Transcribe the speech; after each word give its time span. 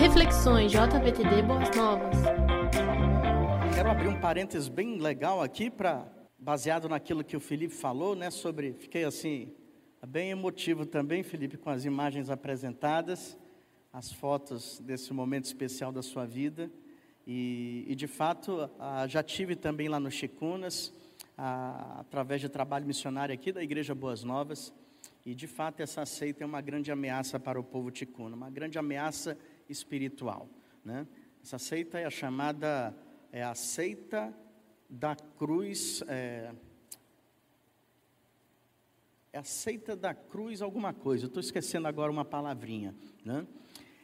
Reflexões 0.00 0.72
JVTD 0.72 1.42
Boas 1.42 1.76
Novas. 1.76 2.16
Quero 3.74 3.90
abrir 3.90 4.08
um 4.08 4.18
parênteses 4.18 4.66
bem 4.66 4.96
legal 4.96 5.42
aqui 5.42 5.68
para 5.68 6.06
baseado 6.38 6.88
naquilo 6.88 7.22
que 7.22 7.36
o 7.36 7.40
Felipe 7.40 7.74
falou, 7.74 8.16
né, 8.16 8.30
sobre 8.30 8.72
fiquei 8.72 9.04
assim 9.04 9.52
bem 10.08 10.30
emotivo 10.30 10.86
também, 10.86 11.22
Felipe, 11.22 11.58
com 11.58 11.68
as 11.68 11.84
imagens 11.84 12.30
apresentadas, 12.30 13.36
as 13.92 14.10
fotos 14.10 14.80
desse 14.80 15.12
momento 15.12 15.44
especial 15.44 15.92
da 15.92 16.00
sua 16.00 16.24
vida. 16.24 16.70
E, 17.26 17.84
e 17.86 17.94
de 17.94 18.06
fato, 18.06 18.70
já 19.06 19.22
tive 19.22 19.54
também 19.54 19.86
lá 19.90 20.00
no 20.00 20.10
Chicunas, 20.10 20.94
através 21.36 22.40
de 22.40 22.48
trabalho 22.48 22.86
missionário 22.86 23.34
aqui 23.34 23.52
da 23.52 23.62
Igreja 23.62 23.94
Boas 23.94 24.24
Novas. 24.24 24.72
E 25.26 25.34
de 25.34 25.46
fato, 25.46 25.80
essa 25.82 26.06
seita 26.06 26.42
é 26.42 26.46
uma 26.46 26.62
grande 26.62 26.90
ameaça 26.90 27.38
para 27.38 27.60
o 27.60 27.62
povo 27.62 27.90
ticuna, 27.90 28.34
uma 28.34 28.48
grande 28.48 28.78
ameaça 28.78 29.36
espiritual. 29.70 30.48
Né? 30.84 31.06
Essa 31.42 31.58
seita 31.58 31.98
é 31.98 32.04
a 32.04 32.10
chamada, 32.10 32.94
é 33.32 33.42
a 33.42 33.54
seita 33.54 34.34
da 34.88 35.14
cruz. 35.14 36.02
É, 36.08 36.52
é 39.32 39.38
a 39.38 39.44
seita 39.44 39.94
da 39.94 40.12
cruz 40.12 40.60
alguma 40.60 40.92
coisa, 40.92 41.26
estou 41.26 41.40
esquecendo 41.40 41.86
agora 41.86 42.10
uma 42.10 42.24
palavrinha. 42.24 42.94
Né? 43.24 43.46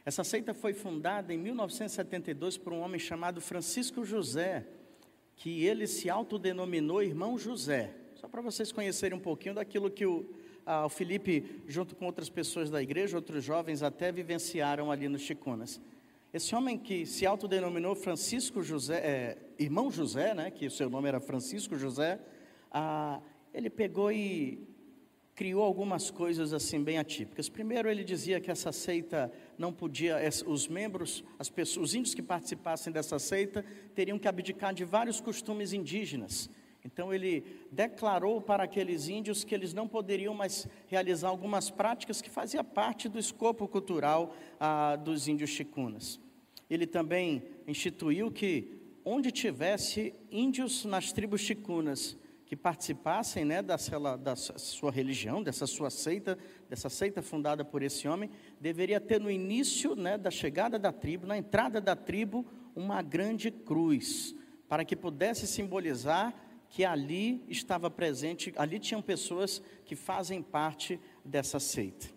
Essa 0.05 0.23
seita 0.23 0.53
foi 0.53 0.73
fundada 0.73 1.33
em 1.33 1.37
1972 1.37 2.57
por 2.57 2.71
um 2.71 2.79
homem 2.79 2.97
chamado 2.97 3.41
Francisco 3.41 4.05
José, 4.05 4.65
que 5.35 5.65
ele 5.65 5.85
se 5.85 6.09
autodenominou 6.09 7.03
irmão 7.03 7.37
José. 7.37 7.93
Só 8.15 8.27
para 8.27 8.41
vocês 8.41 8.71
conhecerem 8.71 9.17
um 9.17 9.21
pouquinho 9.21 9.55
daquilo 9.55 9.91
que 9.91 10.05
o, 10.05 10.33
ah, 10.67 10.85
o 10.85 10.89
Felipe, 10.89 11.63
junto 11.65 11.95
com 11.95 12.05
outras 12.05 12.29
pessoas 12.29 12.69
da 12.69 12.83
igreja, 12.83 13.15
outros 13.15 13.41
jovens 13.41 13.81
até 13.81 14.11
vivenciaram 14.11 14.91
ali 14.91 15.07
no 15.07 15.17
Chicunas. 15.17 15.79
Esse 16.33 16.53
homem 16.53 16.77
que 16.77 17.05
se 17.05 17.25
autodenominou 17.25 17.95
Francisco 17.95 18.61
José, 18.61 18.97
é, 18.97 19.37
irmão 19.57 19.89
José, 19.89 20.33
né, 20.33 20.51
que 20.51 20.67
o 20.67 20.71
seu 20.71 20.89
nome 20.89 21.07
era 21.07 21.21
Francisco 21.21 21.77
José, 21.77 22.19
ah, 22.69 23.21
ele 23.53 23.69
pegou 23.69 24.11
e 24.11 24.59
criou 25.33 25.63
algumas 25.63 26.11
coisas 26.11 26.51
assim 26.51 26.83
bem 26.83 26.97
atípicas. 26.97 27.47
Primeiro, 27.47 27.89
ele 27.89 28.03
dizia 28.03 28.41
que 28.41 28.51
essa 28.51 28.73
seita 28.73 29.31
não 29.57 29.71
podia, 29.71 30.17
os 30.45 30.67
membros, 30.67 31.23
as 31.39 31.49
pessoas, 31.49 31.91
os 31.91 31.95
índios 31.95 32.13
que 32.13 32.21
participassem 32.21 32.91
dessa 32.91 33.17
seita 33.19 33.63
teriam 33.95 34.19
que 34.19 34.27
abdicar 34.27 34.73
de 34.73 34.83
vários 34.83 35.21
costumes 35.21 35.71
indígenas. 35.71 36.49
Então 36.87 37.13
ele 37.13 37.43
declarou 37.69 38.39
para 38.39 38.63
aqueles 38.63 39.09
índios 39.09 39.43
que 39.43 39.53
eles 39.53 39.73
não 39.73 39.89
poderiam 39.89 40.33
mais 40.33 40.65
realizar 40.87 41.27
algumas 41.27 41.69
práticas 41.69 42.21
que 42.21 42.29
faziam 42.29 42.63
parte 42.63 43.09
do 43.09 43.19
escopo 43.19 43.67
cultural 43.67 44.33
ah, 44.57 44.95
dos 44.95 45.27
índios 45.27 45.49
chicunas. 45.49 46.17
Ele 46.69 46.87
também 46.87 47.43
instituiu 47.67 48.31
que 48.31 48.71
onde 49.03 49.31
tivesse 49.31 50.13
índios 50.31 50.85
nas 50.85 51.11
tribos 51.11 51.41
chicunas 51.41 52.17
que 52.45 52.55
participassem 52.55 53.43
né, 53.43 53.61
da, 53.61 53.75
da 54.15 54.35
sua 54.37 54.89
religião, 54.89 55.43
dessa 55.43 55.67
sua 55.67 55.89
seita, 55.89 56.37
dessa 56.69 56.87
seita 56.89 57.21
fundada 57.21 57.65
por 57.65 57.83
esse 57.83 58.07
homem, 58.07 58.29
deveria 58.61 59.01
ter 59.01 59.19
no 59.19 59.29
início 59.29 59.93
né, 59.93 60.17
da 60.17 60.31
chegada 60.31 60.79
da 60.79 60.93
tribo, 60.93 61.27
na 61.27 61.37
entrada 61.37 61.81
da 61.81 61.97
tribo, 61.97 62.45
uma 62.73 63.01
grande 63.01 63.51
cruz, 63.51 64.33
para 64.69 64.85
que 64.85 64.95
pudesse 64.95 65.45
simbolizar 65.45 66.46
que 66.69 66.83
ali 66.83 67.41
estava 67.47 67.89
presente, 67.89 68.53
ali 68.57 68.79
tinham 68.79 69.01
pessoas 69.01 69.61
que 69.85 69.95
fazem 69.95 70.41
parte 70.41 70.99
dessa 71.23 71.59
seita. 71.59 72.07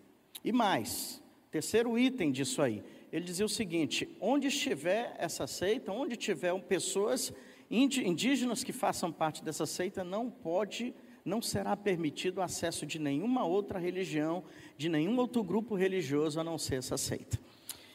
E 0.43 0.51
mais, 0.51 1.21
terceiro 1.49 1.97
item 1.97 2.31
disso 2.31 2.61
aí, 2.61 2.83
ele 3.11 3.25
dizia 3.25 3.45
o 3.45 3.49
seguinte: 3.49 4.09
onde 4.19 4.47
estiver 4.47 5.15
essa 5.17 5.45
seita, 5.47 5.91
onde 5.91 6.15
tiver 6.15 6.57
pessoas 6.61 7.33
indígenas 7.69 8.63
que 8.63 8.73
façam 8.73 9.11
parte 9.11 9.43
dessa 9.43 9.65
seita, 9.65 10.03
não 10.03 10.29
pode, 10.29 10.93
não 11.23 11.41
será 11.41 11.75
permitido 11.77 12.39
o 12.39 12.41
acesso 12.41 12.85
de 12.85 12.99
nenhuma 12.99 13.45
outra 13.45 13.79
religião, 13.79 14.43
de 14.77 14.89
nenhum 14.89 15.17
outro 15.17 15.43
grupo 15.43 15.75
religioso 15.75 16.39
a 16.39 16.43
não 16.43 16.57
ser 16.57 16.75
essa 16.75 16.97
seita. 16.97 17.39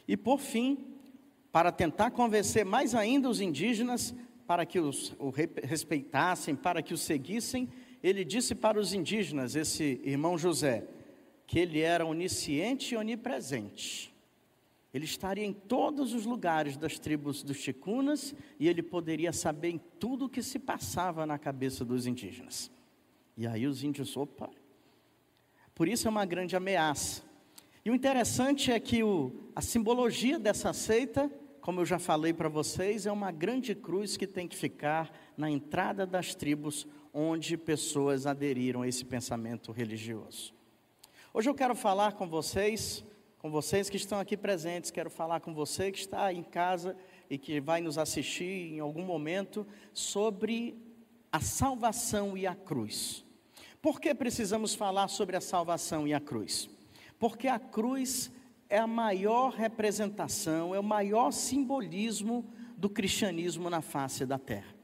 E 0.07 0.17
por 0.17 0.39
fim, 0.39 0.77
para 1.51 1.71
tentar 1.71 2.11
convencer 2.11 2.65
mais 2.65 2.95
ainda 2.95 3.29
os 3.29 3.41
indígenas 3.41 4.15
para 4.47 4.65
que 4.65 4.79
os 4.79 5.13
o 5.19 5.29
respeitassem, 5.29 6.55
para 6.55 6.81
que 6.81 6.93
o 6.93 6.97
seguissem, 6.97 7.69
ele 8.01 8.23
disse 8.23 8.55
para 8.55 8.79
os 8.79 8.93
indígenas, 8.93 9.55
esse 9.55 9.99
irmão 10.03 10.37
José, 10.37 10.87
que 11.45 11.59
ele 11.59 11.81
era 11.81 12.05
onisciente 12.05 12.93
e 12.93 12.97
onipresente. 12.97 14.15
Ele 14.93 15.03
estaria 15.03 15.45
em 15.45 15.53
todos 15.53 16.13
os 16.13 16.25
lugares 16.25 16.77
das 16.77 16.97
tribos 16.97 17.43
dos 17.43 17.57
Chicunas 17.57 18.33
e 18.57 18.67
ele 18.67 18.81
poderia 18.81 19.33
saber 19.33 19.69
em 19.69 19.81
tudo 19.99 20.25
o 20.25 20.29
que 20.29 20.41
se 20.41 20.57
passava 20.57 21.25
na 21.25 21.37
cabeça 21.37 21.83
dos 21.83 22.07
indígenas. 22.07 22.71
E 23.35 23.45
aí 23.45 23.67
os 23.67 23.83
índios, 23.83 24.15
opa. 24.15 24.49
Por 25.75 25.87
isso 25.87 26.07
é 26.07 26.09
uma 26.09 26.25
grande 26.25 26.55
ameaça. 26.55 27.21
E 27.83 27.91
o 27.91 27.95
interessante 27.95 28.71
é 28.71 28.79
que 28.79 29.03
o, 29.03 29.51
a 29.55 29.61
simbologia 29.61 30.39
dessa 30.39 30.73
seita 30.73 31.31
como 31.67 31.81
eu 31.81 31.85
já 31.85 31.99
falei 31.99 32.31
para 32.31 32.47
vocês, 32.47 33.05
é 33.05 33.11
uma 33.11 33.29
grande 33.29 33.75
cruz 33.75 34.15
que 34.15 34.25
tem 34.25 34.47
que 34.47 34.55
ficar 34.55 35.11
na 35.35 35.51
entrada 35.51 36.07
das 36.07 36.33
tribos 36.33 36.87
onde 37.13 37.57
pessoas 37.57 38.25
aderiram 38.25 38.83
a 38.83 38.87
esse 38.87 39.03
pensamento 39.03 39.73
religioso. 39.73 40.53
Hoje 41.33 41.49
eu 41.49 41.53
quero 41.53 41.75
falar 41.75 42.13
com 42.13 42.25
vocês, 42.25 43.03
com 43.37 43.51
vocês 43.51 43.89
que 43.89 43.97
estão 43.97 44.17
aqui 44.17 44.37
presentes, 44.37 44.91
quero 44.91 45.09
falar 45.09 45.41
com 45.41 45.53
você 45.53 45.91
que 45.91 45.99
está 45.99 46.31
em 46.31 46.41
casa 46.41 46.95
e 47.29 47.37
que 47.37 47.59
vai 47.59 47.81
nos 47.81 47.97
assistir 47.97 48.73
em 48.73 48.79
algum 48.79 49.03
momento 49.03 49.67
sobre 49.93 50.73
a 51.29 51.41
salvação 51.41 52.37
e 52.37 52.47
a 52.47 52.55
cruz. 52.55 53.25
Por 53.81 53.99
que 53.99 54.15
precisamos 54.15 54.73
falar 54.73 55.09
sobre 55.09 55.35
a 55.35 55.41
salvação 55.41 56.07
e 56.07 56.13
a 56.13 56.21
cruz? 56.21 56.69
Porque 57.19 57.49
a 57.49 57.59
cruz 57.59 58.31
é 58.69 58.77
a 58.77 58.87
maior 58.87 59.53
representação, 59.53 60.73
é 60.75 60.79
o 60.79 60.83
maior 60.83 61.31
simbolismo 61.31 62.45
do 62.77 62.89
cristianismo 62.89 63.69
na 63.69 63.81
face 63.81 64.25
da 64.25 64.37
terra. 64.37 64.75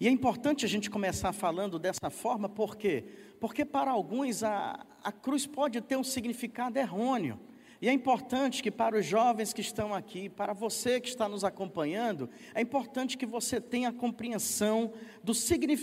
E 0.00 0.08
é 0.08 0.10
importante 0.10 0.64
a 0.64 0.68
gente 0.68 0.90
começar 0.90 1.32
falando 1.32 1.78
dessa 1.78 2.10
forma, 2.10 2.48
por 2.48 2.76
quê? 2.76 3.04
Porque 3.40 3.64
para 3.64 3.90
alguns 3.90 4.42
a, 4.42 4.84
a 5.02 5.12
cruz 5.12 5.46
pode 5.46 5.80
ter 5.80 5.96
um 5.96 6.02
significado 6.02 6.78
errôneo. 6.78 7.38
E 7.80 7.88
é 7.88 7.92
importante 7.92 8.62
que 8.62 8.70
para 8.70 8.96
os 8.96 9.04
jovens 9.04 9.52
que 9.52 9.60
estão 9.60 9.92
aqui, 9.92 10.28
para 10.28 10.52
você 10.52 11.00
que 11.00 11.08
está 11.08 11.28
nos 11.28 11.42
acompanhando, 11.42 12.30
é 12.54 12.60
importante 12.60 13.18
que 13.18 13.26
você 13.26 13.60
tenha 13.60 13.88
a 13.88 13.92
compreensão 13.92 14.92
do 15.22 15.32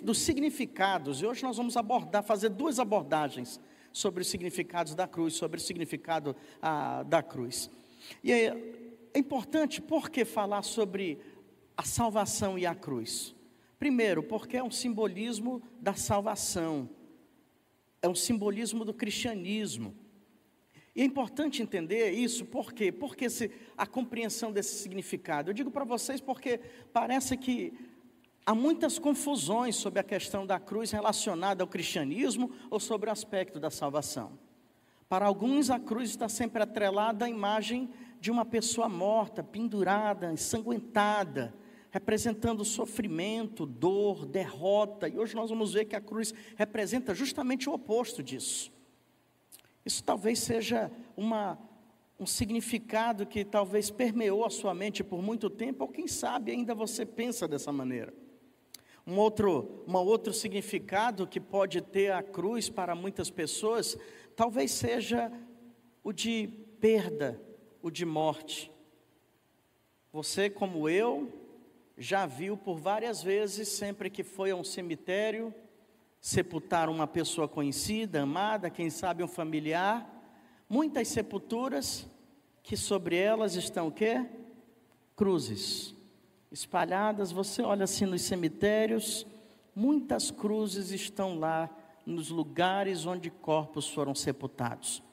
dos 0.03 0.19
significados. 0.19 1.21
E 1.21 1.25
hoje 1.25 1.43
nós 1.43 1.57
vamos 1.57 1.75
abordar, 1.75 2.23
fazer 2.23 2.49
duas 2.49 2.79
abordagens 2.79 3.59
sobre 3.91 4.21
os 4.21 4.27
significados 4.27 4.95
da 4.95 5.07
cruz, 5.07 5.33
sobre 5.33 5.59
o 5.59 5.61
significado 5.61 6.35
ah, 6.61 7.03
da 7.03 7.21
cruz. 7.23 7.69
E 8.23 8.31
é, 8.31 8.47
é 9.13 9.19
importante 9.19 9.81
porque 9.81 10.23
falar 10.25 10.61
sobre 10.61 11.19
a 11.75 11.83
salvação 11.83 12.57
e 12.57 12.65
a 12.65 12.75
cruz. 12.75 13.35
Primeiro, 13.77 14.21
porque 14.21 14.57
é 14.57 14.63
um 14.63 14.71
simbolismo 14.71 15.61
da 15.79 15.93
salvação, 15.93 16.89
é 18.01 18.07
um 18.09 18.15
simbolismo 18.15 18.83
do 18.83 18.93
cristianismo. 18.93 19.95
E 20.95 21.01
é 21.01 21.05
importante 21.05 21.61
entender 21.61 22.11
isso, 22.11 22.43
por 22.45 22.73
quê? 22.73 22.91
Porque 22.91 23.25
esse, 23.25 23.49
a 23.77 23.87
compreensão 23.87 24.51
desse 24.51 24.79
significado. 24.79 25.49
Eu 25.49 25.53
digo 25.53 25.71
para 25.71 25.85
vocês 25.85 26.19
porque 26.19 26.59
parece 26.91 27.37
que 27.37 27.73
Há 28.45 28.55
muitas 28.55 28.97
confusões 28.97 29.75
sobre 29.75 29.99
a 29.99 30.03
questão 30.03 30.45
da 30.45 30.59
cruz 30.59 30.91
relacionada 30.91 31.63
ao 31.63 31.67
cristianismo 31.67 32.51
ou 32.69 32.79
sobre 32.79 33.09
o 33.09 33.13
aspecto 33.13 33.59
da 33.59 33.69
salvação. 33.69 34.39
Para 35.07 35.25
alguns, 35.25 35.69
a 35.69 35.79
cruz 35.79 36.09
está 36.09 36.29
sempre 36.29 36.61
atrelada 36.61 37.25
à 37.25 37.29
imagem 37.29 37.89
de 38.19 38.29
uma 38.29 38.45
pessoa 38.45 38.87
morta, 38.87 39.43
pendurada, 39.43 40.31
ensanguentada, 40.31 41.53
representando 41.89 42.63
sofrimento, 42.63 43.65
dor, 43.65 44.25
derrota. 44.25 45.07
E 45.07 45.17
hoje 45.17 45.35
nós 45.35 45.49
vamos 45.49 45.73
ver 45.73 45.85
que 45.85 45.95
a 45.95 46.01
cruz 46.01 46.33
representa 46.55 47.15
justamente 47.15 47.69
o 47.69 47.73
oposto 47.73 48.21
disso. 48.21 48.71
Isso 49.83 50.03
talvez 50.03 50.39
seja 50.39 50.91
uma, 51.17 51.57
um 52.19 52.25
significado 52.25 53.25
que 53.25 53.43
talvez 53.43 53.89
permeou 53.89 54.45
a 54.45 54.49
sua 54.49 54.73
mente 54.73 55.03
por 55.03 55.21
muito 55.21 55.49
tempo, 55.49 55.83
ou 55.83 55.89
quem 55.89 56.07
sabe 56.07 56.51
ainda 56.51 56.75
você 56.75 57.05
pensa 57.05 57.47
dessa 57.47 57.71
maneira. 57.71 58.13
Um 59.09 59.17
outro, 59.17 59.83
um 59.87 59.95
outro 59.95 60.31
significado 60.31 61.25
que 61.25 61.39
pode 61.39 61.81
ter 61.81 62.11
a 62.11 62.21
cruz 62.21 62.69
para 62.69 62.93
muitas 62.93 63.31
pessoas, 63.31 63.97
talvez 64.35 64.69
seja 64.69 65.31
o 66.03 66.13
de 66.13 66.47
perda, 66.79 67.41
o 67.81 67.89
de 67.89 68.05
morte. 68.05 68.71
Você, 70.13 70.47
como 70.47 70.87
eu, 70.87 71.27
já 71.97 72.27
viu 72.27 72.55
por 72.55 72.77
várias 72.77 73.23
vezes, 73.23 73.69
sempre 73.69 74.11
que 74.11 74.21
foi 74.21 74.51
a 74.51 74.55
um 74.55 74.63
cemitério, 74.63 75.51
sepultar 76.21 76.87
uma 76.87 77.07
pessoa 77.07 77.47
conhecida, 77.47 78.21
amada, 78.21 78.69
quem 78.69 78.91
sabe 78.91 79.23
um 79.23 79.27
familiar, 79.27 80.07
muitas 80.69 81.07
sepulturas 81.07 82.05
que 82.61 82.77
sobre 82.77 83.15
elas 83.15 83.55
estão 83.55 83.87
o 83.87 83.91
quê? 83.91 84.23
Cruzes 85.15 85.95
espalhadas. 86.51 87.31
Você 87.31 87.61
olha 87.61 87.83
assim 87.83 88.05
nos 88.05 88.21
cemitérios, 88.21 89.25
muitas 89.75 90.31
cruzes 90.31 90.91
estão 90.91 91.37
lá 91.37 91.69
nos 92.05 92.29
lugares 92.29 93.05
onde 93.05 93.29
corpos 93.29 93.87
foram 93.87 94.15
sepultados. 94.15 95.03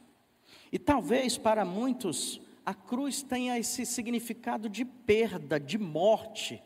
E 0.72 0.78
talvez 0.78 1.36
para 1.38 1.64
muitos 1.64 2.40
a 2.64 2.74
cruz 2.74 3.22
tenha 3.22 3.56
esse 3.56 3.86
significado 3.86 4.68
de 4.68 4.84
perda, 4.84 5.60
de 5.60 5.78
morte. 5.78 6.60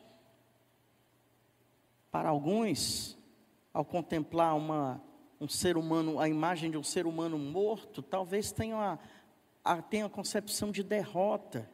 Para 2.11 2.31
alguns, 2.31 3.19
ao 3.73 3.85
contemplar 3.85 4.57
uma, 4.57 5.03
um 5.39 5.47
ser 5.47 5.77
humano, 5.77 6.19
a 6.19 6.27
imagem 6.27 6.71
de 6.71 6.79
um 6.79 6.83
ser 6.83 7.07
humano 7.07 7.39
morto, 7.39 8.01
talvez 8.01 8.51
tenha 8.51 8.99
a, 9.63 9.83
tenha 9.83 10.07
a 10.07 10.11
concepção 10.11 10.73
de 10.73 10.83
derrota. 10.83 11.69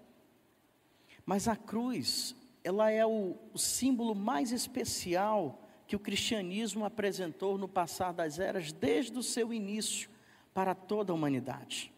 Mas 1.25 1.47
a 1.47 1.55
cruz, 1.55 2.35
ela 2.67 2.91
é 2.91 3.07
o, 3.07 3.37
o 3.53 3.59
símbolo 3.59 4.15
mais 4.15 4.53
especial 4.53 5.63
que 5.87 5.97
o 5.97 6.01
cristianismo 6.01 6.85
apresentou 6.85 7.57
no 7.57 7.69
passar 7.69 8.13
das 8.13 8.39
eras, 8.39 8.73
desde 8.73 9.17
o 9.19 9.23
seu 9.23 9.53
início, 9.53 10.11
para 10.53 10.75
toda 10.75 11.13
a 11.13 11.15
humanidade 11.15 11.93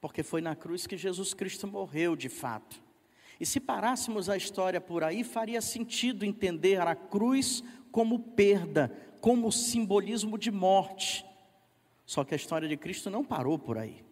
porque 0.00 0.22
foi 0.22 0.40
na 0.40 0.54
cruz 0.54 0.86
que 0.86 0.96
Jesus 0.96 1.34
Cristo 1.34 1.66
morreu 1.66 2.14
de 2.14 2.28
fato. 2.28 2.80
E 3.40 3.46
se 3.46 3.60
parássemos 3.60 4.28
a 4.28 4.36
história 4.36 4.80
por 4.80 5.04
aí, 5.04 5.22
faria 5.22 5.60
sentido 5.60 6.24
entender 6.24 6.80
a 6.80 6.94
cruz 6.94 7.62
como 7.90 8.18
perda, 8.18 8.92
como 9.20 9.50
simbolismo 9.52 10.36
de 10.36 10.50
morte. 10.50 11.24
Só 12.04 12.24
que 12.24 12.34
a 12.34 12.36
história 12.36 12.68
de 12.68 12.76
Cristo 12.76 13.10
não 13.10 13.24
parou 13.24 13.58
por 13.58 13.78
aí. 13.78 14.04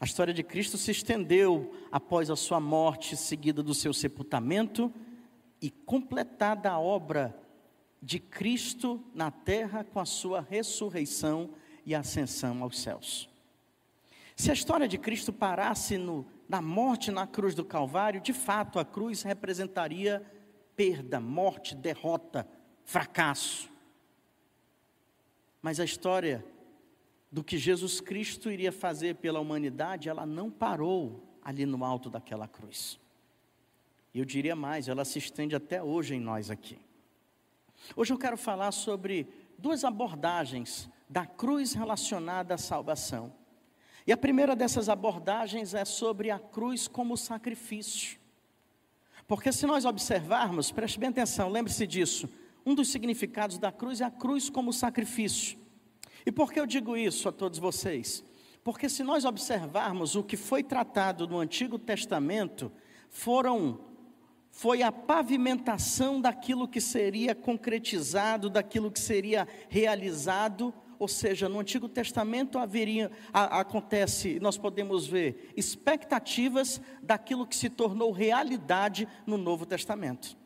A 0.00 0.04
história 0.04 0.34
de 0.34 0.42
Cristo 0.42 0.76
se 0.76 0.90
estendeu 0.90 1.74
após 1.90 2.30
a 2.30 2.36
sua 2.36 2.60
morte, 2.60 3.16
seguida 3.16 3.62
do 3.62 3.74
seu 3.74 3.92
sepultamento 3.92 4.92
e 5.60 5.70
completada 5.70 6.70
a 6.70 6.78
obra 6.78 7.34
de 8.02 8.18
Cristo 8.18 9.02
na 9.14 9.30
terra 9.30 9.82
com 9.82 9.98
a 9.98 10.04
sua 10.04 10.40
ressurreição 10.40 11.50
e 11.86 11.94
ascensão 11.94 12.62
aos 12.62 12.80
céus. 12.80 13.28
Se 14.36 14.50
a 14.50 14.54
história 14.54 14.88
de 14.88 14.98
Cristo 14.98 15.32
parasse 15.32 15.96
no, 15.96 16.26
na 16.48 16.60
morte 16.60 17.10
na 17.10 17.26
cruz 17.26 17.54
do 17.54 17.64
Calvário, 17.64 18.20
de 18.20 18.32
fato 18.32 18.78
a 18.78 18.84
cruz 18.84 19.22
representaria 19.22 20.24
perda, 20.76 21.20
morte, 21.20 21.74
derrota, 21.74 22.46
fracasso. 22.84 23.70
Mas 25.62 25.78
a 25.78 25.84
história 25.84 26.44
do 27.34 27.42
que 27.42 27.58
Jesus 27.58 28.00
Cristo 28.00 28.48
iria 28.48 28.70
fazer 28.70 29.16
pela 29.16 29.40
humanidade, 29.40 30.08
ela 30.08 30.24
não 30.24 30.48
parou 30.48 31.36
ali 31.42 31.66
no 31.66 31.84
alto 31.84 32.08
daquela 32.08 32.46
cruz. 32.46 32.96
E 34.14 34.20
eu 34.20 34.24
diria 34.24 34.54
mais, 34.54 34.86
ela 34.86 35.04
se 35.04 35.18
estende 35.18 35.56
até 35.56 35.82
hoje 35.82 36.14
em 36.14 36.20
nós 36.20 36.48
aqui. 36.48 36.78
Hoje 37.96 38.12
eu 38.12 38.18
quero 38.18 38.36
falar 38.36 38.70
sobre 38.70 39.26
duas 39.58 39.82
abordagens 39.82 40.88
da 41.10 41.26
cruz 41.26 41.72
relacionada 41.72 42.54
à 42.54 42.56
salvação. 42.58 43.34
E 44.06 44.12
a 44.12 44.16
primeira 44.16 44.54
dessas 44.54 44.88
abordagens 44.88 45.74
é 45.74 45.84
sobre 45.84 46.30
a 46.30 46.38
cruz 46.38 46.86
como 46.86 47.16
sacrifício. 47.16 48.16
Porque 49.26 49.50
se 49.50 49.66
nós 49.66 49.84
observarmos, 49.84 50.70
preste 50.70 51.00
bem 51.00 51.08
atenção, 51.08 51.48
lembre-se 51.48 51.84
disso. 51.84 52.28
Um 52.64 52.76
dos 52.76 52.90
significados 52.90 53.58
da 53.58 53.72
cruz 53.72 54.00
é 54.00 54.04
a 54.04 54.10
cruz 54.10 54.48
como 54.48 54.72
sacrifício. 54.72 55.63
E 56.26 56.32
por 56.32 56.52
que 56.52 56.58
eu 56.58 56.66
digo 56.66 56.96
isso 56.96 57.28
a 57.28 57.32
todos 57.32 57.58
vocês? 57.58 58.24
Porque 58.62 58.88
se 58.88 59.02
nós 59.02 59.24
observarmos 59.24 60.16
o 60.16 60.22
que 60.22 60.36
foi 60.36 60.62
tratado 60.62 61.26
no 61.26 61.38
Antigo 61.38 61.78
Testamento, 61.78 62.72
foram 63.10 63.80
foi 64.50 64.82
a 64.82 64.92
pavimentação 64.92 66.20
daquilo 66.20 66.68
que 66.68 66.80
seria 66.80 67.34
concretizado, 67.34 68.48
daquilo 68.48 68.90
que 68.90 69.00
seria 69.00 69.48
realizado 69.68 70.72
ou 70.98 71.08
seja, 71.08 71.48
no 71.48 71.60
Antigo 71.60 71.88
Testamento 71.88 72.58
haveria, 72.58 73.10
a, 73.32 73.60
acontece, 73.60 74.38
nós 74.40 74.56
podemos 74.56 75.06
ver 75.06 75.52
expectativas 75.56 76.80
daquilo 77.02 77.46
que 77.46 77.56
se 77.56 77.68
tornou 77.68 78.12
realidade 78.12 79.06
no 79.26 79.36
Novo 79.36 79.66
Testamento. 79.66 80.36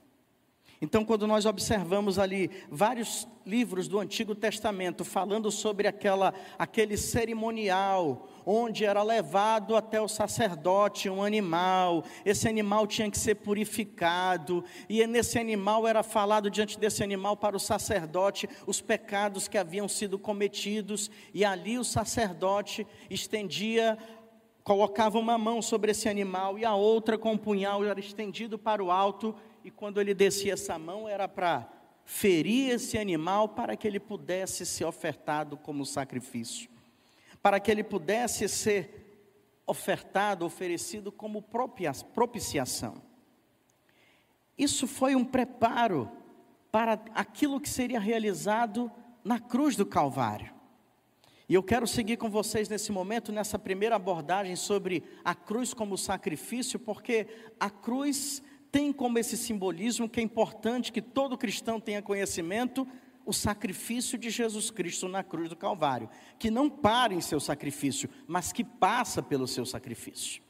Então, 0.80 1.04
quando 1.04 1.26
nós 1.26 1.44
observamos 1.44 2.20
ali 2.20 2.50
vários 2.70 3.26
livros 3.44 3.88
do 3.88 3.98
Antigo 3.98 4.32
Testamento 4.32 5.04
falando 5.04 5.50
sobre 5.50 5.88
aquela, 5.88 6.32
aquele 6.56 6.96
cerimonial, 6.96 8.28
onde 8.46 8.84
era 8.84 9.02
levado 9.02 9.74
até 9.74 10.00
o 10.00 10.06
sacerdote 10.06 11.10
um 11.10 11.24
animal, 11.24 12.04
esse 12.24 12.48
animal 12.48 12.86
tinha 12.86 13.10
que 13.10 13.18
ser 13.18 13.36
purificado, 13.36 14.64
e 14.88 15.04
nesse 15.04 15.36
animal 15.36 15.84
era 15.86 16.04
falado 16.04 16.48
diante 16.48 16.78
desse 16.78 17.02
animal 17.02 17.36
para 17.36 17.56
o 17.56 17.60
sacerdote 17.60 18.48
os 18.64 18.80
pecados 18.80 19.48
que 19.48 19.58
haviam 19.58 19.88
sido 19.88 20.16
cometidos, 20.16 21.10
e 21.34 21.44
ali 21.44 21.76
o 21.76 21.84
sacerdote 21.84 22.86
estendia 23.10 23.98
colocava 24.62 25.18
uma 25.18 25.38
mão 25.38 25.62
sobre 25.62 25.92
esse 25.92 26.10
animal 26.10 26.58
e 26.58 26.64
a 26.64 26.74
outra 26.74 27.16
com 27.16 27.32
o 27.32 27.38
punhal 27.38 27.82
era 27.82 27.98
estendido 27.98 28.58
para 28.58 28.84
o 28.84 28.90
alto 28.90 29.34
e 29.68 29.70
quando 29.70 30.00
ele 30.00 30.14
descia 30.14 30.54
essa 30.54 30.78
mão 30.78 31.06
era 31.06 31.28
para 31.28 31.68
ferir 32.02 32.70
esse 32.70 32.96
animal 32.96 33.50
para 33.50 33.76
que 33.76 33.86
ele 33.86 34.00
pudesse 34.00 34.64
ser 34.64 34.86
ofertado 34.86 35.58
como 35.58 35.84
sacrifício, 35.84 36.70
para 37.42 37.60
que 37.60 37.70
ele 37.70 37.84
pudesse 37.84 38.48
ser 38.48 39.28
ofertado, 39.66 40.46
oferecido 40.46 41.12
como 41.12 41.44
propiciação. 42.14 43.02
Isso 44.56 44.86
foi 44.86 45.14
um 45.14 45.22
preparo 45.22 46.10
para 46.72 46.98
aquilo 47.14 47.60
que 47.60 47.68
seria 47.68 48.00
realizado 48.00 48.90
na 49.22 49.38
cruz 49.38 49.76
do 49.76 49.84
Calvário. 49.84 50.50
E 51.46 51.52
eu 51.52 51.62
quero 51.62 51.86
seguir 51.86 52.16
com 52.16 52.30
vocês 52.30 52.70
nesse 52.70 52.90
momento, 52.90 53.30
nessa 53.30 53.58
primeira 53.58 53.96
abordagem 53.96 54.56
sobre 54.56 55.04
a 55.22 55.34
cruz 55.34 55.74
como 55.74 55.98
sacrifício, 55.98 56.78
porque 56.78 57.26
a 57.60 57.68
cruz 57.68 58.42
tem 58.70 58.92
como 58.92 59.18
esse 59.18 59.36
simbolismo 59.36 60.08
que 60.08 60.20
é 60.20 60.22
importante 60.22 60.92
que 60.92 61.02
todo 61.02 61.38
cristão 61.38 61.80
tenha 61.80 62.02
conhecimento 62.02 62.86
o 63.24 63.32
sacrifício 63.32 64.16
de 64.16 64.30
Jesus 64.30 64.70
Cristo 64.70 65.06
na 65.06 65.22
cruz 65.22 65.50
do 65.50 65.56
Calvário, 65.56 66.08
que 66.38 66.50
não 66.50 66.70
para 66.70 67.12
em 67.12 67.20
seu 67.20 67.38
sacrifício, 67.38 68.08
mas 68.26 68.52
que 68.52 68.64
passa 68.64 69.22
pelo 69.22 69.46
seu 69.46 69.66
sacrifício. 69.66 70.42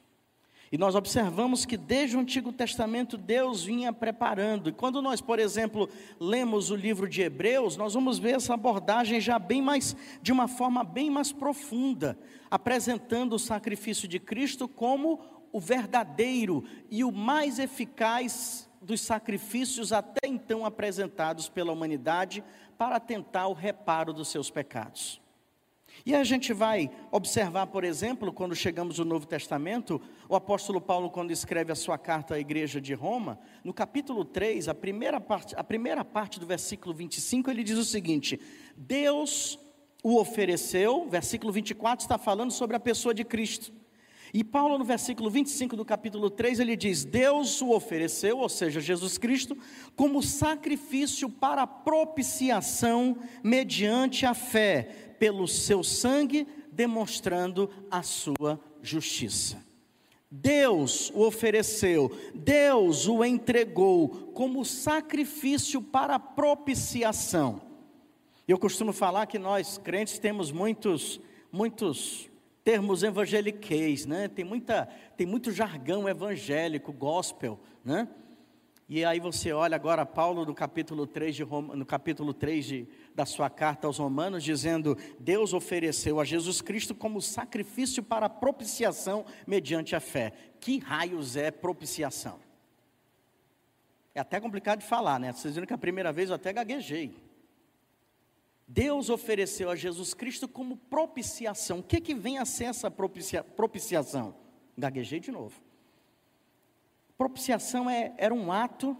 E 0.71 0.77
nós 0.77 0.93
observamos 0.95 1.65
que 1.65 1.75
desde 1.75 2.15
o 2.15 2.19
Antigo 2.19 2.53
Testamento 2.53 3.17
Deus 3.17 3.63
vinha 3.63 3.91
preparando. 3.91 4.69
E 4.69 4.71
quando 4.71 5.01
nós, 5.01 5.19
por 5.19 5.39
exemplo, 5.39 5.89
lemos 6.19 6.69
o 6.69 6.75
livro 6.75 7.09
de 7.09 7.21
Hebreus, 7.21 7.75
nós 7.75 7.95
vamos 7.95 8.19
ver 8.19 8.35
essa 8.35 8.53
abordagem 8.53 9.19
já 9.19 9.39
bem 9.39 9.61
mais 9.61 9.95
de 10.21 10.31
uma 10.31 10.47
forma 10.47 10.83
bem 10.83 11.09
mais 11.09 11.31
profunda, 11.31 12.17
apresentando 12.51 13.33
o 13.33 13.39
sacrifício 13.39 14.07
de 14.07 14.19
Cristo 14.19 14.67
como 14.67 15.19
o 15.51 15.59
verdadeiro 15.59 16.63
e 16.89 17.03
o 17.03 17.11
mais 17.11 17.59
eficaz 17.59 18.69
dos 18.81 19.01
sacrifícios 19.01 19.91
até 19.91 20.27
então 20.27 20.65
apresentados 20.65 21.49
pela 21.49 21.71
humanidade 21.71 22.43
para 22.77 22.99
tentar 22.99 23.47
o 23.47 23.53
reparo 23.53 24.13
dos 24.13 24.29
seus 24.29 24.49
pecados. 24.49 25.21
E 26.05 26.15
a 26.15 26.23
gente 26.23 26.53
vai 26.53 26.89
observar, 27.11 27.67
por 27.67 27.83
exemplo, 27.83 28.31
quando 28.31 28.55
chegamos 28.55 28.99
no 28.99 29.05
Novo 29.05 29.25
Testamento, 29.25 30.01
o 30.29 30.35
apóstolo 30.35 30.79
Paulo, 30.79 31.09
quando 31.09 31.31
escreve 31.31 31.71
a 31.71 31.75
sua 31.75 31.97
carta 31.97 32.35
à 32.35 32.39
igreja 32.39 32.79
de 32.79 32.93
Roma, 32.93 33.39
no 33.63 33.73
capítulo 33.73 34.23
3, 34.23 34.69
a 34.69 34.73
primeira 34.73 35.19
parte, 35.19 35.55
a 35.57 35.63
primeira 35.63 36.05
parte 36.05 36.39
do 36.39 36.45
versículo 36.45 36.93
25, 36.93 37.49
ele 37.51 37.63
diz 37.63 37.77
o 37.77 37.83
seguinte: 37.83 38.39
Deus 38.77 39.59
o 40.01 40.17
ofereceu, 40.17 41.07
versículo 41.09 41.51
24 41.51 42.03
está 42.03 42.17
falando 42.17 42.51
sobre 42.51 42.75
a 42.75 42.79
pessoa 42.79 43.13
de 43.13 43.25
Cristo. 43.25 43.73
E 44.33 44.43
Paulo, 44.43 44.77
no 44.77 44.85
versículo 44.85 45.29
25 45.29 45.75
do 45.75 45.83
capítulo 45.83 46.29
3, 46.29 46.59
ele 46.59 46.75
diz: 46.75 47.03
Deus 47.03 47.61
o 47.61 47.71
ofereceu, 47.71 48.37
ou 48.37 48.49
seja, 48.49 48.79
Jesus 48.79 49.17
Cristo, 49.17 49.57
como 49.95 50.21
sacrifício 50.21 51.29
para 51.29 51.65
propiciação 51.65 53.17
mediante 53.43 54.25
a 54.25 54.33
fé, 54.33 55.15
pelo 55.17 55.47
seu 55.47 55.83
sangue, 55.83 56.47
demonstrando 56.71 57.69
a 57.89 58.03
sua 58.03 58.59
justiça. 58.81 59.67
Deus 60.31 61.09
o 61.15 61.21
ofereceu, 61.25 62.15
Deus 62.35 63.07
o 63.07 63.25
entregou 63.25 64.09
como 64.33 64.63
sacrifício 64.63 65.81
para 65.81 66.19
propiciação. 66.19 67.61
Eu 68.47 68.59
costumo 68.59 68.93
falar 68.93 69.25
que 69.25 69.39
nós 69.39 69.79
crentes 69.79 70.19
temos 70.19 70.51
muitos, 70.51 71.19
muitos 71.51 72.28
termos 72.69 73.01
evangeliqueis, 73.01 74.05
né? 74.05 74.27
Tem, 74.27 74.45
muita, 74.45 74.87
tem 75.17 75.25
muito 75.25 75.51
jargão 75.51 76.07
evangélico, 76.07 76.93
gospel, 76.93 77.59
né? 77.83 78.07
E 78.87 79.03
aí 79.03 79.19
você 79.19 79.51
olha 79.51 79.75
agora 79.75 80.05
Paulo 80.05 80.45
no 80.45 80.53
capítulo 80.53 81.07
3, 81.07 81.35
de 81.35 81.41
Roma, 81.41 81.75
no 81.75 81.83
capítulo 81.83 82.31
3 82.31 82.65
de, 82.65 82.87
da 83.15 83.25
sua 83.25 83.49
carta 83.49 83.87
aos 83.87 83.97
Romanos, 83.97 84.43
dizendo: 84.43 84.95
Deus 85.19 85.51
ofereceu 85.51 86.19
a 86.19 86.23
Jesus 86.23 86.61
Cristo 86.61 86.93
como 86.93 87.19
sacrifício 87.19 88.03
para 88.03 88.29
propiciação 88.29 89.25
mediante 89.47 89.95
a 89.95 89.99
fé. 89.99 90.31
Que 90.59 90.77
raios 90.77 91.35
é 91.35 91.49
propiciação? 91.49 92.39
É 94.13 94.19
até 94.19 94.39
complicado 94.39 94.81
de 94.81 94.85
falar, 94.85 95.19
né? 95.19 95.33
Vocês 95.33 95.55
viram 95.55 95.65
que 95.65 95.73
a 95.73 95.77
primeira 95.77 96.11
vez 96.11 96.29
eu 96.29 96.35
até 96.35 96.53
gaguejei. 96.53 97.28
Deus 98.71 99.09
ofereceu 99.09 99.71
a 99.71 99.75
Jesus 99.75 100.13
Cristo 100.13 100.47
como 100.47 100.77
propiciação. 100.77 101.79
O 101.79 101.83
que, 101.83 101.99
que 101.99 102.13
vem 102.13 102.37
a 102.37 102.45
ser 102.45 102.65
essa 102.65 102.91
propicia, 102.91 103.43
propiciação? 103.43 104.35
Gaguejei 104.77 105.19
de 105.19 105.31
novo. 105.31 105.59
Propiciação 107.17 107.89
é, 107.89 108.13
era 108.15 108.31
um 108.31 108.51
ato 108.51 108.95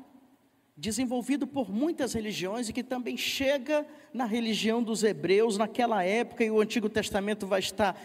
desenvolvido 0.76 1.46
por 1.46 1.70
muitas 1.70 2.14
religiões 2.14 2.68
e 2.68 2.74
que 2.74 2.82
também 2.82 3.16
chega 3.16 3.86
na 4.12 4.26
religião 4.26 4.82
dos 4.82 5.04
hebreus 5.04 5.56
naquela 5.56 6.04
época, 6.04 6.44
e 6.44 6.50
o 6.50 6.60
Antigo 6.60 6.90
Testamento 6.90 7.46
vai 7.46 7.60
estar 7.60 7.96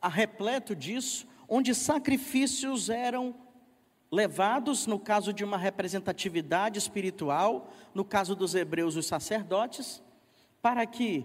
repleto 0.00 0.72
disso, 0.72 1.26
onde 1.48 1.74
sacrifícios 1.74 2.88
eram 2.88 3.34
levados, 4.08 4.86
no 4.86 5.00
caso 5.00 5.32
de 5.32 5.42
uma 5.42 5.58
representatividade 5.58 6.78
espiritual, 6.78 7.72
no 7.92 8.04
caso 8.04 8.36
dos 8.36 8.54
hebreus, 8.54 8.94
os 8.94 9.06
sacerdotes, 9.06 10.00
para 10.68 10.84
que 10.84 11.24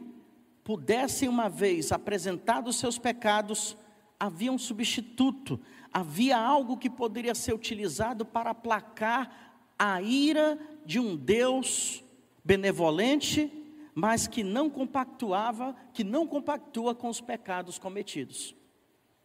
pudessem, 0.63 1.27
uma 1.27 1.49
vez 1.49 1.91
apresentados 1.91 2.77
seus 2.77 2.97
pecados, 2.97 3.75
havia 4.17 4.49
um 4.49 4.57
substituto, 4.57 5.59
havia 5.91 6.37
algo 6.37 6.77
que 6.77 6.89
poderia 6.89 7.35
ser 7.35 7.53
utilizado 7.53 8.25
para 8.25 8.51
aplacar 8.51 9.53
a 9.77 10.01
ira 10.01 10.57
de 10.85 10.97
um 10.97 11.17
Deus 11.17 12.01
benevolente, 12.41 13.51
mas 13.93 14.25
que 14.25 14.45
não 14.45 14.69
compactuava, 14.69 15.75
que 15.93 16.05
não 16.05 16.25
compactua 16.25 16.95
com 16.95 17.09
os 17.09 17.19
pecados 17.19 17.77
cometidos. 17.77 18.55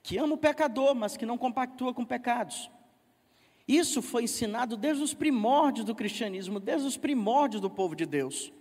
Que 0.03 0.19
ama 0.19 0.35
o 0.35 0.37
pecador, 0.37 0.97
mas 0.97 1.17
que 1.17 1.25
não 1.25 1.39
compactua 1.39 1.95
com 1.95 2.05
pecados. 2.05 2.69
Isso 3.69 4.03
foi 4.03 4.25
ensinado 4.25 4.77
desde 4.77 5.01
os 5.01 5.15
primórdios 5.15 5.87
do 5.87 5.95
cristianismo, 5.95 6.59
desde 6.59 6.89
os 6.89 6.97
primórdios 6.97 7.63
do 7.63 7.71
povo 7.71 7.95
de 7.95 8.05
Deus. 8.05 8.53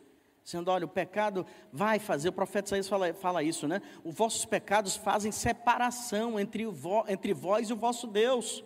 Dizendo, 0.47 0.71
olha, 0.71 0.85
o 0.85 0.87
pecado 0.87 1.45
vai 1.73 1.99
fazer, 1.99 2.29
o 2.29 2.31
profeta 2.31 2.69
Isaías 2.69 2.87
fala, 2.87 3.13
fala 3.13 3.43
isso, 3.43 3.67
né? 3.67 3.81
Os 4.01 4.15
vossos 4.15 4.45
pecados 4.45 4.95
fazem 4.95 5.29
separação 5.29 6.39
entre, 6.39 6.65
vo, 6.67 7.03
entre 7.09 7.33
vós 7.33 7.69
e 7.69 7.73
o 7.73 7.75
vosso 7.75 8.07
Deus. 8.07 8.63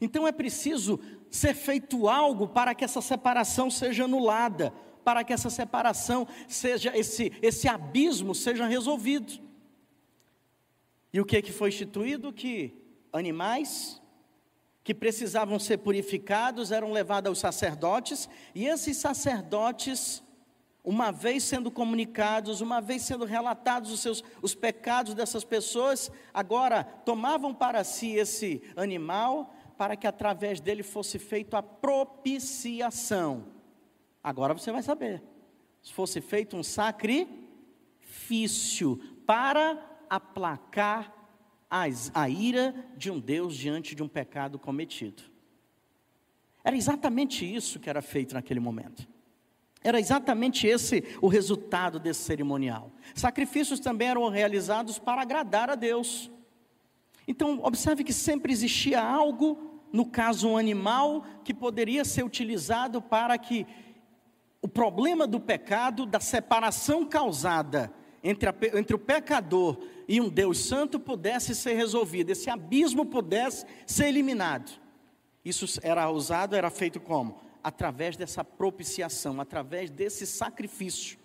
Então 0.00 0.24
é 0.24 0.30
preciso 0.30 1.00
ser 1.28 1.52
feito 1.52 2.08
algo 2.08 2.46
para 2.46 2.76
que 2.76 2.84
essa 2.84 3.00
separação 3.00 3.68
seja 3.68 4.04
anulada, 4.04 4.72
para 5.02 5.24
que 5.24 5.32
essa 5.32 5.50
separação 5.50 6.28
seja, 6.46 6.96
esse, 6.96 7.32
esse 7.42 7.66
abismo 7.66 8.32
seja 8.32 8.68
resolvido. 8.68 9.42
E 11.12 11.20
o 11.20 11.24
que, 11.24 11.42
que 11.42 11.50
foi 11.50 11.70
instituído? 11.70 12.32
Que 12.32 12.72
animais 13.12 14.00
que 14.84 14.94
precisavam 14.94 15.58
ser 15.58 15.78
purificados 15.78 16.70
eram 16.70 16.92
levados 16.92 17.30
aos 17.30 17.40
sacerdotes, 17.40 18.28
e 18.54 18.68
esses 18.68 18.96
sacerdotes 18.96 20.22
uma 20.84 21.10
vez 21.10 21.44
sendo 21.44 21.70
comunicados, 21.70 22.60
uma 22.60 22.80
vez 22.80 23.02
sendo 23.02 23.24
relatados 23.24 23.90
os, 23.92 24.00
seus, 24.00 24.24
os 24.40 24.54
pecados 24.54 25.14
dessas 25.14 25.44
pessoas, 25.44 26.10
agora 26.32 26.82
tomavam 26.82 27.54
para 27.54 27.84
si 27.84 28.12
esse 28.12 28.62
animal, 28.76 29.54
para 29.76 29.96
que 29.96 30.06
através 30.06 30.60
dele 30.60 30.82
fosse 30.82 31.18
feita 31.18 31.58
a 31.58 31.62
propiciação. 31.62 33.46
Agora 34.22 34.54
você 34.54 34.72
vai 34.72 34.82
saber. 34.82 35.22
Se 35.82 35.92
fosse 35.92 36.20
feito 36.20 36.56
um 36.56 36.62
sacrifício 36.62 37.36
para 39.26 39.78
aplacar 40.08 41.14
as, 41.68 42.10
a 42.14 42.28
ira 42.28 42.74
de 42.96 43.10
um 43.10 43.20
Deus 43.20 43.54
diante 43.54 43.94
de 43.94 44.02
um 44.02 44.08
pecado 44.08 44.58
cometido. 44.58 45.22
Era 46.64 46.76
exatamente 46.76 47.44
isso 47.44 47.78
que 47.78 47.88
era 47.88 48.02
feito 48.02 48.34
naquele 48.34 48.60
momento. 48.60 49.08
Era 49.82 49.98
exatamente 49.98 50.66
esse 50.66 51.02
o 51.22 51.28
resultado 51.28 51.98
desse 51.98 52.20
cerimonial. 52.20 52.92
Sacrifícios 53.14 53.80
também 53.80 54.08
eram 54.08 54.28
realizados 54.28 54.98
para 54.98 55.22
agradar 55.22 55.70
a 55.70 55.74
Deus. 55.74 56.30
Então, 57.26 57.60
observe 57.62 58.04
que 58.04 58.12
sempre 58.12 58.52
existia 58.52 59.02
algo, 59.02 59.80
no 59.92 60.04
caso 60.04 60.48
um 60.48 60.56
animal, 60.58 61.24
que 61.42 61.54
poderia 61.54 62.04
ser 62.04 62.24
utilizado 62.24 63.00
para 63.00 63.38
que 63.38 63.66
o 64.60 64.68
problema 64.68 65.26
do 65.26 65.40
pecado, 65.40 66.04
da 66.04 66.20
separação 66.20 67.06
causada 67.06 67.90
entre, 68.22 68.50
a, 68.50 68.54
entre 68.74 68.94
o 68.94 68.98
pecador 68.98 69.78
e 70.06 70.20
um 70.20 70.28
Deus 70.28 70.58
santo, 70.58 71.00
pudesse 71.00 71.54
ser 71.54 71.74
resolvido, 71.74 72.30
esse 72.30 72.50
abismo 72.50 73.06
pudesse 73.06 73.64
ser 73.86 74.08
eliminado. 74.08 74.70
Isso 75.42 75.80
era 75.82 76.10
usado, 76.10 76.54
era 76.54 76.68
feito 76.68 77.00
como? 77.00 77.40
Através 77.62 78.16
dessa 78.16 78.44
propiciação, 78.44 79.40
através 79.40 79.90
desse 79.90 80.26
sacrifício. 80.26 81.18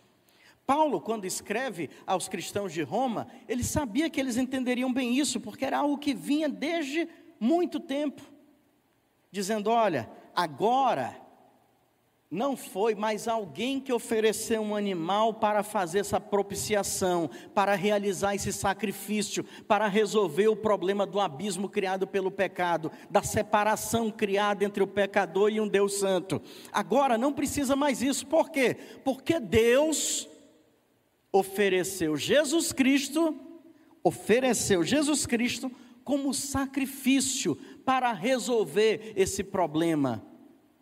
Paulo, 0.66 1.00
quando 1.00 1.26
escreve 1.26 1.90
aos 2.08 2.28
cristãos 2.28 2.74
de 2.74 2.82
Roma, 2.82 3.28
ele 3.48 3.64
sabia 3.64 4.10
que 4.10 4.20
eles 4.20 4.38
entenderiam 4.38 4.92
bem 4.92 5.18
isso, 5.18 5.40
porque 5.40 5.64
era 5.64 5.80
algo 5.80 5.98
que 5.98 6.14
vinha 6.14 6.50
desde 6.50 7.08
muito 7.40 7.80
tempo, 7.80 8.22
dizendo: 9.32 9.70
olha, 9.70 10.10
agora 10.36 11.25
não 12.30 12.58
foi 12.58 12.96
mais 12.96 13.28
alguém 13.28 13.80
que 13.80 13.94
ofereceu 13.94 14.62
um 14.62 14.76
animal 14.76 15.36
para 15.36 15.62
fazer 15.62 16.00
essa 16.00 16.20
propiciação, 16.20 17.30
para 17.54 17.76
realizar 17.76 18.34
esse 18.34 18.52
sacrifício, 18.52 19.44
para 19.68 19.88
resolver 19.88 20.48
o 20.48 20.56
problema 20.56 21.06
do 21.06 21.20
abismo 21.20 21.70
criado 21.70 22.08
pelo 22.08 22.32
pecado, 22.32 22.92
da 23.10 23.22
separação 23.22 24.10
criada 24.10 24.66
entre 24.66 24.82
o 24.82 24.88
pecador 24.88 25.52
e 25.52 25.62
um 25.62 25.68
Deus 25.68 25.94
santo. 25.94 26.42
Agora 26.72 27.18
não 27.18 27.32
precisa 27.32 27.76
mais 27.76 28.02
isso, 28.02 28.26
por 28.26 28.50
quê? 28.50 28.76
Porque 29.04 29.40
Deus 29.40 30.28
ofereceu 31.32 32.18
Jesus 32.18 32.74
Cristo, 32.74 33.40
ofereceu 34.04 34.84
Jesus 34.84 35.28
Cristo 35.28 35.72
como 36.04 36.34
sacrifício 36.34 37.56
para 37.86 38.12
resolver 38.14 39.14
esse 39.16 39.44
problema 39.44 40.26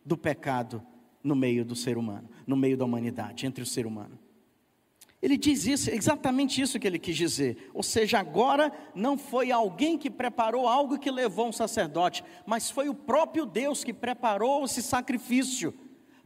do 0.05 0.17
pecado 0.17 0.81
no 1.23 1.35
meio 1.35 1.63
do 1.63 1.75
ser 1.75 1.97
humano, 1.97 2.29
no 2.45 2.57
meio 2.57 2.75
da 2.75 2.83
humanidade, 2.83 3.45
entre 3.45 3.63
o 3.63 3.65
ser 3.65 3.85
humano. 3.85 4.19
Ele 5.21 5.37
diz 5.37 5.65
isso, 5.65 5.89
exatamente 5.89 6.61
isso 6.61 6.77
que 6.77 6.85
ele 6.85 6.99
quis 6.99 7.15
dizer. 7.15 7.69
Ou 7.73 7.81
seja, 7.81 8.19
agora 8.19 8.73
não 8.93 9.17
foi 9.17 9.53
alguém 9.53 9.97
que 9.97 10.09
preparou 10.09 10.67
algo 10.67 10.99
que 10.99 11.09
levou 11.09 11.47
um 11.47 11.51
sacerdote, 11.53 12.25
mas 12.45 12.69
foi 12.69 12.89
o 12.89 12.93
próprio 12.93 13.45
Deus 13.45 13.85
que 13.85 13.93
preparou 13.93 14.65
esse 14.65 14.83
sacrifício 14.83 15.73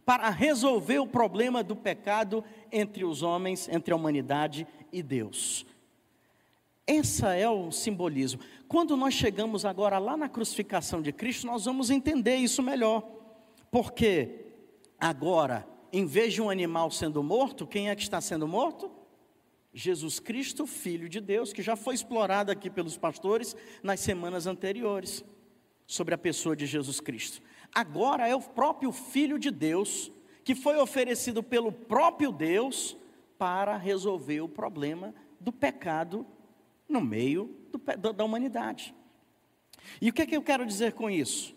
para 0.03 0.31
resolver 0.31 0.97
o 0.97 1.05
problema 1.05 1.61
do 1.61 1.75
pecado 1.75 2.43
entre 2.71 3.05
os 3.05 3.21
homens, 3.21 3.69
entre 3.69 3.93
a 3.93 3.95
humanidade 3.95 4.65
e 4.91 5.03
Deus. 5.03 5.63
Esse 6.87 7.23
é 7.23 7.47
o 7.47 7.69
simbolismo. 7.71 8.39
Quando 8.67 8.97
nós 8.97 9.13
chegamos 9.13 9.63
agora 9.63 9.99
lá 9.99 10.17
na 10.17 10.27
crucificação 10.27 11.03
de 11.03 11.11
Cristo, 11.11 11.45
nós 11.45 11.65
vamos 11.65 11.91
entender 11.91 12.37
isso 12.37 12.63
melhor. 12.63 13.07
Porque 13.69 14.46
Agora, 14.99 15.67
em 15.91 16.05
vez 16.05 16.33
de 16.33 16.41
um 16.41 16.49
animal 16.49 16.89
sendo 16.91 17.21
morto, 17.23 17.67
quem 17.67 17.89
é 17.89 17.95
que 17.95 18.01
está 18.01 18.19
sendo 18.19 18.47
morto? 18.47 18.91
Jesus 19.73 20.19
Cristo, 20.19 20.65
Filho 20.65 21.07
de 21.07 21.21
Deus, 21.21 21.53
que 21.53 21.61
já 21.61 21.75
foi 21.75 21.93
explorado 21.93 22.51
aqui 22.51 22.69
pelos 22.69 22.97
pastores 22.97 23.55
nas 23.83 23.99
semanas 23.99 24.47
anteriores, 24.47 25.23
sobre 25.85 26.15
a 26.15 26.17
pessoa 26.17 26.55
de 26.55 26.65
Jesus 26.65 26.99
Cristo. 26.99 27.41
Agora 27.73 28.27
é 28.27 28.35
o 28.35 28.41
próprio 28.41 28.91
Filho 28.91 29.37
de 29.37 29.51
Deus, 29.51 30.11
que 30.43 30.55
foi 30.55 30.77
oferecido 30.77 31.43
pelo 31.43 31.71
próprio 31.71 32.31
Deus 32.31 32.97
para 33.37 33.77
resolver 33.77 34.41
o 34.41 34.49
problema 34.49 35.13
do 35.39 35.51
pecado 35.51 36.25
no 36.89 37.01
meio 37.01 37.55
do, 37.71 38.13
da 38.13 38.23
humanidade. 38.23 38.95
E 40.01 40.09
o 40.09 40.13
que, 40.13 40.23
é 40.23 40.25
que 40.25 40.35
eu 40.35 40.41
quero 40.41 40.65
dizer 40.65 40.93
com 40.93 41.09
isso? 41.09 41.55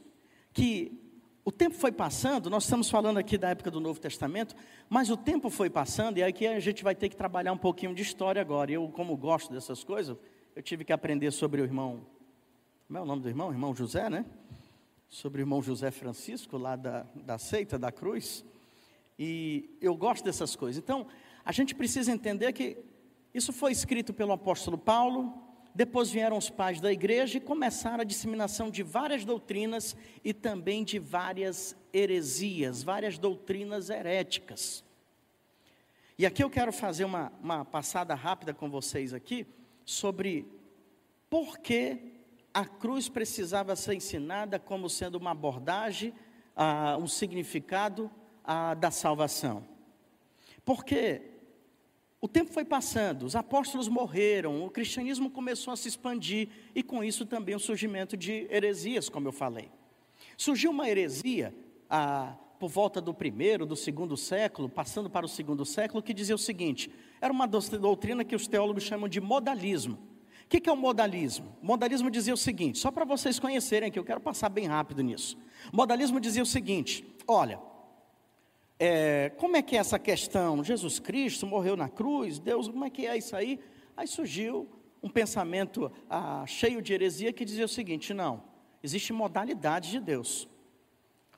Que 0.52 0.99
o 1.44 1.50
tempo 1.50 1.74
foi 1.74 1.90
passando, 1.90 2.50
nós 2.50 2.64
estamos 2.64 2.90
falando 2.90 3.18
aqui 3.18 3.38
da 3.38 3.48
época 3.48 3.70
do 3.70 3.80
Novo 3.80 3.98
Testamento, 3.98 4.54
mas 4.88 5.10
o 5.10 5.16
tempo 5.16 5.48
foi 5.48 5.70
passando 5.70 6.18
e 6.18 6.22
aqui 6.22 6.46
a 6.46 6.60
gente 6.60 6.84
vai 6.84 6.94
ter 6.94 7.08
que 7.08 7.16
trabalhar 7.16 7.52
um 7.52 7.58
pouquinho 7.58 7.94
de 7.94 8.02
história 8.02 8.42
agora. 8.42 8.70
Eu, 8.70 8.88
como 8.88 9.16
gosto 9.16 9.52
dessas 9.52 9.82
coisas, 9.82 10.16
eu 10.54 10.62
tive 10.62 10.84
que 10.84 10.92
aprender 10.92 11.30
sobre 11.30 11.62
o 11.62 11.64
irmão, 11.64 12.06
como 12.86 12.98
é 12.98 13.02
o 13.02 13.06
nome 13.06 13.22
do 13.22 13.28
irmão? 13.28 13.50
Irmão 13.50 13.74
José, 13.74 14.10
né? 14.10 14.26
Sobre 15.08 15.40
o 15.40 15.42
irmão 15.42 15.62
José 15.62 15.90
Francisco, 15.90 16.58
lá 16.58 16.76
da, 16.76 17.06
da 17.14 17.38
seita 17.38 17.78
da 17.78 17.90
cruz. 17.90 18.44
E 19.18 19.76
eu 19.80 19.96
gosto 19.96 20.24
dessas 20.24 20.54
coisas. 20.54 20.82
Então, 20.82 21.06
a 21.44 21.52
gente 21.52 21.74
precisa 21.74 22.12
entender 22.12 22.52
que 22.52 22.76
isso 23.32 23.52
foi 23.52 23.72
escrito 23.72 24.12
pelo 24.12 24.32
apóstolo 24.32 24.76
Paulo, 24.76 25.49
depois 25.74 26.10
vieram 26.10 26.36
os 26.36 26.50
pais 26.50 26.80
da 26.80 26.92
igreja 26.92 27.38
e 27.38 27.40
começaram 27.40 28.00
a 28.00 28.04
disseminação 28.04 28.70
de 28.70 28.82
várias 28.82 29.24
doutrinas 29.24 29.96
e 30.24 30.34
também 30.34 30.84
de 30.84 30.98
várias 30.98 31.76
heresias, 31.92 32.82
várias 32.82 33.18
doutrinas 33.18 33.88
heréticas. 33.88 34.84
E 36.18 36.26
aqui 36.26 36.44
eu 36.44 36.50
quero 36.50 36.72
fazer 36.72 37.04
uma, 37.04 37.32
uma 37.42 37.64
passada 37.64 38.14
rápida 38.14 38.52
com 38.52 38.68
vocês 38.68 39.14
aqui 39.14 39.46
sobre 39.84 40.46
por 41.30 41.58
que 41.58 42.12
a 42.52 42.64
cruz 42.66 43.08
precisava 43.08 43.76
ser 43.76 43.94
ensinada 43.94 44.58
como 44.58 44.90
sendo 44.90 45.14
uma 45.14 45.30
abordagem, 45.30 46.12
ah, 46.54 46.98
um 47.00 47.06
significado 47.06 48.10
ah, 48.44 48.74
da 48.74 48.90
salvação. 48.90 49.64
Porque 50.64 51.29
o 52.20 52.28
tempo 52.28 52.52
foi 52.52 52.64
passando, 52.66 53.24
os 53.24 53.34
apóstolos 53.34 53.88
morreram, 53.88 54.62
o 54.62 54.70
cristianismo 54.70 55.30
começou 55.30 55.72
a 55.72 55.76
se 55.76 55.88
expandir 55.88 56.48
e 56.74 56.82
com 56.82 57.02
isso 57.02 57.24
também 57.24 57.54
o 57.54 57.60
surgimento 57.60 58.14
de 58.14 58.46
heresias, 58.50 59.08
como 59.08 59.26
eu 59.26 59.32
falei. 59.32 59.70
Surgiu 60.36 60.70
uma 60.70 60.88
heresia 60.88 61.54
ah, 61.88 62.36
por 62.58 62.68
volta 62.68 63.00
do 63.00 63.14
primeiro, 63.14 63.64
do 63.64 63.74
segundo 63.74 64.18
século, 64.18 64.68
passando 64.68 65.08
para 65.08 65.24
o 65.24 65.28
segundo 65.28 65.64
século, 65.64 66.02
que 66.02 66.12
dizia 66.12 66.34
o 66.34 66.38
seguinte: 66.38 66.90
era 67.22 67.32
uma 67.32 67.46
doutrina 67.46 68.22
que 68.22 68.36
os 68.36 68.46
teólogos 68.46 68.82
chamam 68.82 69.08
de 69.08 69.18
modalismo. 69.18 69.98
O 70.44 70.48
que 70.50 70.68
é 70.68 70.72
o 70.72 70.76
modalismo? 70.76 71.56
O 71.62 71.66
modalismo 71.66 72.10
dizia 72.10 72.34
o 72.34 72.36
seguinte, 72.36 72.78
só 72.78 72.90
para 72.90 73.04
vocês 73.04 73.38
conhecerem 73.38 73.90
que 73.90 73.98
eu 73.98 74.04
quero 74.04 74.20
passar 74.20 74.48
bem 74.50 74.66
rápido 74.66 75.02
nisso. 75.02 75.38
O 75.72 75.76
modalismo 75.76 76.20
dizia 76.20 76.42
o 76.42 76.46
seguinte: 76.46 77.02
olha, 77.26 77.58
é, 78.82 79.28
como 79.36 79.58
é 79.58 79.62
que 79.62 79.76
é 79.76 79.78
essa 79.78 79.98
questão? 79.98 80.64
Jesus 80.64 80.98
Cristo 80.98 81.46
morreu 81.46 81.76
na 81.76 81.90
cruz, 81.90 82.38
Deus, 82.38 82.66
como 82.66 82.86
é 82.86 82.88
que 82.88 83.06
é 83.06 83.14
isso 83.14 83.36
aí? 83.36 83.60
Aí 83.94 84.08
surgiu 84.08 84.66
um 85.02 85.10
pensamento 85.10 85.92
ah, 86.08 86.44
cheio 86.46 86.80
de 86.80 86.94
heresia 86.94 87.30
que 87.30 87.44
dizia 87.44 87.66
o 87.66 87.68
seguinte: 87.68 88.14
não, 88.14 88.42
existe 88.82 89.12
modalidade 89.12 89.90
de 89.90 90.00
Deus. 90.00 90.48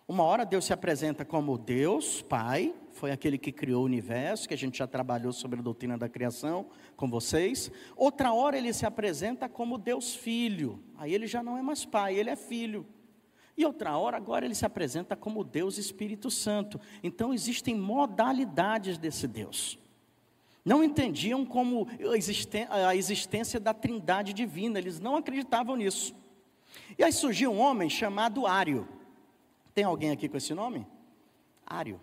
Uma 0.07 0.23
hora 0.23 0.45
Deus 0.45 0.67
se 0.67 0.73
apresenta 0.73 1.25
como 1.25 1.59
Deus, 1.59 2.23
Pai, 2.23 2.73
foi 2.93 3.11
aquele 3.11 3.37
que 3.37 3.51
criou 3.51 3.83
o 3.83 3.87
universo, 3.87 4.47
que 4.47 4.55
a 4.55 4.59
gente 4.59 4.79
já 4.79 4.87
trabalhou 4.87 5.33
sobre 5.33 5.59
a 5.59 5.63
doutrina 5.63 5.99
da 5.99 6.09
criação 6.09 6.67
com 6.97 7.11
vocês. 7.11 7.73
Outra 7.97 8.33
hora 8.33 8.57
ele 8.57 8.73
se 8.73 8.87
apresenta 8.87 9.49
como 9.49 9.79
Deus 9.79 10.15
Filho, 10.15 10.81
aí 10.97 11.13
ele 11.13 11.27
já 11.27 11.43
não 11.43 11.59
é 11.59 11.63
mais 11.63 11.85
Pai, 11.85 12.15
ele 12.15 12.31
é 12.31 12.37
Filho. 12.37 12.87
E 13.57 13.65
outra 13.65 13.97
hora, 13.97 14.17
agora 14.17 14.45
ele 14.45 14.55
se 14.55 14.65
apresenta 14.65 15.15
como 15.15 15.45
Deus 15.45 15.77
Espírito 15.79 16.31
Santo. 16.31 16.81
Então 17.03 17.35
existem 17.35 17.75
modalidades 17.75 18.97
desse 18.97 19.29
Deus. 19.29 19.79
Não 20.65 20.83
entendiam 20.83 21.45
como 21.45 21.89
a 22.85 22.95
existência 22.95 23.59
da 23.59 23.75
trindade 23.75 24.33
divina, 24.33 24.79
eles 24.79 25.01
não 25.01 25.17
acreditavam 25.17 25.77
nisso. 25.77 26.15
E 26.97 27.03
aí 27.03 27.13
surgiu 27.13 27.53
um 27.53 27.61
homem 27.61 27.91
chamado 27.91 28.47
Ário. 28.47 28.89
Tem 29.75 29.85
alguém 29.85 30.11
aqui 30.11 30.29
com 30.29 30.37
esse 30.37 30.55
nome? 30.55 30.87
Ário. 31.67 32.01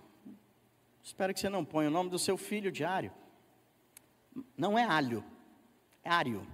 Espero 1.02 1.34
que 1.34 1.40
você 1.40 1.50
não 1.50 1.64
ponha 1.64 1.88
o 1.88 1.92
nome 1.92 2.10
do 2.10 2.20
seu 2.20 2.38
filho 2.38 2.72
de 2.72 2.84
Ário. 2.84 3.12
Não 4.56 4.78
é 4.78 4.84
Alho, 4.84 5.24
é 6.04 6.10
Ário. 6.10 6.46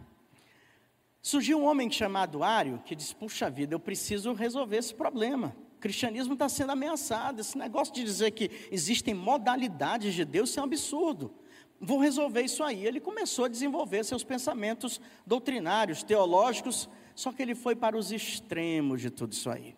Surgiu 1.25 1.57
um 1.57 1.65
homem 1.65 1.89
chamado 1.89 2.43
Ário 2.43 2.79
que 2.85 2.95
disse: 2.95 3.15
Puxa 3.15 3.49
vida, 3.49 3.73
eu 3.73 3.79
preciso 3.79 4.31
resolver 4.33 4.77
esse 4.77 4.93
problema. 4.93 5.55
O 5.75 5.79
cristianismo 5.79 6.33
está 6.33 6.47
sendo 6.47 6.73
ameaçado. 6.73 7.39
Esse 7.39 7.57
negócio 7.57 7.91
de 7.91 8.03
dizer 8.03 8.29
que 8.29 8.51
existem 8.71 9.15
modalidades 9.15 10.13
de 10.13 10.23
Deus 10.23 10.55
é 10.55 10.61
um 10.61 10.65
absurdo. 10.65 11.33
Vou 11.81 11.97
resolver 11.97 12.43
isso 12.43 12.63
aí. 12.63 12.85
Ele 12.85 12.99
começou 12.99 13.45
a 13.45 13.47
desenvolver 13.47 14.03
seus 14.03 14.23
pensamentos 14.23 15.01
doutrinários, 15.25 16.03
teológicos, 16.03 16.87
só 17.15 17.31
que 17.31 17.41
ele 17.41 17.55
foi 17.55 17.75
para 17.75 17.97
os 17.97 18.11
extremos 18.11 19.01
de 19.01 19.09
tudo 19.09 19.33
isso 19.33 19.49
aí. 19.49 19.75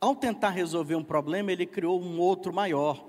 Ao 0.00 0.16
tentar 0.16 0.50
resolver 0.50 0.96
um 0.96 1.04
problema, 1.04 1.52
ele 1.52 1.64
criou 1.64 2.02
um 2.02 2.18
outro 2.18 2.52
maior, 2.52 3.08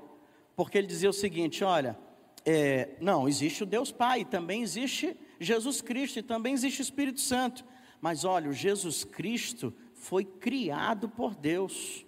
porque 0.56 0.78
ele 0.78 0.86
dizia 0.86 1.10
o 1.10 1.14
seguinte: 1.14 1.64
olha, 1.64 1.98
é, 2.46 2.90
não, 3.02 3.28
existe 3.28 3.64
o 3.64 3.66
Deus 3.66 3.92
Pai, 3.92 4.26
também 4.26 4.62
existe 4.62 5.18
Jesus 5.44 5.82
Cristo 5.82 6.20
e 6.20 6.24
também 6.24 6.54
existe 6.54 6.80
o 6.80 6.84
Espírito 6.84 7.20
Santo. 7.20 7.66
Mas 8.00 8.24
olha, 8.24 8.50
o 8.50 8.54
Jesus 8.54 9.04
Cristo 9.04 9.74
foi 9.94 10.24
criado 10.24 11.10
por 11.10 11.36
Deus. 11.36 12.06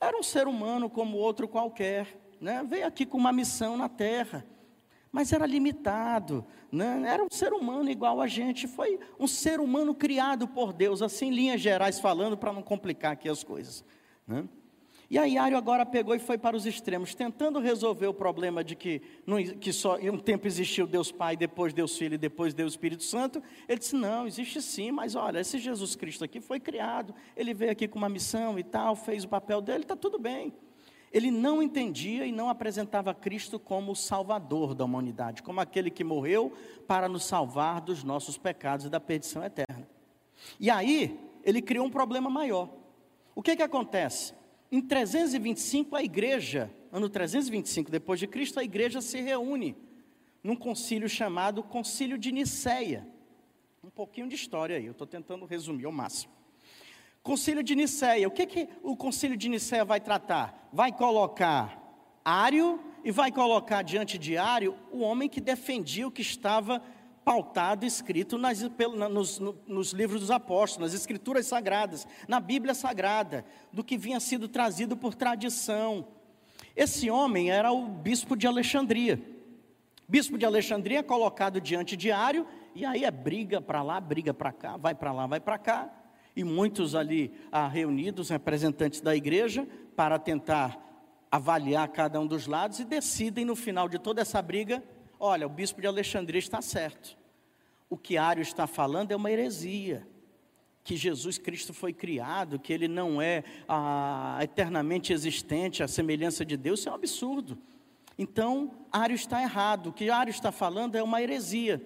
Era 0.00 0.18
um 0.18 0.22
ser 0.22 0.48
humano 0.48 0.90
como 0.90 1.16
outro 1.16 1.46
qualquer, 1.46 2.20
né? 2.40 2.64
veio 2.66 2.86
aqui 2.86 3.06
com 3.06 3.16
uma 3.16 3.32
missão 3.32 3.76
na 3.76 3.88
terra 3.88 4.44
mas 5.12 5.30
era 5.30 5.44
limitado, 5.44 6.44
né? 6.72 7.02
era 7.06 7.22
um 7.22 7.30
ser 7.30 7.52
humano 7.52 7.90
igual 7.90 8.18
a 8.18 8.26
gente, 8.26 8.66
foi 8.66 8.98
um 9.20 9.26
ser 9.26 9.60
humano 9.60 9.94
criado 9.94 10.48
por 10.48 10.72
Deus, 10.72 11.02
assim, 11.02 11.26
em 11.26 11.34
linhas 11.34 11.60
gerais 11.60 12.00
falando, 12.00 12.34
para 12.34 12.50
não 12.50 12.62
complicar 12.62 13.12
aqui 13.12 13.28
as 13.28 13.44
coisas. 13.44 13.84
Né? 14.26 14.48
E 15.12 15.18
aí 15.18 15.36
Ario 15.36 15.58
agora 15.58 15.84
pegou 15.84 16.14
e 16.14 16.18
foi 16.18 16.38
para 16.38 16.56
os 16.56 16.64
extremos, 16.64 17.14
tentando 17.14 17.60
resolver 17.60 18.06
o 18.06 18.14
problema 18.14 18.64
de 18.64 18.74
que, 18.74 19.02
que 19.60 19.70
só 19.70 19.98
um 19.98 20.16
tempo 20.16 20.46
existiu 20.46 20.86
Deus 20.86 21.12
Pai, 21.12 21.36
depois 21.36 21.74
Deus 21.74 21.98
Filho 21.98 22.14
e 22.14 22.16
depois 22.16 22.54
Deus 22.54 22.72
Espírito 22.72 23.04
Santo. 23.04 23.42
Ele 23.68 23.78
disse: 23.78 23.94
não, 23.94 24.26
existe 24.26 24.62
sim, 24.62 24.90
mas 24.90 25.14
olha, 25.14 25.38
esse 25.40 25.58
Jesus 25.58 25.94
Cristo 25.94 26.24
aqui 26.24 26.40
foi 26.40 26.58
criado, 26.58 27.14
ele 27.36 27.52
veio 27.52 27.70
aqui 27.70 27.86
com 27.86 27.98
uma 27.98 28.08
missão 28.08 28.58
e 28.58 28.62
tal, 28.62 28.96
fez 28.96 29.24
o 29.24 29.28
papel 29.28 29.60
dele, 29.60 29.82
está 29.82 29.94
tudo 29.94 30.18
bem. 30.18 30.50
Ele 31.12 31.30
não 31.30 31.62
entendia 31.62 32.24
e 32.24 32.32
não 32.32 32.48
apresentava 32.48 33.12
Cristo 33.12 33.58
como 33.58 33.92
o 33.92 33.94
salvador 33.94 34.74
da 34.74 34.82
humanidade, 34.82 35.42
como 35.42 35.60
aquele 35.60 35.90
que 35.90 36.02
morreu 36.02 36.54
para 36.88 37.06
nos 37.06 37.26
salvar 37.26 37.82
dos 37.82 38.02
nossos 38.02 38.38
pecados 38.38 38.86
e 38.86 38.88
da 38.88 38.98
perdição 38.98 39.44
eterna. 39.44 39.86
E 40.58 40.70
aí, 40.70 41.20
ele 41.44 41.60
criou 41.60 41.84
um 41.84 41.90
problema 41.90 42.30
maior. 42.30 42.70
O 43.34 43.42
que 43.42 43.54
que 43.54 43.62
acontece? 43.62 44.40
Em 44.72 44.80
325 44.80 45.94
a 45.94 46.02
igreja, 46.02 46.72
ano 46.90 47.06
325 47.06 47.90
depois 47.90 48.18
de 48.18 48.26
Cristo, 48.26 48.58
a 48.58 48.64
igreja 48.64 49.02
se 49.02 49.20
reúne 49.20 49.76
num 50.42 50.56
concílio 50.56 51.10
chamado 51.10 51.62
Concílio 51.62 52.16
de 52.16 52.32
Nicéia. 52.32 53.06
Um 53.84 53.90
pouquinho 53.90 54.26
de 54.26 54.34
história 54.34 54.78
aí, 54.78 54.86
eu 54.86 54.92
estou 54.92 55.06
tentando 55.06 55.44
resumir 55.44 55.84
ao 55.84 55.92
máximo. 55.92 56.32
Concílio 57.22 57.62
de 57.62 57.76
Nicéia, 57.76 58.26
o 58.26 58.30
que, 58.30 58.46
que 58.46 58.66
o 58.82 58.96
concílio 58.96 59.36
de 59.36 59.46
Nicéia 59.50 59.84
vai 59.84 60.00
tratar? 60.00 60.70
Vai 60.72 60.90
colocar 60.90 61.78
Ário 62.24 62.80
e 63.04 63.10
vai 63.10 63.30
colocar 63.30 63.82
diante 63.82 64.16
de 64.16 64.38
Ário 64.38 64.74
o 64.90 65.00
homem 65.00 65.28
que 65.28 65.40
defendia 65.40 66.08
o 66.08 66.10
que 66.10 66.22
estava 66.22 66.82
pautado, 67.24 67.84
escrito 67.84 68.36
nas, 68.38 68.60
nos, 68.60 69.38
nos, 69.66 69.92
livros 69.92 70.20
dos 70.20 70.30
apóstolos, 70.30 70.92
nas 70.92 71.00
escrituras 71.00 71.46
sagradas, 71.46 72.06
na 72.26 72.40
Bíblia 72.40 72.74
sagrada, 72.74 73.44
do 73.72 73.84
que 73.84 73.96
vinha 73.96 74.20
sido 74.20 74.48
trazido 74.48 74.96
por 74.96 75.14
tradição. 75.14 76.06
Esse 76.74 77.10
homem 77.10 77.50
era 77.50 77.72
o 77.72 77.86
bispo 77.86 78.36
de 78.36 78.46
Alexandria. 78.46 79.20
Bispo 80.08 80.36
de 80.36 80.44
Alexandria 80.44 80.98
é 80.98 81.02
colocado 81.02 81.60
diante 81.60 81.96
de 81.96 82.10
Ário, 82.10 82.46
e 82.74 82.84
aí 82.84 83.04
é 83.04 83.10
briga 83.10 83.60
para 83.60 83.82
lá, 83.82 84.00
briga 84.00 84.34
para 84.34 84.52
cá, 84.52 84.76
vai 84.76 84.94
para 84.94 85.12
lá, 85.12 85.26
vai 85.26 85.40
para 85.40 85.58
cá 85.58 86.02
e 86.34 86.42
muitos 86.42 86.94
ali 86.94 87.32
ah, 87.50 87.68
reunidos, 87.68 88.30
representantes 88.30 89.00
da 89.00 89.14
igreja, 89.14 89.66
para 89.94 90.18
tentar 90.18 90.80
avaliar 91.30 91.88
cada 91.88 92.20
um 92.20 92.26
dos 92.26 92.46
lados 92.46 92.80
e 92.80 92.84
decidem 92.84 93.44
no 93.44 93.54
final 93.54 93.88
de 93.88 93.98
toda 93.98 94.22
essa 94.22 94.40
briga: 94.40 94.82
olha, 95.24 95.46
o 95.46 95.50
bispo 95.50 95.80
de 95.80 95.86
Alexandria 95.86 96.38
está 96.38 96.60
certo. 96.60 97.16
O 97.88 97.96
que 97.96 98.18
Ário 98.18 98.42
está 98.42 98.66
falando 98.66 99.12
é 99.12 99.16
uma 99.16 99.30
heresia. 99.30 100.06
Que 100.84 100.96
Jesus 100.96 101.38
Cristo 101.38 101.72
foi 101.72 101.92
criado, 101.92 102.58
que 102.58 102.72
ele 102.72 102.88
não 102.88 103.22
é 103.22 103.44
ah, 103.68 104.38
eternamente 104.42 105.12
existente, 105.12 105.82
a 105.82 105.88
semelhança 105.88 106.44
de 106.44 106.56
Deus, 106.56 106.80
isso 106.80 106.88
é 106.88 106.92
um 106.92 106.96
absurdo. 106.96 107.56
Então, 108.18 108.72
Ário 108.90 109.14
está 109.14 109.40
errado. 109.40 109.88
O 109.88 109.92
que 109.92 110.10
Ário 110.10 110.32
está 110.32 110.50
falando 110.50 110.96
é 110.96 111.02
uma 111.02 111.22
heresia 111.22 111.80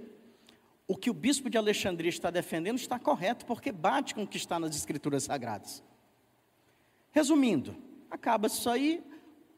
o 0.88 0.96
que 0.96 1.10
o 1.10 1.14
bispo 1.14 1.50
de 1.50 1.58
Alexandria 1.58 2.08
está 2.08 2.30
defendendo 2.30 2.78
está 2.78 2.98
correto, 2.98 3.44
porque 3.44 3.72
bate 3.72 4.14
com 4.14 4.22
o 4.22 4.26
que 4.26 4.36
está 4.36 4.58
nas 4.58 4.76
escrituras 4.76 5.24
sagradas. 5.24 5.82
Resumindo, 7.10 7.76
acaba 8.10 8.46
isso 8.46 8.70
aí, 8.70 9.02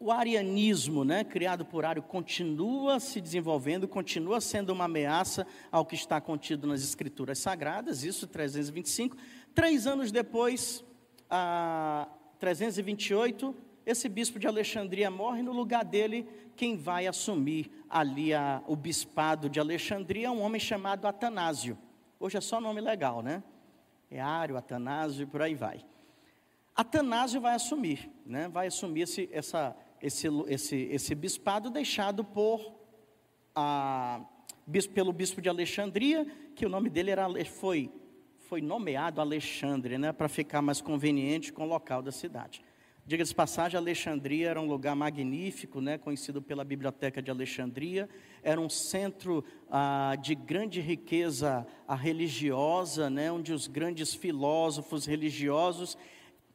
o 0.00 0.12
arianismo, 0.12 1.04
né, 1.04 1.24
criado 1.24 1.64
por 1.64 1.84
Ario, 1.84 2.02
continua 2.02 3.00
se 3.00 3.20
desenvolvendo, 3.20 3.88
continua 3.88 4.40
sendo 4.40 4.70
uma 4.70 4.84
ameaça 4.84 5.46
ao 5.72 5.84
que 5.84 5.94
está 5.94 6.20
contido 6.20 6.66
nas 6.66 6.82
escrituras 6.82 7.38
sagradas, 7.38 8.04
isso 8.04 8.26
325. 8.26 9.16
Três 9.54 9.86
anos 9.86 10.12
depois, 10.12 10.84
a 11.28 12.08
328, 12.38 13.54
esse 13.84 14.08
bispo 14.08 14.38
de 14.38 14.46
Alexandria 14.46 15.10
morre, 15.10 15.42
no 15.42 15.52
lugar 15.52 15.84
dele 15.84 16.28
quem 16.54 16.76
vai 16.76 17.06
assumir 17.06 17.70
ali 17.88 18.34
a, 18.34 18.62
o 18.66 18.76
bispado 18.76 19.48
de 19.48 19.58
Alexandria 19.58 20.26
é 20.26 20.30
um 20.30 20.42
homem 20.42 20.60
chamado 20.60 21.06
Atanásio. 21.06 21.78
Hoje 22.20 22.36
é 22.36 22.40
só 22.40 22.60
nome 22.60 22.80
legal, 22.80 23.22
né? 23.22 23.42
É 24.10 24.20
Ário, 24.20 24.56
Atanásio 24.56 25.22
e 25.22 25.26
por 25.26 25.40
aí 25.40 25.54
vai. 25.54 25.84
Atanásio 26.74 27.40
vai 27.40 27.54
assumir, 27.54 28.10
né? 28.26 28.48
Vai 28.48 28.66
assumir 28.66 29.02
esse, 29.02 29.28
essa, 29.32 29.76
esse, 30.00 30.28
esse, 30.46 30.76
esse 30.76 31.14
bispado 31.14 31.70
deixado 31.70 32.24
por 32.24 32.74
a 33.54 34.20
pelo 34.94 35.12
bispo 35.12 35.40
de 35.40 35.48
Alexandria, 35.48 36.26
que 36.54 36.66
o 36.66 36.68
nome 36.68 36.90
dele 36.90 37.10
era, 37.10 37.26
foi, 37.46 37.90
foi 38.36 38.60
nomeado 38.60 39.18
Alexandre, 39.18 39.96
né, 39.96 40.12
para 40.12 40.28
ficar 40.28 40.60
mais 40.60 40.80
conveniente 40.80 41.52
com 41.52 41.62
o 41.62 41.66
local 41.66 42.02
da 42.02 42.12
cidade. 42.12 42.62
Diga-se 43.06 43.34
passagem, 43.34 43.78
Alexandria 43.78 44.50
era 44.50 44.60
um 44.60 44.66
lugar 44.66 44.94
magnífico, 44.94 45.80
né, 45.80 45.96
conhecido 45.96 46.42
pela 46.42 46.62
Biblioteca 46.62 47.22
de 47.22 47.30
Alexandria. 47.30 48.06
Era 48.42 48.60
um 48.60 48.68
centro 48.68 49.42
ah, 49.70 50.14
de 50.20 50.34
grande 50.34 50.82
riqueza 50.82 51.66
ah, 51.86 51.94
religiosa, 51.94 53.08
né, 53.08 53.32
onde 53.32 53.54
os 53.54 53.66
grandes 53.66 54.14
filósofos 54.14 55.06
religiosos 55.06 55.96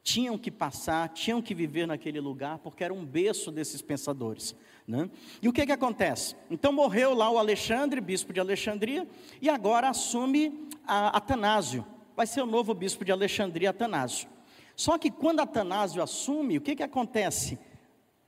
tinham 0.04 0.36
que 0.36 0.50
passar, 0.50 1.08
tinham 1.08 1.40
que 1.40 1.54
viver 1.54 1.86
naquele 1.86 2.20
lugar, 2.20 2.58
porque 2.58 2.84
era 2.84 2.92
um 2.92 3.04
berço 3.04 3.50
desses 3.50 3.80
pensadores. 3.80 4.54
Né? 4.86 5.08
E 5.40 5.48
o 5.48 5.52
que, 5.52 5.64
que 5.64 5.72
acontece? 5.72 6.36
Então 6.50 6.70
morreu 6.70 7.14
lá 7.14 7.30
o 7.30 7.38
Alexandre, 7.38 8.02
bispo 8.02 8.30
de 8.30 8.38
Alexandria, 8.38 9.08
e 9.40 9.48
agora 9.48 9.88
assume 9.88 10.68
Atanásio. 10.86 11.86
Vai 12.14 12.26
ser 12.26 12.42
o 12.42 12.46
novo 12.46 12.74
bispo 12.74 13.02
de 13.02 13.10
Alexandria, 13.10 13.70
Atanásio. 13.70 14.28
Só 14.76 14.98
que 14.98 15.10
quando 15.10 15.40
Atanásio 15.40 16.02
assume, 16.02 16.58
o 16.58 16.60
que, 16.60 16.76
que 16.76 16.82
acontece? 16.82 17.58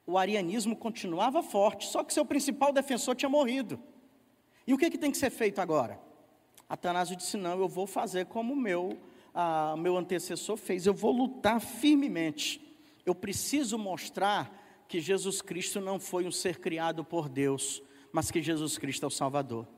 O 0.07 0.17
arianismo 0.17 0.75
continuava 0.75 1.43
forte, 1.43 1.87
só 1.87 2.03
que 2.03 2.15
seu 2.15 2.25
principal 2.25 2.73
defensor 2.73 3.15
tinha 3.15 3.29
morrido. 3.29 3.79
E 4.67 4.73
o 4.73 4.79
que, 4.79 4.89
que 4.89 4.97
tem 4.97 5.11
que 5.11 5.19
ser 5.19 5.31
feito 5.31 5.61
agora? 5.61 6.01
Atanásio 6.69 7.17
disse: 7.17 7.37
Não, 7.37 7.59
eu 7.59 7.69
vou 7.69 7.87
fazer 7.87 8.27
como 8.27 8.55
o 8.55 8.57
meu, 8.57 8.99
ah, 9.39 9.77
meu 9.77 9.99
antecessor 9.99 10.57
fez, 10.57 10.87
eu 10.87 10.95
vou 10.95 11.13
lutar 11.13 11.61
firmemente. 11.61 12.59
Eu 13.05 13.15
preciso 13.15 13.77
mostrar 13.77 14.85
que 14.89 14.99
Jesus 14.99 15.43
Cristo 15.43 15.79
não 15.79 16.01
foi 16.01 16.27
um 16.27 16.33
ser 16.33 16.59
criado 16.59 17.05
por 17.05 17.29
Deus, 17.29 17.83
mas 18.11 18.31
que 18.31 18.41
Jesus 18.41 18.79
Cristo 18.79 19.05
é 19.05 19.07
o 19.09 19.11
Salvador. 19.11 19.69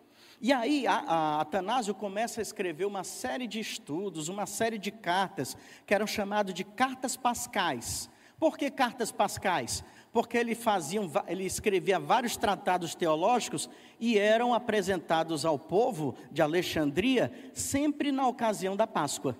E 0.40 0.52
aí, 0.52 0.86
a, 0.86 0.94
a, 0.94 1.40
Atanásio 1.40 1.92
começa 1.92 2.40
a 2.40 2.42
escrever 2.42 2.84
uma 2.84 3.02
série 3.02 3.48
de 3.48 3.58
estudos, 3.58 4.28
uma 4.28 4.46
série 4.46 4.78
de 4.78 4.92
cartas, 4.92 5.56
que 5.84 5.92
eram 5.92 6.06
chamadas 6.06 6.54
de 6.54 6.62
cartas 6.62 7.16
pascais. 7.16 8.08
Por 8.38 8.56
que 8.56 8.70
cartas 8.70 9.10
pascais? 9.10 9.82
Porque 10.12 10.38
ele, 10.38 10.54
fazia, 10.54 11.00
ele 11.26 11.44
escrevia 11.44 11.98
vários 11.98 12.36
tratados 12.36 12.94
teológicos 12.94 13.68
e 13.98 14.16
eram 14.16 14.54
apresentados 14.54 15.44
ao 15.44 15.58
povo 15.58 16.14
de 16.30 16.40
Alexandria 16.40 17.32
sempre 17.52 18.12
na 18.12 18.28
ocasião 18.28 18.76
da 18.76 18.86
Páscoa. 18.86 19.36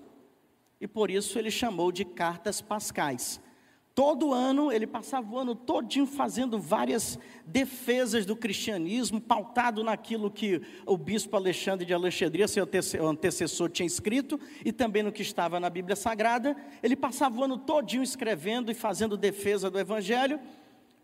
E 0.79 0.87
por 0.87 1.11
isso 1.11 1.37
ele 1.37 1.51
chamou 1.51 1.91
de 1.91 2.05
cartas 2.05 2.61
pascais. 2.61 3.41
Todo 3.93 4.33
ano, 4.33 4.71
ele 4.71 4.87
passava 4.87 5.29
o 5.35 5.37
ano 5.37 5.53
todinho 5.53 6.05
fazendo 6.05 6.57
várias 6.57 7.19
defesas 7.45 8.25
do 8.25 8.33
cristianismo, 8.33 9.19
pautado 9.19 9.83
naquilo 9.83 10.31
que 10.31 10.61
o 10.85 10.95
bispo 10.95 11.35
Alexandre 11.35 11.85
de 11.85 11.93
Alexandria, 11.93 12.47
seu 12.47 12.65
antecessor, 13.05 13.69
tinha 13.69 13.85
escrito, 13.85 14.39
e 14.63 14.71
também 14.71 15.03
no 15.03 15.11
que 15.11 15.21
estava 15.21 15.59
na 15.59 15.69
Bíblia 15.69 15.97
Sagrada. 15.97 16.55
Ele 16.81 16.95
passava 16.95 17.41
o 17.41 17.43
ano 17.43 17.57
todinho 17.57 18.01
escrevendo 18.01 18.71
e 18.71 18.73
fazendo 18.73 19.17
defesa 19.17 19.69
do 19.69 19.77
Evangelho. 19.77 20.39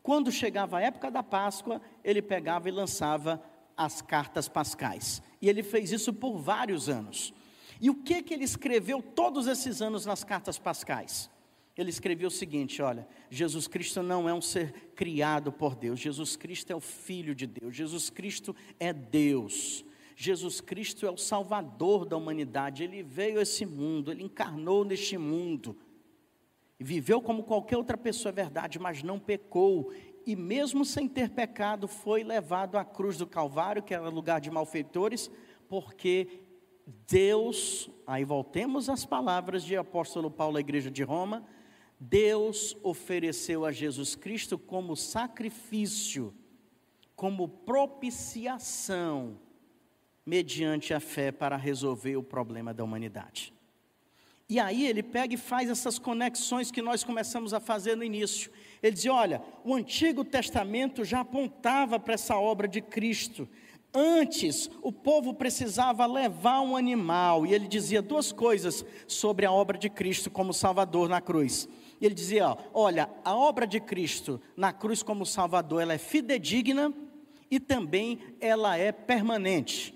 Quando 0.02 0.32
chegava 0.32 0.78
a 0.78 0.82
época 0.82 1.12
da 1.12 1.22
Páscoa, 1.22 1.82
ele 2.02 2.22
pegava 2.22 2.70
e 2.70 2.72
lançava 2.72 3.44
as 3.76 4.02
cartas 4.02 4.48
pascais. 4.48 5.22
E 5.42 5.50
ele 5.50 5.64
fez 5.64 5.92
isso 5.92 6.14
por 6.14 6.38
vários 6.38 6.88
anos. 6.88 7.34
E 7.82 7.90
o 7.90 7.96
que, 7.96 8.24
que 8.24 8.34
ele 8.34 8.44
escreveu 8.44 9.02
todos 9.02 9.48
esses 9.48 9.82
anos 9.82 10.06
nas 10.06 10.24
cartas 10.24 10.58
pascais? 10.58 11.30
Ele 11.78 11.90
escreveu 11.90 12.30
o 12.30 12.32
seguinte: 12.32 12.82
olha, 12.82 13.08
Jesus 13.30 13.68
Cristo 13.68 14.02
não 14.02 14.30
é 14.30 14.34
um 14.34 14.42
ser 14.42 14.92
criado 14.96 15.52
por 15.52 15.76
Deus, 15.76 16.00
Jesus 16.00 16.36
Cristo 16.36 16.72
é 16.72 16.76
o 16.76 16.80
Filho 16.80 17.36
de 17.36 17.46
Deus, 17.46 17.76
Jesus 17.76 18.10
Cristo 18.10 18.56
é 18.80 18.94
Deus, 18.94 19.84
Jesus 20.16 20.62
Cristo 20.62 21.06
é 21.06 21.12
o 21.12 21.18
Salvador 21.18 22.06
da 22.06 22.16
humanidade, 22.16 22.84
ele 22.84 23.04
veio 23.04 23.40
a 23.40 23.42
esse 23.42 23.66
mundo, 23.66 24.12
ele 24.12 24.24
encarnou 24.24 24.86
neste 24.86 25.18
mundo, 25.18 25.78
viveu 26.80 27.22
como 27.22 27.44
qualquer 27.44 27.76
outra 27.76 27.98
pessoa, 27.98 28.30
é 28.30 28.34
verdade, 28.34 28.80
mas 28.80 29.04
não 29.04 29.20
pecou, 29.20 29.92
e 30.26 30.34
mesmo 30.36 30.86
sem 30.86 31.10
ter 31.10 31.30
pecado, 31.30 31.88
foi 31.88 32.24
levado 32.24 32.78
à 32.78 32.86
cruz 32.86 33.18
do 33.18 33.28
Calvário, 33.28 33.84
que 33.84 33.94
era 33.94 34.08
lugar 34.08 34.40
de 34.40 34.50
malfeitores, 34.50 35.30
porque 35.68 36.45
Deus, 37.08 37.90
aí 38.06 38.24
voltemos 38.24 38.90
às 38.90 39.06
palavras 39.06 39.64
de 39.64 39.76
apóstolo 39.76 40.30
Paulo 40.30 40.58
à 40.58 40.60
igreja 40.60 40.92
de 40.92 41.04
Roma, 41.04 41.44
Deus 42.00 42.78
ofereceu 42.84 43.66
a 43.66 43.72
Jesus 43.72 44.16
Cristo 44.16 44.58
como 44.58 44.96
sacrifício, 44.96 46.34
como 47.16 47.48
propiciação, 47.48 49.40
mediante 50.26 50.94
a 50.94 51.00
fé 51.00 51.32
para 51.32 51.56
resolver 51.56 52.18
o 52.18 52.24
problema 52.24 52.74
da 52.74 52.84
humanidade. 52.84 53.54
E 54.48 54.60
aí 54.60 54.86
ele 54.86 55.02
pega 55.02 55.34
e 55.34 55.38
faz 55.38 55.70
essas 55.70 55.98
conexões 55.98 56.70
que 56.70 56.82
nós 56.82 57.04
começamos 57.04 57.52
a 57.54 57.60
fazer 57.60 57.96
no 57.96 58.04
início. 58.04 58.52
Ele 58.82 58.94
diz: 58.94 59.06
olha, 59.08 59.42
o 59.64 59.74
Antigo 59.74 60.24
Testamento 60.24 61.04
já 61.04 61.22
apontava 61.22 62.00
para 62.00 62.14
essa 62.14 62.38
obra 62.38 62.68
de 62.68 62.80
Cristo. 62.80 63.50
Antes, 63.96 64.70
o 64.82 64.92
povo 64.92 65.34
precisava 65.34 66.06
levar 66.06 66.60
um 66.60 66.76
animal, 66.76 67.46
e 67.46 67.54
ele 67.54 67.66
dizia 67.66 68.02
duas 68.02 68.34
coisas 68.34 68.86
sobre 69.08 69.46
a 69.46 69.52
obra 69.52 69.78
de 69.78 69.90
Cristo 69.90 70.30
como 70.30 70.54
Salvador 70.54 71.08
na 71.08 71.22
cruz. 71.22 71.70
Ele 72.02 72.14
dizia: 72.14 72.58
olha, 72.74 73.10
a 73.24 73.34
obra 73.34 73.66
de 73.66 73.80
Cristo 73.80 74.42
na 74.58 74.74
cruz 74.74 75.02
como 75.02 75.26
Salvador, 75.26 75.82
ela 75.82 75.94
é 75.94 75.98
fidedigna 75.98 76.94
e 77.50 77.58
também 77.58 78.20
ela 78.42 78.78
é 78.78 78.92
permanente. 78.92 79.96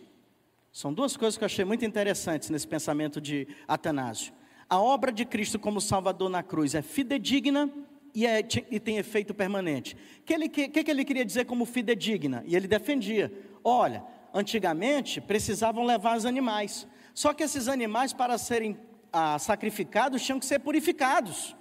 São 0.72 0.94
duas 0.94 1.18
coisas 1.18 1.38
que 1.38 1.44
eu 1.44 1.48
achei 1.48 1.66
muito 1.66 1.84
interessantes 1.84 2.50
nesse 2.50 2.68
pensamento 2.68 3.20
de 3.20 3.48
Atanásio. 3.68 4.34
A 4.70 4.80
obra 4.80 5.12
de 5.12 5.26
Cristo 5.26 5.60
como 5.60 5.82
Salvador 5.82 6.30
na 6.30 6.44
cruz 6.44 6.74
é 6.74 6.82
fidedigna 6.82 7.70
e, 8.14 8.26
é, 8.26 8.40
e 8.70 8.80
tem 8.80 8.98
efeito 8.98 9.34
permanente. 9.34 9.96
O 10.20 10.24
que, 10.24 10.68
que, 10.70 10.84
que 10.84 10.92
ele 10.92 11.04
queria 11.04 11.26
dizer 11.26 11.46
como 11.46 11.66
fidedigna? 11.66 12.44
E 12.46 12.56
ele 12.56 12.68
defendia: 12.68 13.32
olha, 13.64 14.04
antigamente 14.34 15.20
precisavam 15.20 15.86
levar 15.86 16.18
os 16.18 16.26
animais, 16.26 16.88
só 17.14 17.34
que 17.34 17.44
esses 17.44 17.68
animais, 17.68 18.14
para 18.14 18.38
serem 18.38 18.78
ah, 19.12 19.38
sacrificados, 19.40 20.22
tinham 20.24 20.40
que 20.40 20.46
ser 20.46 20.60
purificados. 20.60 21.56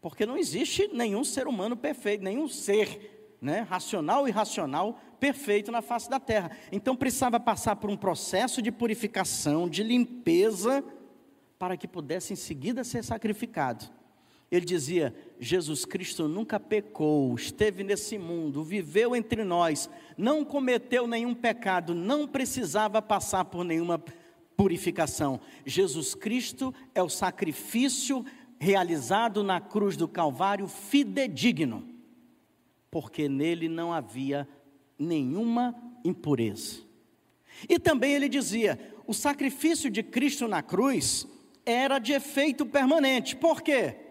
Porque 0.00 0.24
não 0.24 0.36
existe 0.36 0.88
nenhum 0.92 1.24
ser 1.24 1.46
humano 1.46 1.76
perfeito, 1.76 2.24
nenhum 2.24 2.48
ser 2.48 3.36
né, 3.40 3.60
racional 3.60 4.26
e 4.26 4.30
irracional 4.30 4.98
perfeito 5.18 5.70
na 5.70 5.82
face 5.82 6.08
da 6.08 6.18
terra. 6.18 6.50
Então 6.72 6.96
precisava 6.96 7.38
passar 7.38 7.76
por 7.76 7.90
um 7.90 7.96
processo 7.96 8.62
de 8.62 8.72
purificação, 8.72 9.68
de 9.68 9.82
limpeza, 9.82 10.82
para 11.58 11.76
que 11.76 11.86
pudesse 11.86 12.32
em 12.32 12.36
seguida 12.36 12.82
ser 12.82 13.04
sacrificado. 13.04 13.84
Ele 14.50 14.66
dizia: 14.66 15.14
Jesus 15.38 15.84
Cristo 15.84 16.26
nunca 16.26 16.58
pecou, 16.58 17.34
esteve 17.34 17.84
nesse 17.84 18.18
mundo, 18.18 18.64
viveu 18.64 19.14
entre 19.14 19.44
nós, 19.44 19.88
não 20.16 20.44
cometeu 20.44 21.06
nenhum 21.06 21.34
pecado, 21.34 21.94
não 21.94 22.26
precisava 22.26 23.00
passar 23.00 23.44
por 23.44 23.64
nenhuma 23.64 24.02
purificação. 24.56 25.40
Jesus 25.64 26.14
Cristo 26.14 26.74
é 26.94 27.02
o 27.02 27.08
sacrifício 27.08 28.24
realizado 28.58 29.42
na 29.42 29.60
cruz 29.60 29.96
do 29.96 30.08
Calvário 30.08 30.66
fidedigno, 30.66 31.88
porque 32.90 33.28
nele 33.28 33.68
não 33.68 33.92
havia 33.92 34.48
nenhuma 34.98 35.74
impureza. 36.04 36.80
E 37.68 37.78
também 37.78 38.14
ele 38.14 38.28
dizia: 38.28 38.78
o 39.06 39.14
sacrifício 39.14 39.88
de 39.88 40.02
Cristo 40.02 40.48
na 40.48 40.60
cruz 40.60 41.26
era 41.64 42.00
de 42.00 42.12
efeito 42.12 42.66
permanente. 42.66 43.36
Por 43.36 43.62
quê? 43.62 44.09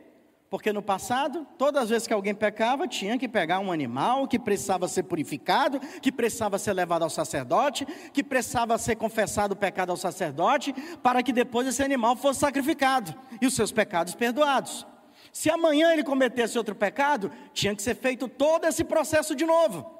Porque 0.49 0.73
no 0.73 0.81
passado, 0.81 1.45
todas 1.57 1.83
as 1.83 1.89
vezes 1.89 2.07
que 2.07 2.13
alguém 2.13 2.33
pecava, 2.33 2.87
tinha 2.87 3.19
que 3.19 3.27
pegar 3.27 3.59
um 3.59 3.71
animal 3.71 4.27
que 4.27 4.39
precisava 4.39 4.87
ser 4.87 5.03
purificado, 5.03 5.79
que 6.01 6.11
precisava 6.11 6.57
ser 6.57 6.73
levado 6.73 7.03
ao 7.03 7.09
sacerdote, 7.09 7.85
que 8.11 8.23
precisava 8.23 8.75
ser 8.79 8.95
confessado 8.95 9.53
o 9.53 9.57
pecado 9.57 9.91
ao 9.91 9.97
sacerdote, 9.97 10.73
para 11.03 11.21
que 11.21 11.31
depois 11.31 11.67
esse 11.67 11.83
animal 11.83 12.15
fosse 12.15 12.39
sacrificado 12.39 13.13
e 13.39 13.45
os 13.45 13.53
seus 13.53 13.71
pecados 13.71 14.15
perdoados. 14.15 14.87
Se 15.31 15.51
amanhã 15.51 15.93
ele 15.93 16.03
cometesse 16.03 16.57
outro 16.57 16.73
pecado, 16.73 17.31
tinha 17.53 17.75
que 17.75 17.83
ser 17.83 17.95
feito 17.95 18.27
todo 18.27 18.65
esse 18.65 18.83
processo 18.83 19.35
de 19.35 19.45
novo. 19.45 19.99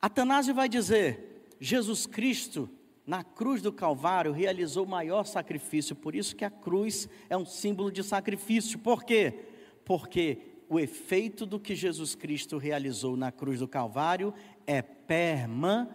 Atanásio 0.00 0.54
vai 0.54 0.70
dizer: 0.70 1.54
Jesus 1.60 2.06
Cristo 2.06 2.70
na 3.06 3.22
cruz 3.22 3.60
do 3.60 3.72
Calvário 3.72 4.32
realizou 4.32 4.84
o 4.84 4.88
maior 4.88 5.24
sacrifício, 5.24 5.94
por 5.94 6.14
isso 6.14 6.34
que 6.34 6.44
a 6.44 6.50
cruz 6.50 7.08
é 7.28 7.36
um 7.36 7.44
símbolo 7.44 7.92
de 7.92 8.02
sacrifício. 8.02 8.78
Por 8.78 9.04
quê? 9.04 9.44
Porque 9.84 10.54
o 10.68 10.80
efeito 10.80 11.44
do 11.44 11.60
que 11.60 11.74
Jesus 11.74 12.14
Cristo 12.14 12.56
realizou 12.56 13.16
na 13.16 13.30
cruz 13.30 13.60
do 13.60 13.68
Calvário 13.68 14.32
é 14.66 14.80
permanente. 14.80 15.92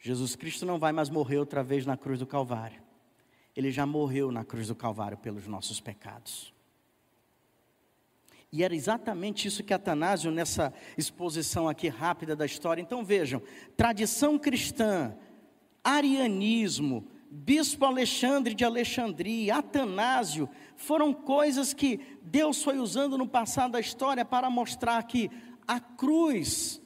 Jesus 0.00 0.34
Cristo 0.34 0.66
não 0.66 0.80
vai 0.80 0.90
mais 0.90 1.08
morrer 1.08 1.38
outra 1.38 1.62
vez 1.62 1.86
na 1.86 1.96
cruz 1.96 2.18
do 2.18 2.26
Calvário. 2.26 2.82
Ele 3.54 3.70
já 3.70 3.86
morreu 3.86 4.32
na 4.32 4.44
cruz 4.44 4.66
do 4.66 4.74
Calvário 4.74 5.16
pelos 5.16 5.46
nossos 5.46 5.78
pecados. 5.78 6.52
E 8.52 8.62
era 8.62 8.74
exatamente 8.74 9.48
isso 9.48 9.64
que 9.64 9.72
Atanásio, 9.72 10.30
nessa 10.30 10.74
exposição 10.98 11.68
aqui 11.68 11.88
rápida 11.88 12.36
da 12.36 12.44
história. 12.44 12.82
Então 12.82 13.02
vejam: 13.02 13.42
tradição 13.74 14.38
cristã, 14.38 15.16
arianismo, 15.82 17.08
Bispo 17.30 17.86
Alexandre 17.86 18.52
de 18.52 18.62
Alexandria, 18.62 19.56
Atanásio, 19.56 20.50
foram 20.76 21.14
coisas 21.14 21.72
que 21.72 21.98
Deus 22.20 22.62
foi 22.62 22.78
usando 22.78 23.16
no 23.16 23.26
passado 23.26 23.72
da 23.72 23.80
história 23.80 24.22
para 24.22 24.50
mostrar 24.50 25.02
que 25.04 25.30
a 25.66 25.80
cruz 25.80 26.78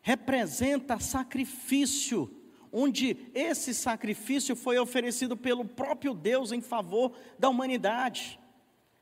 representa 0.00 0.98
sacrifício, 0.98 2.34
onde 2.72 3.30
esse 3.34 3.74
sacrifício 3.74 4.56
foi 4.56 4.78
oferecido 4.78 5.36
pelo 5.36 5.66
próprio 5.66 6.14
Deus 6.14 6.50
em 6.50 6.62
favor 6.62 7.12
da 7.38 7.50
humanidade. 7.50 8.40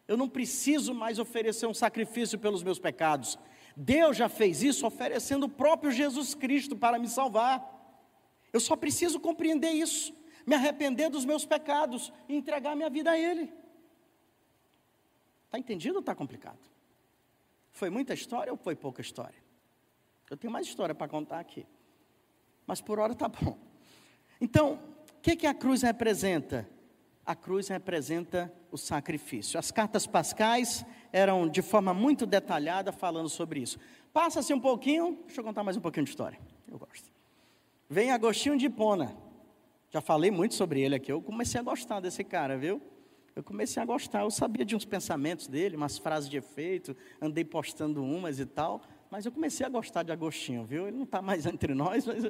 Eu 0.09 0.17
não 0.17 0.29
preciso 0.29 0.95
mais 0.95 1.19
oferecer 1.19 1.67
um 1.67 1.75
sacrifício 1.75 2.39
pelos 2.39 2.63
meus 2.63 2.79
pecados. 2.79 3.39
Deus 3.77 4.17
já 4.17 4.29
fez 4.29 4.63
isso 4.63 4.87
oferecendo 4.87 5.45
o 5.47 5.49
próprio 5.49 5.91
Jesus 5.91 6.35
Cristo 6.35 6.77
para 6.77 6.99
me 6.99 7.09
salvar. 7.09 7.69
Eu 8.53 8.61
só 8.61 8.77
preciso 8.77 9.19
compreender 9.21 9.71
isso 9.71 10.13
me 10.47 10.55
arrepender 10.55 11.09
dos 11.09 11.25
meus 11.25 11.45
pecados 11.45 12.13
e 12.29 12.35
entregar 12.35 12.75
minha 12.75 12.91
vida 12.91 13.11
a 13.11 13.19
Ele. 13.19 13.53
Está 15.47 15.59
entendido 15.59 15.97
ou 15.97 16.01
está 16.01 16.15
complicado? 16.15 16.59
Foi 17.71 17.91
muita 17.91 18.15
história 18.15 18.53
ou 18.53 18.57
foi 18.57 18.75
pouca 18.75 19.01
história? 19.01 19.43
Eu 20.31 20.37
tenho 20.37 20.53
mais 20.53 20.67
história 20.67 20.95
para 20.95 21.09
contar 21.09 21.41
aqui. 21.41 21.67
Mas 22.67 22.81
por 22.81 22.99
hora 22.99 23.13
está 23.13 23.29
bom. 23.29 23.59
Então, 24.41 24.79
o 25.17 25.21
que, 25.21 25.37
que 25.37 25.47
a 25.47 25.55
cruz 25.55 25.83
representa? 25.83 26.69
A 27.25 27.35
cruz 27.37 27.69
representa 27.69 28.53
o 28.71 28.77
sacrifício. 28.77 29.59
As 29.59 29.71
cartas 29.71 30.07
pascais 30.07 30.85
eram 31.13 31.49
de 31.49 31.63
forma 31.63 31.95
muito 31.95 32.27
detalhada 32.27 32.91
falando 32.91 33.29
sobre 33.29 33.61
isso. 33.61 33.79
Passa-se 34.13 34.53
um 34.53 34.61
pouquinho, 34.61 35.19
deixa 35.27 35.41
eu 35.41 35.45
contar 35.45 35.63
mais 35.63 35.77
um 35.77 35.81
pouquinho 35.81 36.05
de 36.05 36.11
história. 36.11 36.39
Eu 36.71 36.79
gosto. 36.79 37.11
Vem 37.89 38.11
Agostinho 38.11 38.57
de 38.57 38.67
Hipona. 38.67 39.17
Já 39.91 40.01
falei 40.01 40.31
muito 40.31 40.55
sobre 40.55 40.81
ele 40.81 40.95
aqui. 40.95 41.13
Eu 41.13 41.21
comecei 41.21 41.61
a 41.61 41.63
gostar 41.63 42.01
desse 42.01 42.25
cara, 42.25 42.57
viu? 42.57 42.81
Eu 43.37 43.43
comecei 43.43 43.83
a 43.83 43.87
gostar. 43.87 44.23
Eu 44.23 44.31
sabia 44.31 44.65
de 44.65 44.75
uns 44.75 44.85
pensamentos 44.85 45.47
dele, 45.47 45.77
umas 45.77 45.99
frases 45.99 46.29
de 46.29 46.37
efeito, 46.37 46.97
andei 47.21 47.45
postando 47.45 48.03
umas 48.03 48.41
e 48.41 48.47
tal. 48.47 48.83
Mas 49.11 49.27
eu 49.27 49.33
comecei 49.33 49.65
a 49.67 49.69
gostar 49.69 50.03
de 50.03 50.11
Agostinho, 50.11 50.65
viu? 50.65 50.89
Ele 50.89 50.97
não 50.97 51.05
está 51.05 51.21
mais 51.21 51.45
entre 51.47 51.75
nós, 51.75 52.07
mas 52.07 52.25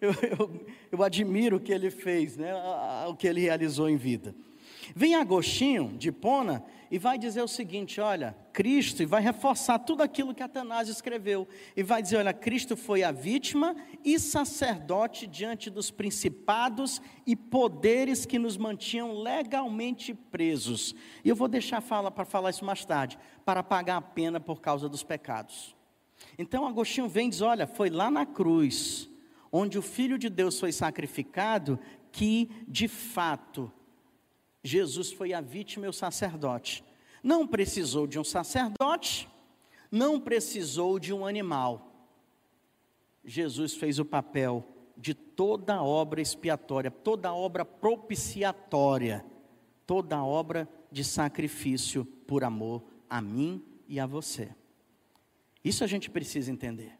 eu, 0.00 0.66
eu, 0.92 1.02
admiro 1.02 1.56
o 1.56 1.60
que 1.60 1.72
ele 1.72 1.90
fez, 1.90 2.36
né? 2.36 2.52
o 3.08 3.14
que 3.14 3.26
ele 3.26 3.40
realizou 3.40 3.88
em 3.88 3.96
vida. 3.96 4.34
Vem 4.94 5.14
Agostinho 5.14 5.96
de 5.96 6.10
Pona 6.10 6.64
e 6.90 6.98
vai 6.98 7.18
dizer 7.18 7.42
o 7.42 7.48
seguinte: 7.48 8.00
olha, 8.00 8.36
Cristo, 8.52 9.02
e 9.02 9.06
vai 9.06 9.20
reforçar 9.20 9.78
tudo 9.78 10.02
aquilo 10.02 10.34
que 10.34 10.42
Atanásio 10.42 10.92
escreveu, 10.92 11.46
e 11.76 11.82
vai 11.82 12.02
dizer: 12.02 12.16
olha, 12.16 12.32
Cristo 12.32 12.76
foi 12.76 13.02
a 13.02 13.12
vítima 13.12 13.76
e 14.04 14.18
sacerdote 14.18 15.26
diante 15.26 15.68
dos 15.68 15.90
principados 15.90 17.00
e 17.26 17.36
poderes 17.36 18.24
que 18.24 18.38
nos 18.38 18.56
mantinham 18.56 19.20
legalmente 19.20 20.14
presos. 20.14 20.94
E 21.24 21.28
eu 21.28 21.36
vou 21.36 21.48
deixar 21.48 21.80
fala 21.80 22.10
para 22.10 22.24
falar 22.24 22.50
isso 22.50 22.64
mais 22.64 22.84
tarde, 22.84 23.18
para 23.44 23.62
pagar 23.62 23.96
a 23.96 24.02
pena 24.02 24.40
por 24.40 24.60
causa 24.60 24.88
dos 24.88 25.02
pecados. 25.02 25.76
Então 26.38 26.66
Agostinho 26.66 27.08
vem 27.08 27.26
e 27.26 27.30
diz: 27.30 27.40
olha, 27.42 27.66
foi 27.66 27.90
lá 27.90 28.10
na 28.10 28.24
cruz, 28.24 29.08
onde 29.50 29.78
o 29.78 29.82
Filho 29.82 30.18
de 30.18 30.28
Deus 30.28 30.58
foi 30.58 30.72
sacrificado, 30.72 31.78
que 32.12 32.50
de 32.66 32.88
fato 32.88 33.72
Jesus 34.62 35.12
foi 35.12 35.32
a 35.32 35.40
vítima 35.40 35.86
e 35.86 35.88
o 35.88 35.92
sacerdote. 35.92 36.84
Não 37.22 37.46
precisou 37.46 38.06
de 38.06 38.18
um 38.18 38.24
sacerdote, 38.24 39.28
não 39.90 40.20
precisou 40.20 40.98
de 40.98 41.12
um 41.12 41.26
animal. 41.26 42.08
Jesus 43.24 43.74
fez 43.74 43.98
o 43.98 44.04
papel 44.04 44.66
de 44.96 45.14
toda 45.14 45.82
obra 45.82 46.20
expiatória, 46.20 46.90
toda 46.90 47.32
obra 47.32 47.64
propiciatória, 47.64 49.24
toda 49.86 50.22
obra 50.22 50.68
de 50.90 51.04
sacrifício 51.04 52.04
por 52.04 52.42
amor 52.42 52.82
a 53.08 53.20
mim 53.20 53.64
e 53.86 53.98
a 54.00 54.06
você. 54.06 54.54
Isso 55.64 55.84
a 55.84 55.86
gente 55.86 56.10
precisa 56.10 56.50
entender. 56.50 56.98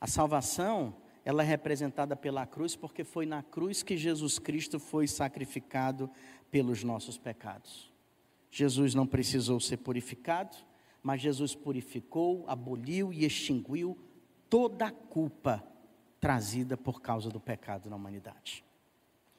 A 0.00 0.06
salvação, 0.06 0.94
ela 1.24 1.42
é 1.42 1.46
representada 1.46 2.16
pela 2.16 2.46
cruz 2.46 2.74
porque 2.74 3.04
foi 3.04 3.26
na 3.26 3.42
cruz 3.42 3.82
que 3.82 3.96
Jesus 3.96 4.38
Cristo 4.38 4.78
foi 4.78 5.06
sacrificado 5.06 6.10
pelos 6.50 6.82
nossos 6.82 7.18
pecados. 7.18 7.92
Jesus 8.50 8.94
não 8.94 9.06
precisou 9.06 9.60
ser 9.60 9.76
purificado, 9.78 10.56
mas 11.02 11.20
Jesus 11.20 11.54
purificou, 11.54 12.44
aboliu 12.48 13.12
e 13.12 13.24
extinguiu 13.24 13.96
toda 14.48 14.86
a 14.86 14.90
culpa 14.90 15.64
trazida 16.20 16.76
por 16.76 17.00
causa 17.00 17.30
do 17.30 17.40
pecado 17.40 17.88
na 17.88 17.96
humanidade. 17.96 18.64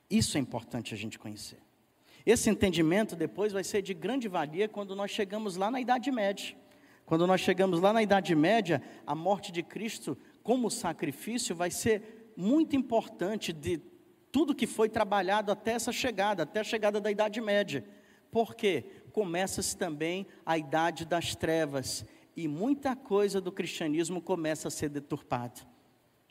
Isso 0.10 0.38
é 0.38 0.42
importante 0.42 0.94
a 0.94 0.98
gente 0.98 1.20
conhecer. 1.20 1.60
Esse 2.26 2.50
entendimento 2.50 3.16
depois 3.16 3.52
vai 3.52 3.64
ser 3.64 3.82
de 3.82 3.94
grande 3.94 4.28
valia 4.28 4.68
quando 4.68 4.96
nós 4.96 5.12
chegamos 5.12 5.56
lá 5.56 5.70
na 5.72 5.82
Idade 5.82 6.12
Média. 6.12 6.56
Quando 7.06 7.28
nós 7.28 7.42
chegamos 7.42 7.80
lá 7.80 7.92
na 7.92 8.02
Idade 8.02 8.34
Média, 8.36 8.82
a 9.06 9.14
morte 9.14 9.52
de 9.52 9.62
Cristo 9.64 10.18
como 10.52 10.70
sacrifício 10.70 11.56
vai 11.56 11.72
ser 11.72 12.34
muito 12.36 12.76
importante 12.76 13.54
de 13.54 13.78
tudo 14.34 14.54
que 14.54 14.68
foi 14.68 14.90
trabalhado 14.90 15.50
até 15.50 15.72
essa 15.72 15.94
chegada, 15.94 16.44
até 16.44 16.60
a 16.60 16.64
chegada 16.66 17.00
da 17.00 17.10
Idade 17.10 17.40
Média. 17.40 17.86
Porque 18.30 18.84
começa-se 19.14 19.78
também 19.78 20.28
a 20.46 20.58
Idade 20.58 21.06
das 21.06 21.36
Trevas 21.36 22.06
e 22.36 22.50
muita 22.50 22.98
coisa 22.98 23.40
do 23.40 23.50
cristianismo 23.50 24.22
começa 24.22 24.68
a 24.68 24.72
ser 24.72 24.90
deturpada 24.90 25.62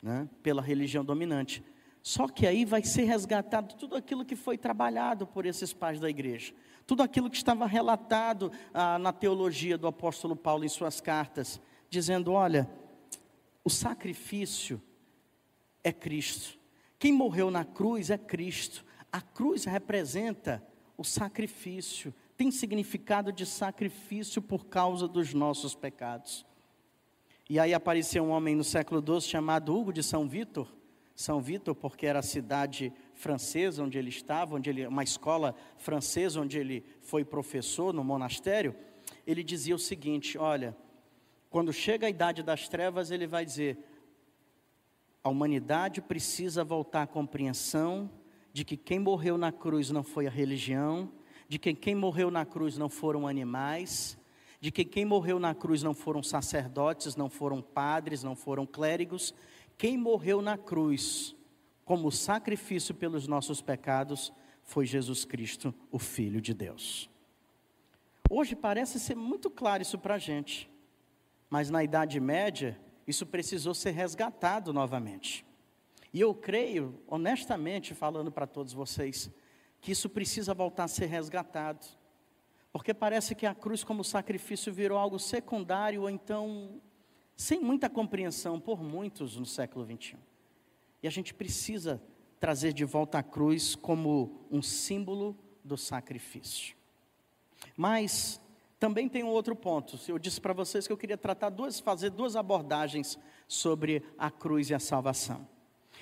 né, 0.03 0.29
pela 0.43 0.61
religião 0.61 1.03
dominante. 1.03 1.63
Só 2.03 2.27
que 2.27 2.45
aí 2.45 2.63
vai 2.63 2.83
ser 2.83 3.05
resgatado 3.05 3.73
tudo 3.73 3.95
aquilo 3.95 4.23
que 4.23 4.35
foi 4.35 4.55
trabalhado 4.55 5.25
por 5.25 5.47
esses 5.47 5.73
pais 5.73 5.99
da 5.99 6.07
igreja, 6.11 6.53
tudo 6.85 7.01
aquilo 7.01 7.27
que 7.27 7.37
estava 7.37 7.65
relatado 7.65 8.51
ah, 8.71 8.99
na 8.99 9.11
teologia 9.11 9.79
do 9.79 9.87
apóstolo 9.87 10.35
Paulo 10.35 10.63
em 10.63 10.69
suas 10.69 11.01
cartas, 11.01 11.59
dizendo: 11.89 12.33
olha, 12.33 12.69
o 13.63 13.69
sacrifício 13.69 14.81
é 15.83 15.91
Cristo, 15.91 16.59
quem 17.01 17.11
morreu 17.11 17.49
na 17.49 17.65
cruz 17.65 18.11
é 18.11 18.17
Cristo. 18.19 18.85
A 19.11 19.19
cruz 19.19 19.65
representa 19.65 20.63
o 20.95 21.03
sacrifício, 21.03 22.13
tem 22.37 22.51
significado 22.51 23.31
de 23.31 23.43
sacrifício 23.43 24.39
por 24.39 24.67
causa 24.67 25.07
dos 25.07 25.33
nossos 25.33 25.73
pecados. 25.73 26.45
E 27.49 27.59
aí 27.59 27.73
apareceu 27.73 28.23
um 28.23 28.29
homem 28.29 28.55
no 28.55 28.63
século 28.63 29.03
XII 29.03 29.31
chamado 29.31 29.75
Hugo 29.75 29.91
de 29.91 30.03
São 30.03 30.29
Vítor, 30.29 30.71
São 31.15 31.41
Vítor 31.41 31.73
porque 31.73 32.05
era 32.05 32.19
a 32.19 32.21
cidade 32.23 32.93
francesa 33.15 33.81
onde 33.81 33.97
ele 33.97 34.09
estava, 34.09 34.55
onde 34.55 34.69
ele, 34.69 34.85
uma 34.85 35.03
escola 35.03 35.55
francesa 35.79 36.39
onde 36.39 36.59
ele 36.59 36.85
foi 37.01 37.25
professor 37.25 37.91
no 37.91 38.03
monastério. 38.03 38.75
Ele 39.25 39.43
dizia 39.43 39.73
o 39.73 39.79
seguinte: 39.79 40.37
olha, 40.37 40.77
quando 41.51 41.73
chega 41.73 42.07
a 42.07 42.09
idade 42.09 42.41
das 42.41 42.69
trevas, 42.69 43.11
ele 43.11 43.27
vai 43.27 43.45
dizer: 43.45 43.77
a 45.21 45.29
humanidade 45.29 46.01
precisa 46.01 46.63
voltar 46.63 47.03
à 47.03 47.07
compreensão 47.07 48.09
de 48.53 48.63
que 48.63 48.77
quem 48.77 48.97
morreu 48.97 49.37
na 49.37 49.51
cruz 49.51 49.91
não 49.91 50.01
foi 50.01 50.27
a 50.27 50.31
religião, 50.31 51.11
de 51.49 51.59
que 51.59 51.73
quem 51.73 51.93
morreu 51.93 52.31
na 52.31 52.45
cruz 52.45 52.77
não 52.77 52.87
foram 52.87 53.27
animais, 53.27 54.17
de 54.61 54.71
que 54.71 54.85
quem 54.85 55.03
morreu 55.03 55.39
na 55.39 55.53
cruz 55.53 55.83
não 55.83 55.93
foram 55.93 56.23
sacerdotes, 56.23 57.17
não 57.17 57.29
foram 57.29 57.61
padres, 57.61 58.23
não 58.23 58.35
foram 58.35 58.65
clérigos. 58.65 59.33
Quem 59.77 59.97
morreu 59.97 60.41
na 60.41 60.57
cruz 60.57 61.35
como 61.83 62.09
sacrifício 62.13 62.95
pelos 62.95 63.27
nossos 63.27 63.61
pecados 63.61 64.31
foi 64.63 64.85
Jesus 64.85 65.25
Cristo, 65.25 65.73
o 65.91 65.99
Filho 65.99 66.39
de 66.39 66.53
Deus. 66.53 67.09
Hoje 68.29 68.55
parece 68.55 69.01
ser 69.01 69.17
muito 69.17 69.49
claro 69.49 69.81
isso 69.81 69.99
para 69.99 70.15
a 70.15 70.17
gente, 70.17 70.70
mas 71.51 71.69
na 71.69 71.83
Idade 71.83 72.17
Média, 72.17 72.79
isso 73.05 73.25
precisou 73.25 73.73
ser 73.73 73.91
resgatado 73.91 74.71
novamente. 74.71 75.45
E 76.13 76.21
eu 76.21 76.33
creio, 76.33 76.97
honestamente 77.05 77.93
falando 77.93 78.31
para 78.31 78.47
todos 78.47 78.71
vocês, 78.71 79.29
que 79.81 79.91
isso 79.91 80.09
precisa 80.09 80.53
voltar 80.53 80.85
a 80.85 80.87
ser 80.87 81.07
resgatado. 81.07 81.85
Porque 82.71 82.93
parece 82.93 83.35
que 83.35 83.45
a 83.45 83.53
cruz 83.53 83.83
como 83.83 84.01
sacrifício 84.01 84.71
virou 84.71 84.97
algo 84.97 85.19
secundário 85.19 86.03
ou 86.03 86.09
então 86.09 86.81
sem 87.35 87.59
muita 87.59 87.89
compreensão 87.89 88.57
por 88.57 88.81
muitos 88.81 89.35
no 89.35 89.45
século 89.45 89.83
21. 89.83 90.17
E 91.03 91.07
a 91.07 91.11
gente 91.11 91.33
precisa 91.33 92.01
trazer 92.39 92.71
de 92.71 92.85
volta 92.85 93.19
a 93.19 93.23
cruz 93.23 93.75
como 93.75 94.47
um 94.49 94.61
símbolo 94.61 95.37
do 95.65 95.75
sacrifício. 95.75 96.77
Mas 97.75 98.41
também 98.81 99.07
tem 99.07 99.23
um 99.23 99.27
outro 99.27 99.55
ponto. 99.55 99.95
Eu 100.07 100.17
disse 100.17 100.41
para 100.41 100.53
vocês 100.53 100.87
que 100.87 100.91
eu 100.91 100.97
queria 100.97 101.15
tratar 101.15 101.51
duas, 101.51 101.79
fazer 101.79 102.09
duas 102.09 102.35
abordagens 102.35 103.15
sobre 103.47 104.03
a 104.17 104.31
cruz 104.31 104.71
e 104.71 104.73
a 104.73 104.79
salvação. 104.79 105.47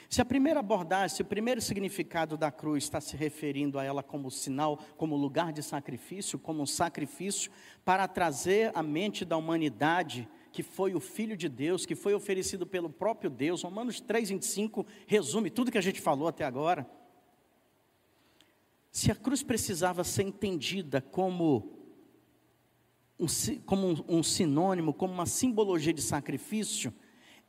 Se 0.09 0.21
a 0.21 0.25
primeira 0.25 0.61
abordagem, 0.61 1.17
se 1.17 1.21
o 1.21 1.25
primeiro 1.25 1.59
significado 1.59 2.37
da 2.37 2.49
cruz 2.49 2.85
está 2.85 3.01
se 3.01 3.17
referindo 3.17 3.77
a 3.77 3.83
ela 3.83 4.01
como 4.01 4.31
sinal, 4.31 4.79
como 4.95 5.17
lugar 5.17 5.51
de 5.51 5.61
sacrifício, 5.61 6.39
como 6.39 6.61
um 6.61 6.65
sacrifício 6.65 7.51
para 7.83 8.07
trazer 8.07 8.71
à 8.73 8.81
mente 8.81 9.25
da 9.25 9.35
humanidade 9.35 10.25
que 10.53 10.63
foi 10.63 10.95
o 10.95 11.01
Filho 11.01 11.35
de 11.35 11.49
Deus, 11.49 11.85
que 11.85 11.95
foi 11.95 12.13
oferecido 12.13 12.65
pelo 12.65 12.89
próprio 12.89 13.29
Deus, 13.29 13.61
Romanos 13.61 13.99
3, 13.99 14.29
25 14.29 14.85
resume 15.05 15.49
tudo 15.49 15.69
que 15.69 15.77
a 15.77 15.81
gente 15.81 15.99
falou 15.99 16.29
até 16.29 16.45
agora. 16.45 16.89
Se 18.89 19.11
a 19.11 19.15
cruz 19.15 19.43
precisava 19.43 20.05
ser 20.05 20.23
entendida 20.23 21.01
como 21.01 21.78
um, 23.19 23.27
como 23.65 24.05
um, 24.07 24.23
sinônimo, 24.23 24.93
como 24.93 25.13
uma 25.13 25.25
simbologia 25.25 25.93
de 25.93 26.01
sacrifício, 26.01 26.93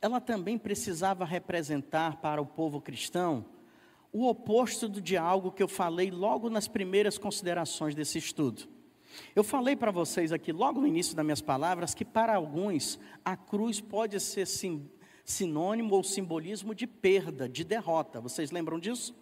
ela 0.01 0.19
também 0.19 0.57
precisava 0.57 1.23
representar 1.23 2.17
para 2.17 2.41
o 2.41 2.45
povo 2.45 2.81
cristão 2.81 3.45
o 4.11 4.27
oposto 4.27 4.89
de 4.89 5.15
algo 5.15 5.51
que 5.51 5.63
eu 5.63 5.69
falei 5.69 6.11
logo 6.11 6.49
nas 6.49 6.67
primeiras 6.67 7.17
considerações 7.17 7.95
desse 7.95 8.17
estudo. 8.17 8.67
Eu 9.35 9.43
falei 9.43 9.75
para 9.75 9.91
vocês 9.91 10.31
aqui, 10.33 10.51
logo 10.51 10.81
no 10.81 10.87
início 10.87 11.15
das 11.15 11.23
minhas 11.23 11.41
palavras, 11.41 11.93
que 11.93 12.03
para 12.03 12.35
alguns 12.35 12.99
a 13.23 13.37
cruz 13.37 13.79
pode 13.79 14.19
ser 14.19 14.47
sim, 14.47 14.89
sinônimo 15.23 15.95
ou 15.95 16.03
simbolismo 16.03 16.75
de 16.75 16.87
perda, 16.87 17.47
de 17.47 17.63
derrota. 17.63 18.19
Vocês 18.19 18.51
lembram 18.51 18.79
disso? 18.79 19.15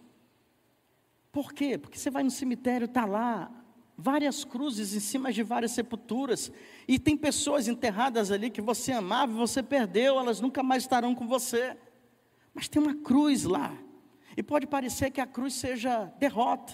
Por 1.30 1.52
quê? 1.52 1.78
Porque 1.78 1.98
você 1.98 2.10
vai 2.10 2.24
no 2.24 2.30
cemitério, 2.30 2.86
está 2.86 3.04
lá, 3.04 3.50
várias 4.00 4.44
cruzes 4.44 4.94
em 4.94 5.00
cima 5.00 5.30
de 5.30 5.42
várias 5.42 5.72
sepulturas, 5.72 6.50
e 6.88 6.98
tem 6.98 7.16
pessoas 7.16 7.68
enterradas 7.68 8.30
ali 8.30 8.50
que 8.50 8.62
você 8.62 8.92
amava 8.92 9.30
e 9.32 9.36
você 9.36 9.62
perdeu, 9.62 10.18
elas 10.18 10.40
nunca 10.40 10.62
mais 10.62 10.84
estarão 10.84 11.14
com 11.14 11.26
você. 11.26 11.76
Mas 12.54 12.66
tem 12.66 12.82
uma 12.82 12.94
cruz 12.94 13.44
lá, 13.44 13.76
e 14.36 14.42
pode 14.42 14.66
parecer 14.66 15.10
que 15.10 15.20
a 15.20 15.26
cruz 15.26 15.54
seja 15.54 16.06
derrota, 16.18 16.72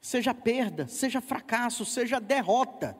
seja 0.00 0.32
perda, 0.32 0.86
seja 0.86 1.20
fracasso, 1.20 1.84
seja 1.84 2.20
derrota. 2.20 2.96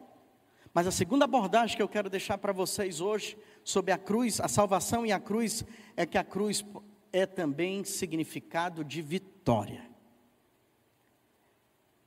Mas 0.75 0.87
a 0.87 0.91
segunda 0.91 1.25
abordagem 1.25 1.77
que 1.77 1.83
eu 1.83 1.89
quero 1.89 2.11
deixar 2.11 2.37
para 2.37 2.53
vocês 2.53 3.01
hoje 3.01 3.39
sobre 3.65 3.93
a 3.93 3.99
cruz, 3.99 4.41
a 4.41 4.49
salvação 4.49 5.07
e 5.07 5.13
a 5.13 5.21
cruz, 5.21 5.65
é 5.97 6.05
que 6.05 6.19
a 6.19 6.25
cruz 6.25 6.65
é 7.13 7.25
também 7.25 7.85
significado 7.85 8.85
de 8.85 9.01
vitória. 9.01 9.96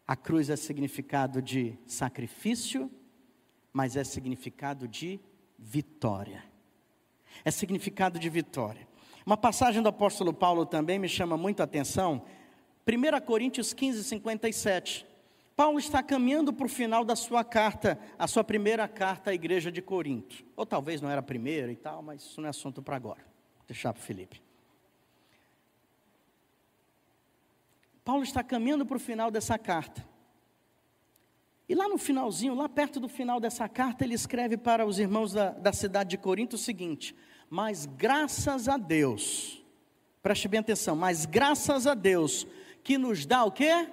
A 0.10 0.16
cruz 0.16 0.50
é 0.50 0.56
significado 0.56 1.40
de 1.40 1.78
sacrifício, 1.86 2.90
mas 3.72 3.96
é 3.96 4.04
significado 4.04 4.88
de 4.88 5.20
vitória. 5.56 6.44
É 7.46 7.52
significado 7.52 8.18
de 8.18 8.28
vitória. 8.28 8.88
Uma 9.24 9.38
passagem 9.38 9.84
do 9.84 9.90
apóstolo 9.90 10.34
Paulo 10.34 10.66
também 10.66 10.98
me 10.98 11.08
chama 11.08 11.38
muito 11.38 11.62
a 11.62 11.66
atenção. 11.66 12.26
1 12.88 13.24
Coríntios 13.24 13.72
15, 13.72 14.04
57. 14.04 15.06
Paulo 15.56 15.78
está 15.78 16.02
caminhando 16.02 16.52
para 16.52 16.66
o 16.66 16.70
final 16.70 17.06
da 17.06 17.16
sua 17.16 17.44
carta, 17.44 18.00
a 18.18 18.26
sua 18.26 18.44
primeira 18.44 18.88
carta 18.88 19.30
à 19.30 19.34
igreja 19.36 19.72
de 19.72 19.80
Corinto. 19.80 20.44
Ou 20.56 20.66
talvez 20.66 21.04
não 21.04 21.12
era 21.12 21.20
a 21.20 21.24
primeira 21.24 21.72
e 21.72 21.76
tal, 21.76 22.02
mas 22.02 22.24
isso 22.24 22.42
não 22.42 22.48
é 22.48 22.50
assunto 22.50 22.82
para 22.82 22.96
agora. 22.96 23.22
Vou 23.60 23.68
deixar 23.68 23.94
para 23.94 24.02
o 24.02 24.04
Felipe. 24.04 24.42
Paulo 28.10 28.24
está 28.24 28.44
caminhando 28.44 28.88
para 28.88 28.98
o 28.98 29.00
final 29.00 29.30
dessa 29.30 29.56
carta. 29.56 30.04
E 31.70 31.76
lá 31.76 31.88
no 31.88 31.96
finalzinho, 31.96 32.56
lá 32.56 32.68
perto 32.68 33.00
do 33.00 33.08
final 33.08 33.40
dessa 33.40 33.70
carta, 33.70 34.04
ele 34.04 34.16
escreve 34.16 34.58
para 34.58 34.84
os 34.84 34.98
irmãos 34.98 35.32
da, 35.32 35.52
da 35.52 35.72
cidade 35.72 36.10
de 36.10 36.18
Corinto 36.18 36.56
o 36.56 36.58
seguinte: 36.58 37.16
Mas 37.52 37.86
graças 37.86 38.68
a 38.68 38.78
Deus, 38.78 39.64
preste 40.24 40.48
bem 40.48 40.60
atenção, 40.60 40.96
mas 40.96 41.28
graças 41.28 41.86
a 41.86 41.94
Deus, 41.94 42.48
que 42.84 42.98
nos 42.98 43.28
dá 43.28 43.44
o 43.46 43.52
quê? 43.52 43.88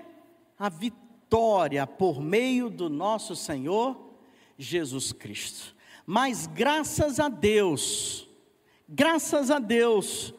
A 0.58 0.70
vitória 0.70 1.86
por 1.86 2.18
meio 2.18 2.70
do 2.70 2.88
nosso 2.88 3.36
Senhor 3.36 4.14
Jesus 4.56 5.12
Cristo. 5.12 5.76
Mas 6.06 6.46
graças 6.46 7.20
a 7.20 7.28
Deus, 7.28 8.26
graças 8.88 9.50
a 9.50 9.58
Deus, 9.58 10.32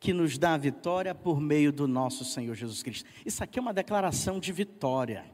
que 0.00 0.12
nos 0.12 0.38
dá 0.38 0.54
a 0.54 0.56
vitória 0.56 1.14
por 1.14 1.40
meio 1.40 1.72
do 1.72 1.88
nosso 1.88 2.24
Senhor 2.24 2.54
Jesus 2.54 2.82
Cristo. 2.82 3.08
Isso 3.26 3.42
aqui 3.42 3.58
é 3.58 3.62
uma 3.62 3.72
declaração 3.72 4.38
de 4.38 4.52
vitória. 4.52 5.24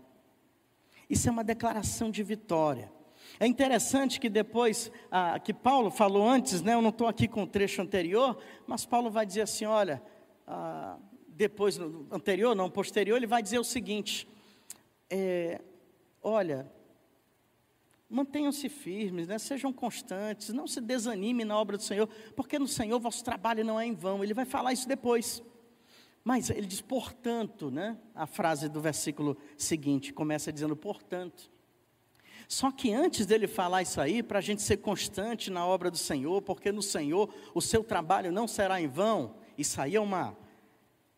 Isso 1.09 1.29
é 1.29 1.33
uma 1.33 1.44
declaração 1.44 2.11
de 2.11 2.22
vitória. 2.22 2.90
É 3.38 3.46
interessante 3.46 4.20
que 4.20 4.29
depois, 4.29 4.90
ah, 5.11 5.38
que 5.38 5.53
Paulo 5.53 5.90
falou 5.90 6.27
antes, 6.27 6.62
né, 6.62 6.74
eu 6.74 6.81
não 6.81 6.90
estou 6.90 7.07
aqui 7.07 7.27
com 7.27 7.42
o 7.42 7.46
trecho 7.46 7.83
anterior, 7.83 8.38
mas 8.66 8.87
Paulo 8.87 9.11
vai 9.11 9.27
dizer 9.27 9.42
assim: 9.42 9.64
olha, 9.64 10.03
ah, 10.46 10.96
depois, 11.29 11.79
anterior, 12.11 12.55
não, 12.55 12.70
posterior, 12.70 13.16
ele 13.16 13.27
vai 13.27 13.42
dizer 13.42 13.59
o 13.59 13.64
seguinte: 13.64 14.29
é, 15.11 15.61
olha, 16.22 16.70
mantenham-se 18.14 18.68
firmes, 18.68 19.27
né? 19.27 19.38
sejam 19.38 19.72
constantes, 19.72 20.50
não 20.50 20.68
se 20.68 20.81
desanime 20.81 21.44
na 21.44 21.59
obra 21.59 21.77
do 21.77 21.83
Senhor, 21.83 22.09
porque 22.37 22.59
no 22.59 22.68
Senhor 22.68 23.00
vosso 23.00 23.24
trabalho 23.24 23.64
não 23.64 23.79
é 23.79 23.85
em 23.85 23.92
vão. 23.92 24.22
Ele 24.22 24.33
vai 24.33 24.44
falar 24.44 24.72
isso 24.72 24.87
depois. 24.87 25.42
Mas 26.22 26.48
ele 26.48 26.66
diz, 26.66 26.81
portanto, 26.81 27.70
né? 27.70 27.98
A 28.14 28.27
frase 28.27 28.68
do 28.68 28.81
versículo 28.81 29.37
seguinte 29.59 30.12
começa 30.12 30.53
dizendo, 30.53 30.77
portanto. 30.77 31.50
Só 32.48 32.70
que 32.70 32.92
antes 32.92 33.27
dele 33.27 33.48
falar 33.48 33.83
isso 33.83 34.00
aí, 34.00 34.22
para 34.22 34.38
a 34.38 34.42
gente 34.42 34.62
ser 34.62 34.77
constante 34.77 35.50
na 35.50 35.66
obra 35.66 35.90
do 35.90 35.98
Senhor, 35.98 36.40
porque 36.40 36.70
no 36.70 36.83
Senhor 36.83 37.35
o 37.53 37.61
seu 37.61 37.83
trabalho 37.83 38.31
não 38.31 38.46
será 38.46 38.81
em 38.81 38.87
vão, 38.87 39.35
isso 39.59 39.81
aí 39.81 39.96
é 39.96 40.00
uma, 40.00 40.37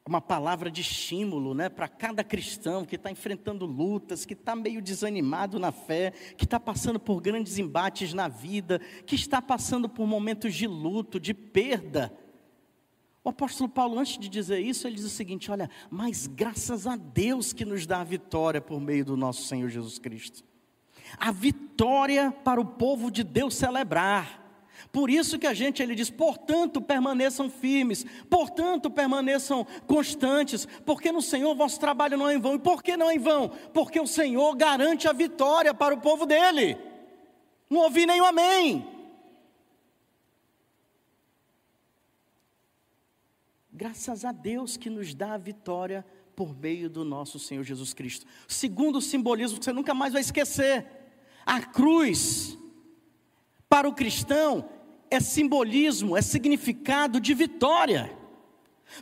uma 0.07 0.21
palavra 0.21 0.71
de 0.71 0.81
estímulo 0.81 1.53
né, 1.53 1.69
para 1.69 1.89
cada 1.89 2.23
cristão 2.23 2.85
que 2.85 2.95
está 2.95 3.11
enfrentando 3.11 3.67
lutas, 3.67 4.25
que 4.25 4.35
está 4.35 4.55
meio 4.55 4.81
desanimado 4.81 5.59
na 5.59 5.73
fé, 5.73 6.13
que 6.37 6.45
está 6.45 6.61
passando 6.61 7.01
por 7.01 7.21
grandes 7.21 7.59
embates 7.59 8.15
na 8.15 8.29
vida, 8.29 8.81
que 9.05 9.17
está 9.17 9.43
passando 9.43 9.89
por 9.89 10.07
momentos 10.07 10.55
de 10.55 10.67
luto, 10.69 11.19
de 11.19 11.35
perda. 11.35 12.17
O 13.25 13.31
apóstolo 13.31 13.69
Paulo, 13.69 13.99
antes 13.99 14.17
de 14.17 14.29
dizer 14.29 14.61
isso, 14.61 14.87
ele 14.87 14.95
diz 14.95 15.05
o 15.05 15.11
seguinte: 15.11 15.51
olha, 15.51 15.69
mas 15.91 16.29
graças 16.29 16.87
a 16.87 16.95
Deus 16.95 17.53
que 17.53 17.65
nos 17.65 17.85
dá 17.85 18.01
a 18.01 18.05
vitória 18.05 18.61
por 18.61 18.81
meio 18.81 19.05
do 19.05 19.17
nosso 19.17 19.43
Senhor 19.43 19.69
Jesus 19.69 19.99
Cristo. 19.99 20.45
A 21.19 21.33
vitória 21.33 22.31
para 22.31 22.61
o 22.61 22.65
povo 22.65 23.11
de 23.11 23.25
Deus 23.25 23.57
celebrar. 23.57 24.46
Por 24.93 25.11
isso 25.11 25.39
que 25.39 25.47
a 25.47 25.55
gente, 25.55 25.83
ele 25.83 25.95
diz, 25.95 26.11
portanto, 26.11 26.81
permaneçam 26.81 27.51
firmes, 27.51 28.05
portanto, 28.31 28.91
permaneçam 28.91 29.67
constantes, 29.87 30.67
porque 30.85 31.13
no 31.13 31.23
Senhor 31.23 31.55
vosso 31.55 31.79
trabalho 31.81 32.17
não 32.17 32.29
é 32.29 32.35
em 32.35 32.39
vão. 32.39 32.55
E 32.55 32.59
por 32.59 32.83
que 32.83 32.97
não 32.97 33.11
é 33.11 33.15
em 33.15 33.19
vão? 33.19 33.49
Porque 33.73 34.01
o 34.01 34.07
Senhor 34.07 34.55
garante 34.57 35.09
a 35.09 35.13
vitória 35.13 35.75
para 35.75 35.95
o 35.95 36.01
povo 36.01 36.27
dele. 36.27 36.77
Não 37.69 37.81
ouvi 37.81 38.07
nenhum 38.07 38.25
amém. 38.25 38.87
Graças 43.73 44.25
a 44.25 44.33
Deus 44.33 44.77
que 44.77 44.89
nos 44.89 45.15
dá 45.15 45.35
a 45.35 45.39
vitória 45.39 46.05
por 46.35 46.57
meio 46.57 46.89
do 46.89 47.05
nosso 47.05 47.39
Senhor 47.39 47.63
Jesus 47.63 47.93
Cristo. 47.93 48.27
Segundo 48.49 49.03
simbolismo 49.03 49.59
que 49.59 49.65
você 49.65 49.73
nunca 49.73 49.93
mais 49.93 50.13
vai 50.13 50.23
esquecer: 50.23 50.87
a 51.45 51.61
cruz, 51.61 52.57
para 53.77 53.87
o 53.87 53.93
cristão, 53.93 54.67
é 55.11 55.21
simbolismo, 55.21 56.17
é 56.17 56.23
significado 56.23 57.21
de 57.21 57.35
vitória. 57.35 58.11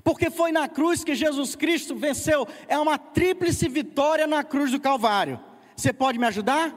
Porque 0.02 0.30
foi 0.30 0.50
na 0.50 0.66
cruz 0.66 1.04
que 1.04 1.14
Jesus 1.14 1.54
Cristo 1.54 1.94
venceu, 1.94 2.44
é 2.66 2.76
uma 2.76 2.98
tríplice 2.98 3.68
vitória 3.68 4.26
na 4.26 4.42
cruz 4.42 4.72
do 4.72 4.80
Calvário. 4.80 5.38
Você 5.76 5.92
pode 5.92 6.18
me 6.18 6.26
ajudar? 6.26 6.74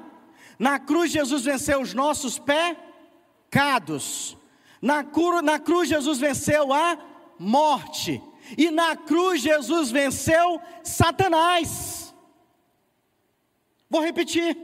Na 0.59 0.77
cruz, 0.77 1.09
Jesus 1.11 1.43
venceu 1.43 1.81
os 1.81 1.95
nossos 1.95 2.39
pecados. 3.49 4.37
Na, 4.79 5.03
na 5.41 5.57
cruz, 5.57 5.89
Jesus 5.89 6.19
venceu 6.19 6.71
a 6.71 6.99
morte. 7.39 8.21
E 8.55 8.69
na 8.69 8.95
cruz 8.95 9.41
Jesus 9.41 9.89
venceu 9.89 10.61
Satanás. 10.83 12.13
Vou 13.89 14.01
repetir. 14.03 14.55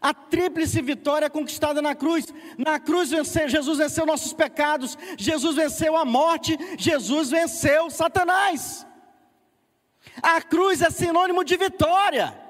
A 0.00 0.14
tríplice 0.14 0.80
vitória 0.80 1.28
conquistada 1.28 1.82
na 1.82 1.94
cruz. 1.94 2.26
Na 2.56 2.78
cruz 2.78 3.10
venceu, 3.10 3.48
Jesus 3.48 3.78
venceu 3.78 4.06
nossos 4.06 4.32
pecados, 4.32 4.96
Jesus 5.18 5.56
venceu 5.56 5.96
a 5.96 6.04
morte, 6.04 6.56
Jesus 6.78 7.30
venceu 7.30 7.90
Satanás. 7.90 8.86
A 10.22 10.40
cruz 10.40 10.82
é 10.82 10.90
sinônimo 10.90 11.44
de 11.44 11.56
vitória. 11.56 12.48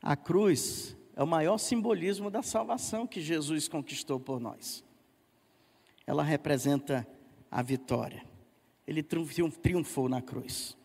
A 0.00 0.16
cruz 0.16 0.96
é 1.14 1.22
o 1.22 1.26
maior 1.26 1.58
simbolismo 1.58 2.30
da 2.30 2.42
salvação 2.42 3.06
que 3.06 3.20
Jesus 3.20 3.68
conquistou 3.68 4.18
por 4.18 4.40
nós. 4.40 4.84
Ela 6.04 6.24
representa 6.24 7.06
a 7.50 7.62
vitória. 7.62 8.24
Ele 8.86 9.02
triunfou 9.02 10.08
na 10.08 10.20
cruz. 10.20 10.76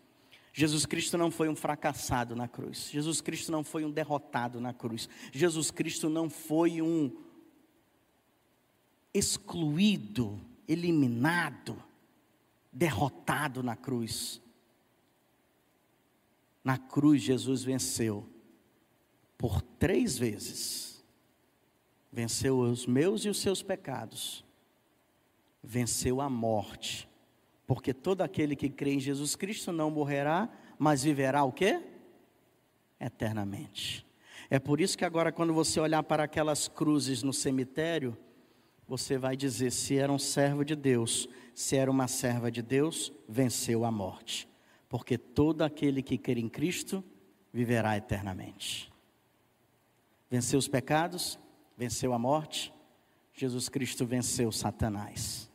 Jesus 0.57 0.87
Cristo 0.87 1.19
não 1.19 1.29
foi 1.29 1.47
um 1.47 1.55
fracassado 1.55 2.35
na 2.35 2.47
cruz. 2.47 2.89
Jesus 2.89 3.21
Cristo 3.21 3.51
não 3.51 3.63
foi 3.63 3.85
um 3.85 3.91
derrotado 3.91 4.59
na 4.59 4.73
cruz. 4.73 5.07
Jesus 5.31 5.69
Cristo 5.69 6.09
não 6.09 6.31
foi 6.31 6.81
um 6.81 7.15
excluído, 9.13 10.41
eliminado, 10.67 11.79
derrotado 12.73 13.61
na 13.61 13.75
cruz. 13.75 14.41
Na 16.63 16.79
cruz, 16.79 17.21
Jesus 17.21 17.63
venceu 17.63 18.27
por 19.37 19.61
três 19.61 20.17
vezes. 20.17 21.05
Venceu 22.11 22.61
os 22.61 22.87
meus 22.87 23.23
e 23.25 23.29
os 23.29 23.39
seus 23.39 23.61
pecados. 23.61 24.43
Venceu 25.63 26.19
a 26.19 26.27
morte. 26.27 27.07
Porque 27.67 27.93
todo 27.93 28.21
aquele 28.21 28.55
que 28.55 28.69
crê 28.69 28.93
em 28.93 28.99
Jesus 28.99 29.35
Cristo 29.35 29.73
não 29.73 29.91
morrerá, 29.91 30.49
mas 30.79 31.03
viverá 31.03 31.43
o 31.43 31.51
quê? 31.51 31.83
Eternamente. 32.97 34.07
É 34.49 34.57
por 34.57 34.79
isso 34.79 34.97
que 34.97 35.03
agora, 35.03 35.31
quando 35.31 35.53
você 35.53 35.77
olhar 35.79 36.01
para 36.01 36.23
aquelas 36.23 36.69
cruzes 36.69 37.21
no 37.21 37.33
cemitério, 37.33 38.17
você 38.87 39.17
vai 39.17 39.35
dizer: 39.35 39.71
se 39.71 39.97
era 39.97 40.11
um 40.11 40.17
servo 40.17 40.63
de 40.63 40.75
Deus, 40.75 41.27
se 41.53 41.75
era 41.75 41.91
uma 41.91 42.07
serva 42.07 42.49
de 42.49 42.61
Deus, 42.61 43.11
venceu 43.27 43.83
a 43.83 43.91
morte. 43.91 44.47
Porque 44.87 45.17
todo 45.17 45.63
aquele 45.63 46.01
que 46.01 46.17
quer 46.17 46.37
em 46.37 46.47
Cristo 46.47 47.03
viverá 47.51 47.97
eternamente. 47.97 48.89
Venceu 50.29 50.57
os 50.57 50.67
pecados, 50.69 51.37
venceu 51.75 52.13
a 52.13 52.19
morte, 52.19 52.73
Jesus 53.33 53.67
Cristo 53.67 54.05
venceu 54.05 54.51
Satanás. 54.51 55.46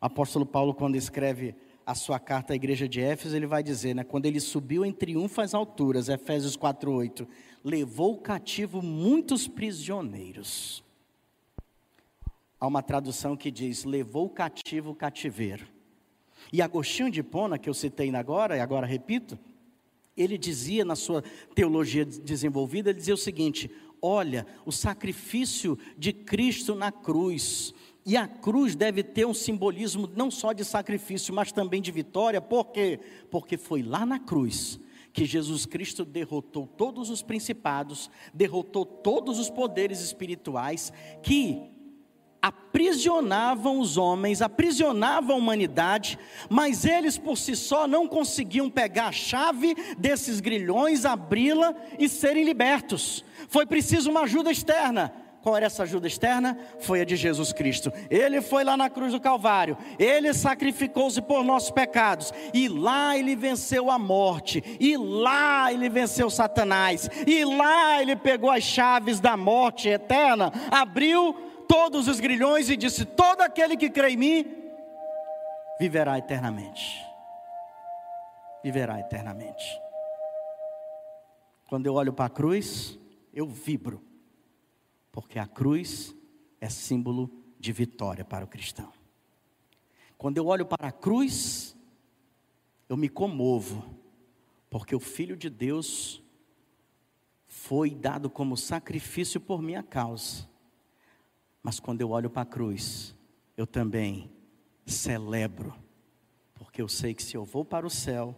Apóstolo 0.00 0.46
Paulo, 0.46 0.72
quando 0.72 0.96
escreve 0.96 1.54
a 1.84 1.94
sua 1.94 2.18
carta 2.18 2.52
à 2.52 2.56
igreja 2.56 2.88
de 2.88 3.00
Éfeso, 3.00 3.36
ele 3.36 3.46
vai 3.46 3.62
dizer, 3.62 3.94
né, 3.94 4.04
quando 4.04 4.26
ele 4.26 4.40
subiu 4.40 4.84
em 4.84 4.92
triunfo 4.92 5.40
às 5.40 5.54
alturas, 5.54 6.08
Efésios 6.08 6.56
4:8, 6.56 7.26
levou 7.62 8.16
cativo 8.16 8.80
muitos 8.80 9.46
prisioneiros. 9.46 10.82
Há 12.58 12.66
uma 12.66 12.82
tradução 12.82 13.36
que 13.36 13.50
diz: 13.50 13.84
levou 13.84 14.28
cativo 14.30 14.90
o 14.90 14.94
cativeiro. 14.94 15.66
E 16.52 16.62
Agostinho 16.62 17.10
de 17.10 17.22
Pona, 17.22 17.58
que 17.58 17.68
eu 17.68 17.74
citei 17.74 18.14
agora, 18.14 18.56
e 18.56 18.60
agora 18.60 18.86
repito, 18.86 19.38
ele 20.16 20.38
dizia 20.38 20.84
na 20.84 20.96
sua 20.96 21.22
teologia 21.54 22.04
desenvolvida, 22.04 22.90
ele 22.90 22.98
dizia 22.98 23.14
o 23.14 23.18
seguinte: 23.18 23.70
olha, 24.00 24.46
o 24.64 24.72
sacrifício 24.72 25.78
de 25.96 26.12
Cristo 26.12 26.74
na 26.74 26.90
cruz, 26.90 27.74
e 28.10 28.16
a 28.16 28.26
cruz 28.26 28.74
deve 28.74 29.04
ter 29.04 29.24
um 29.24 29.32
simbolismo 29.32 30.10
não 30.16 30.32
só 30.32 30.52
de 30.52 30.64
sacrifício, 30.64 31.32
mas 31.32 31.52
também 31.52 31.80
de 31.80 31.92
vitória, 31.92 32.40
por 32.40 32.72
quê? 32.72 32.98
Porque 33.30 33.56
foi 33.56 33.84
lá 33.84 34.04
na 34.04 34.18
cruz 34.18 34.80
que 35.12 35.24
Jesus 35.24 35.64
Cristo 35.64 36.04
derrotou 36.04 36.66
todos 36.66 37.08
os 37.08 37.22
principados, 37.22 38.10
derrotou 38.34 38.84
todos 38.84 39.38
os 39.38 39.48
poderes 39.48 40.00
espirituais, 40.00 40.92
que 41.22 41.70
aprisionavam 42.42 43.78
os 43.78 43.96
homens, 43.96 44.42
aprisionavam 44.42 45.36
a 45.36 45.38
humanidade, 45.38 46.18
mas 46.48 46.84
eles 46.84 47.16
por 47.16 47.38
si 47.38 47.54
só 47.54 47.86
não 47.86 48.08
conseguiam 48.08 48.68
pegar 48.68 49.06
a 49.06 49.12
chave 49.12 49.76
desses 49.96 50.40
grilhões, 50.40 51.04
abri-la 51.04 51.76
e 51.96 52.08
serem 52.08 52.42
libertos. 52.42 53.24
Foi 53.46 53.64
preciso 53.64 54.10
uma 54.10 54.22
ajuda 54.22 54.50
externa. 54.50 55.29
Qual 55.42 55.56
era 55.56 55.66
essa 55.66 55.84
ajuda 55.84 56.06
externa? 56.06 56.58
Foi 56.80 57.00
a 57.00 57.04
de 57.04 57.16
Jesus 57.16 57.52
Cristo. 57.52 57.90
Ele 58.10 58.42
foi 58.42 58.62
lá 58.62 58.76
na 58.76 58.90
cruz 58.90 59.12
do 59.12 59.20
Calvário, 59.20 59.76
ele 59.98 60.34
sacrificou-se 60.34 61.20
por 61.22 61.42
nossos 61.42 61.70
pecados, 61.70 62.32
e 62.52 62.68
lá 62.68 63.16
ele 63.16 63.34
venceu 63.34 63.90
a 63.90 63.98
morte, 63.98 64.62
e 64.78 64.96
lá 64.96 65.72
ele 65.72 65.88
venceu 65.88 66.28
Satanás, 66.28 67.08
e 67.26 67.44
lá 67.44 68.02
ele 68.02 68.16
pegou 68.16 68.50
as 68.50 68.62
chaves 68.62 69.18
da 69.18 69.36
morte 69.36 69.88
eterna, 69.88 70.52
abriu 70.70 71.34
todos 71.66 72.06
os 72.06 72.20
grilhões 72.20 72.68
e 72.68 72.76
disse: 72.76 73.04
Todo 73.04 73.40
aquele 73.40 73.76
que 73.76 73.88
crê 73.88 74.10
em 74.10 74.16
mim 74.16 74.56
viverá 75.78 76.18
eternamente. 76.18 77.02
Viverá 78.62 79.00
eternamente. 79.00 79.80
Quando 81.66 81.86
eu 81.86 81.94
olho 81.94 82.12
para 82.12 82.26
a 82.26 82.30
cruz, 82.30 82.98
eu 83.32 83.46
vibro, 83.46 84.09
porque 85.12 85.38
a 85.38 85.46
cruz 85.46 86.14
é 86.60 86.68
símbolo 86.68 87.30
de 87.58 87.72
vitória 87.72 88.24
para 88.24 88.44
o 88.44 88.48
cristão. 88.48 88.92
Quando 90.16 90.38
eu 90.38 90.46
olho 90.46 90.66
para 90.66 90.88
a 90.88 90.92
cruz, 90.92 91.76
eu 92.88 92.96
me 92.96 93.08
comovo, 93.08 93.94
porque 94.68 94.94
o 94.94 95.00
Filho 95.00 95.36
de 95.36 95.48
Deus 95.48 96.22
foi 97.46 97.94
dado 97.94 98.30
como 98.30 98.56
sacrifício 98.56 99.40
por 99.40 99.62
minha 99.62 99.82
causa. 99.82 100.48
Mas 101.62 101.80
quando 101.80 102.00
eu 102.00 102.10
olho 102.10 102.30
para 102.30 102.42
a 102.42 102.46
cruz, 102.46 103.14
eu 103.56 103.66
também 103.66 104.30
celebro, 104.86 105.74
porque 106.54 106.80
eu 106.80 106.88
sei 106.88 107.14
que 107.14 107.22
se 107.22 107.36
eu 107.36 107.44
vou 107.44 107.64
para 107.64 107.86
o 107.86 107.90
céu, 107.90 108.36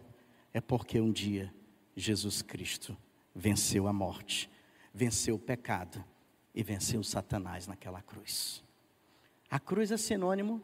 é 0.53 0.59
porque 0.61 0.99
um 0.99 1.11
dia 1.11 1.53
Jesus 1.95 2.41
Cristo 2.41 2.97
venceu 3.33 3.87
a 3.87 3.93
morte, 3.93 4.49
venceu 4.93 5.35
o 5.35 5.39
pecado 5.39 6.03
e 6.53 6.61
venceu 6.63 7.03
Satanás 7.03 7.67
naquela 7.67 8.01
cruz. 8.01 8.63
A 9.49 9.59
cruz 9.59 9.91
é 9.91 9.97
sinônimo, 9.97 10.61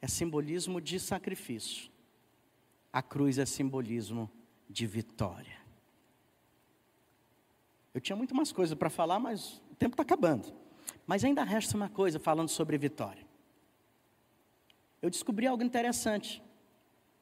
é 0.00 0.08
simbolismo 0.08 0.80
de 0.80 0.98
sacrifício. 0.98 1.90
A 2.92 3.02
cruz 3.02 3.38
é 3.38 3.46
simbolismo 3.46 4.30
de 4.68 4.86
vitória. 4.86 5.58
Eu 7.92 8.00
tinha 8.00 8.16
muito 8.16 8.34
mais 8.34 8.52
coisas 8.52 8.76
para 8.76 8.90
falar, 8.90 9.18
mas 9.18 9.62
o 9.70 9.74
tempo 9.74 9.94
está 9.94 10.02
acabando. 10.02 10.52
Mas 11.06 11.24
ainda 11.24 11.42
resta 11.44 11.76
uma 11.76 11.88
coisa 11.88 12.18
falando 12.18 12.48
sobre 12.48 12.76
vitória. 12.76 13.26
Eu 15.00 15.10
descobri 15.10 15.46
algo 15.46 15.62
interessante, 15.62 16.42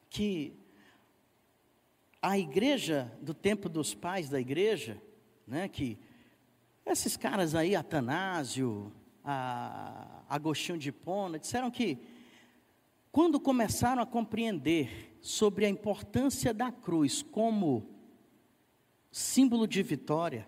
que 0.09 0.57
a 2.23 2.39
igreja 2.39 3.13
do 3.21 3.35
tempo 3.35 3.69
dos 3.69 3.95
pais 3.95 4.29
da 4.29 4.41
igreja, 4.41 5.01
né, 5.47 5.69
que 5.69 5.99
esses 6.87 7.17
caras 7.17 7.55
aí, 7.55 7.75
Atanásio, 7.75 8.93
Agostinho 10.29 10.79
de 10.79 10.91
Hipona, 10.91 11.39
disseram 11.39 11.71
que 11.71 11.99
quando 13.11 13.41
começaram 13.41 14.03
a 14.03 14.07
compreender 14.07 15.17
sobre 15.21 15.65
a 15.65 15.69
importância 15.69 16.53
da 16.53 16.71
cruz 16.71 17.23
como 17.23 17.89
símbolo 19.11 19.67
de 19.67 19.83
vitória, 19.83 20.47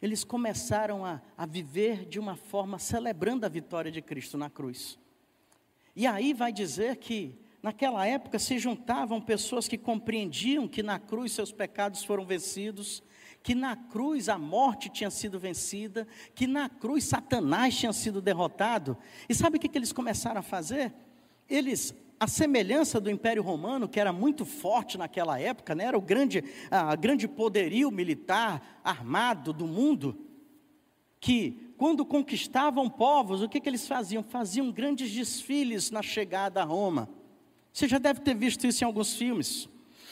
eles 0.00 0.24
começaram 0.24 1.04
a, 1.04 1.20
a 1.36 1.44
viver 1.44 2.06
de 2.06 2.18
uma 2.18 2.36
forma 2.36 2.78
celebrando 2.78 3.44
a 3.44 3.48
vitória 3.48 3.90
de 3.90 4.00
Cristo 4.00 4.38
na 4.38 4.48
cruz. 4.48 4.98
E 5.94 6.06
aí 6.06 6.32
vai 6.32 6.52
dizer 6.52 6.96
que 6.96 7.38
naquela 7.62 8.06
época 8.06 8.38
se 8.38 8.58
juntavam 8.58 9.20
pessoas 9.20 9.68
que 9.68 9.76
compreendiam 9.76 10.68
que 10.68 10.82
na 10.82 10.98
cruz 10.98 11.32
seus 11.32 11.52
pecados 11.52 12.04
foram 12.04 12.24
vencidos, 12.24 13.02
que 13.48 13.54
na 13.54 13.74
cruz 13.74 14.28
a 14.28 14.36
morte 14.36 14.90
tinha 14.90 15.10
sido 15.10 15.38
vencida, 15.38 16.06
que 16.34 16.46
na 16.46 16.68
cruz 16.68 17.04
Satanás 17.04 17.74
tinha 17.74 17.94
sido 17.94 18.20
derrotado. 18.20 18.94
E 19.26 19.34
sabe 19.34 19.56
o 19.56 19.58
que, 19.58 19.70
que 19.70 19.78
eles 19.78 19.90
começaram 19.90 20.40
a 20.40 20.42
fazer? 20.42 20.92
Eles 21.48 21.94
a 22.20 22.26
semelhança 22.26 23.00
do 23.00 23.10
Império 23.10 23.42
Romano, 23.42 23.88
que 23.88 23.98
era 23.98 24.12
muito 24.12 24.44
forte 24.44 24.98
naquela 24.98 25.40
época, 25.40 25.74
né, 25.74 25.84
era 25.84 25.96
o 25.96 26.00
grande, 26.02 26.44
a 26.70 26.94
grande 26.94 27.26
poderio 27.26 27.90
militar 27.90 28.82
armado 28.84 29.54
do 29.54 29.66
mundo, 29.66 30.26
que 31.18 31.72
quando 31.78 32.04
conquistavam 32.04 32.90
povos, 32.90 33.40
o 33.40 33.48
que, 33.48 33.60
que 33.60 33.68
eles 33.70 33.88
faziam? 33.88 34.22
Faziam 34.22 34.70
grandes 34.70 35.10
desfiles 35.10 35.90
na 35.90 36.02
chegada 36.02 36.60
a 36.60 36.64
Roma. 36.64 37.08
Você 37.72 37.88
já 37.88 37.96
deve 37.96 38.20
ter 38.20 38.34
visto 38.34 38.66
isso 38.66 38.84
em 38.84 38.86
alguns 38.86 39.16
filmes. 39.16 39.70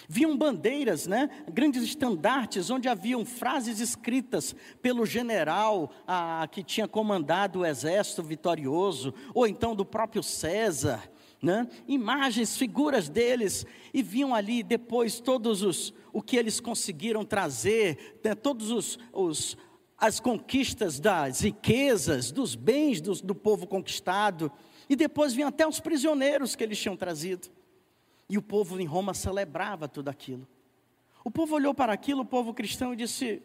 Viam 0.08 0.36
bandeiras, 0.36 1.06
né? 1.06 1.28
grandes 1.52 1.82
estandartes, 1.82 2.70
onde 2.70 2.88
haviam 2.88 3.24
frases 3.24 3.80
escritas 3.80 4.54
pelo 4.80 5.04
general 5.04 5.90
a, 6.06 6.48
que 6.50 6.62
tinha 6.62 6.86
comandado 6.86 7.60
o 7.60 7.66
exército 7.66 8.22
vitorioso, 8.22 9.12
ou 9.34 9.46
então 9.46 9.74
do 9.74 9.84
próprio 9.84 10.22
César 10.22 11.10
né? 11.42 11.68
imagens, 11.86 12.56
figuras 12.56 13.08
deles, 13.08 13.66
e 13.92 14.02
viam 14.02 14.34
ali 14.34 14.62
depois 14.62 15.20
todos 15.20 15.62
os 15.62 15.92
o 16.12 16.22
que 16.22 16.36
eles 16.36 16.60
conseguiram 16.60 17.24
trazer, 17.26 18.18
né? 18.24 18.34
todos 18.34 18.70
os, 18.70 18.98
os, 19.12 19.56
as 19.98 20.18
conquistas 20.18 20.98
das 20.98 21.40
riquezas, 21.40 22.32
dos 22.32 22.54
bens 22.54 23.02
do, 23.02 23.12
do 23.16 23.34
povo 23.34 23.66
conquistado, 23.66 24.50
e 24.88 24.96
depois 24.96 25.34
vinham 25.34 25.48
até 25.48 25.66
os 25.66 25.78
prisioneiros 25.78 26.56
que 26.56 26.64
eles 26.64 26.78
tinham 26.78 26.96
trazido. 26.96 27.48
E 28.28 28.36
o 28.36 28.42
povo 28.42 28.80
em 28.80 28.84
Roma 28.84 29.14
celebrava 29.14 29.88
tudo 29.88 30.08
aquilo. 30.08 30.46
O 31.24 31.30
povo 31.30 31.54
olhou 31.54 31.74
para 31.74 31.92
aquilo, 31.92 32.22
o 32.22 32.26
povo 32.26 32.54
cristão, 32.54 32.92
e 32.92 32.96
disse: 32.96 33.42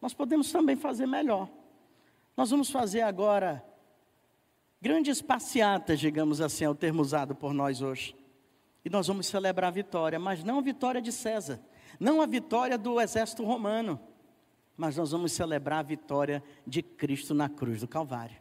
Nós 0.00 0.14
podemos 0.14 0.50
também 0.50 0.76
fazer 0.76 1.06
melhor. 1.06 1.48
Nós 2.36 2.50
vamos 2.50 2.70
fazer 2.70 3.02
agora 3.02 3.64
grandes 4.80 5.22
passeatas, 5.22 6.00
digamos 6.00 6.40
assim, 6.40 6.64
é 6.64 6.68
o 6.68 6.74
termo 6.74 7.00
usado 7.00 7.34
por 7.34 7.54
nós 7.54 7.80
hoje. 7.80 8.14
E 8.84 8.90
nós 8.90 9.06
vamos 9.06 9.26
celebrar 9.26 9.68
a 9.68 9.70
vitória, 9.70 10.18
mas 10.18 10.44
não 10.44 10.58
a 10.58 10.62
vitória 10.62 11.00
de 11.00 11.10
César, 11.10 11.58
não 11.98 12.20
a 12.20 12.26
vitória 12.26 12.76
do 12.76 13.00
exército 13.00 13.42
romano, 13.44 13.98
mas 14.76 14.96
nós 14.96 15.12
vamos 15.12 15.32
celebrar 15.32 15.78
a 15.78 15.82
vitória 15.82 16.42
de 16.66 16.82
Cristo 16.82 17.32
na 17.32 17.48
cruz 17.48 17.80
do 17.80 17.88
Calvário. 17.88 18.36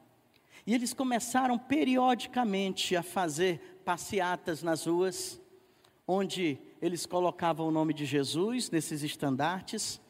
E 0.66 0.74
eles 0.74 0.94
começaram 0.94 1.58
periodicamente 1.58 2.96
a 2.96 3.04
fazer 3.04 3.80
passeatas 3.86 4.64
nas 4.64 4.86
ruas, 4.86 5.42
onde 6.08 6.60
eles 6.82 7.06
colocavam 7.06 7.68
o 7.68 7.72
nome 7.72 7.94
de 7.94 8.06
Jesus 8.06 8.70
nesses 8.70 9.04
estandartes, 9.04 10.02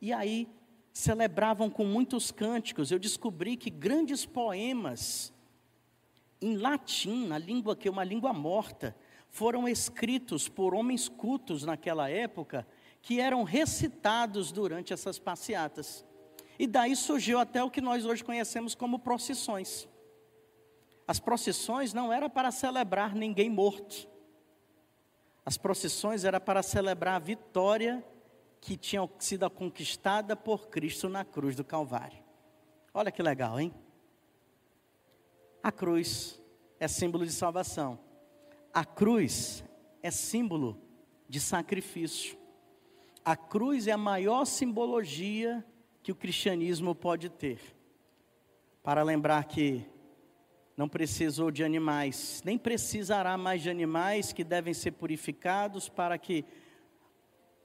e 0.00 0.12
aí 0.12 0.48
celebravam 0.92 1.68
com 1.68 1.84
muitos 1.84 2.30
cânticos. 2.30 2.90
Eu 2.90 2.98
descobri 2.98 3.56
que 3.56 3.70
grandes 3.70 4.24
poemas 4.24 5.32
em 6.40 6.56
latim, 6.56 7.26
na 7.26 7.36
língua 7.36 7.76
que 7.76 7.88
é 7.88 7.90
uma 7.90 8.04
língua 8.04 8.32
morta, 8.32 8.96
foram 9.28 9.68
escritos 9.68 10.48
por 10.48 10.74
homens 10.74 11.08
cultos 11.08 11.64
naquela 11.64 12.08
época, 12.08 12.66
que 13.02 13.20
eram 13.20 13.44
recitados 13.44 14.50
durante 14.50 14.92
essas 14.92 15.18
passeatas. 15.18 16.04
E 16.58 16.66
daí 16.66 16.94
surgiu 16.96 17.38
até 17.38 17.62
o 17.62 17.70
que 17.70 17.80
nós 17.80 18.04
hoje 18.04 18.24
conhecemos 18.24 18.74
como 18.74 18.98
procissões. 18.98 19.88
As 21.06 21.18
procissões 21.18 21.94
não 21.94 22.12
era 22.12 22.28
para 22.28 22.50
celebrar 22.50 23.14
ninguém 23.14 23.48
morto. 23.48 24.08
As 25.50 25.56
procissões 25.56 26.22
era 26.24 26.38
para 26.38 26.62
celebrar 26.62 27.16
a 27.16 27.18
vitória 27.18 28.04
que 28.60 28.76
tinha 28.76 29.10
sido 29.18 29.50
conquistada 29.50 30.36
por 30.36 30.68
Cristo 30.68 31.08
na 31.08 31.24
cruz 31.24 31.56
do 31.56 31.64
Calvário. 31.64 32.22
Olha 32.94 33.10
que 33.10 33.20
legal, 33.20 33.58
hein? 33.58 33.74
A 35.60 35.72
cruz 35.72 36.40
é 36.78 36.86
símbolo 36.86 37.26
de 37.26 37.32
salvação. 37.32 37.98
A 38.72 38.84
cruz 38.84 39.64
é 40.04 40.08
símbolo 40.12 40.80
de 41.28 41.40
sacrifício. 41.40 42.38
A 43.24 43.36
cruz 43.36 43.88
é 43.88 43.90
a 43.90 43.98
maior 43.98 44.44
simbologia 44.44 45.66
que 46.00 46.12
o 46.12 46.14
cristianismo 46.16 46.94
pode 46.94 47.28
ter. 47.28 47.58
Para 48.84 49.02
lembrar 49.02 49.42
que 49.46 49.84
não 50.80 50.88
precisou 50.88 51.50
de 51.50 51.62
animais, 51.62 52.40
nem 52.42 52.56
precisará 52.56 53.36
mais 53.36 53.60
de 53.60 53.68
animais 53.68 54.32
que 54.32 54.42
devem 54.42 54.72
ser 54.72 54.92
purificados 54.92 55.90
para 55.90 56.16
que 56.16 56.42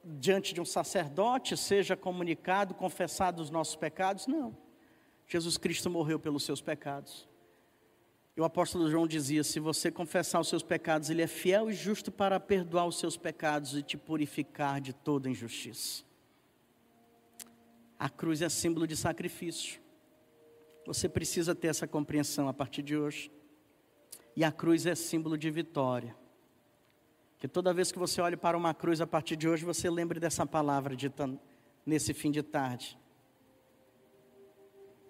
diante 0.03 0.53
de 0.53 0.59
um 0.59 0.65
sacerdote 0.65 1.55
seja 1.55 1.95
comunicado, 1.95 2.73
confessado 2.73 3.41
os 3.41 3.49
nossos 3.49 3.77
pecados. 3.77 4.27
Não. 4.27 4.53
Jesus 5.25 5.57
Cristo 5.57 5.89
morreu 5.89 6.19
pelos 6.19 6.43
seus 6.43 6.61
pecados. 6.61 7.25
E 8.35 8.41
o 8.41 8.43
apóstolo 8.43 8.91
João 8.91 9.07
dizia: 9.07 9.45
se 9.45 9.61
você 9.61 9.89
confessar 9.89 10.41
os 10.41 10.49
seus 10.49 10.61
pecados, 10.61 11.09
ele 11.09 11.21
é 11.21 11.27
fiel 11.27 11.69
e 11.69 11.73
justo 11.73 12.11
para 12.11 12.37
perdoar 12.37 12.85
os 12.85 12.99
seus 12.99 13.15
pecados 13.15 13.77
e 13.77 13.81
te 13.81 13.95
purificar 13.95 14.81
de 14.81 14.91
toda 14.91 15.29
injustiça. 15.29 16.03
A 17.97 18.09
cruz 18.09 18.41
é 18.41 18.49
símbolo 18.49 18.85
de 18.85 18.97
sacrifício. 18.97 19.84
Você 20.85 21.09
precisa 21.09 21.55
ter 21.55 21.67
essa 21.67 21.87
compreensão 21.87 22.47
a 22.47 22.53
partir 22.53 22.83
de 22.83 22.95
hoje. 22.95 23.31
E 24.35 24.43
a 24.43 24.51
cruz 24.51 24.85
é 24.85 24.93
símbolo 24.93 25.37
de 25.37 25.49
vitória. 25.49 26.15
Que 27.37 27.47
toda 27.47 27.73
vez 27.73 27.91
que 27.91 27.99
você 27.99 28.21
olhe 28.21 28.37
para 28.37 28.57
uma 28.57 28.73
cruz 28.73 29.01
a 29.01 29.07
partir 29.07 29.35
de 29.35 29.47
hoje, 29.47 29.65
você 29.65 29.89
lembre 29.89 30.19
dessa 30.19 30.45
palavra 30.45 30.95
dita 30.95 31.29
nesse 31.85 32.13
fim 32.13 32.31
de 32.31 32.43
tarde. 32.43 32.97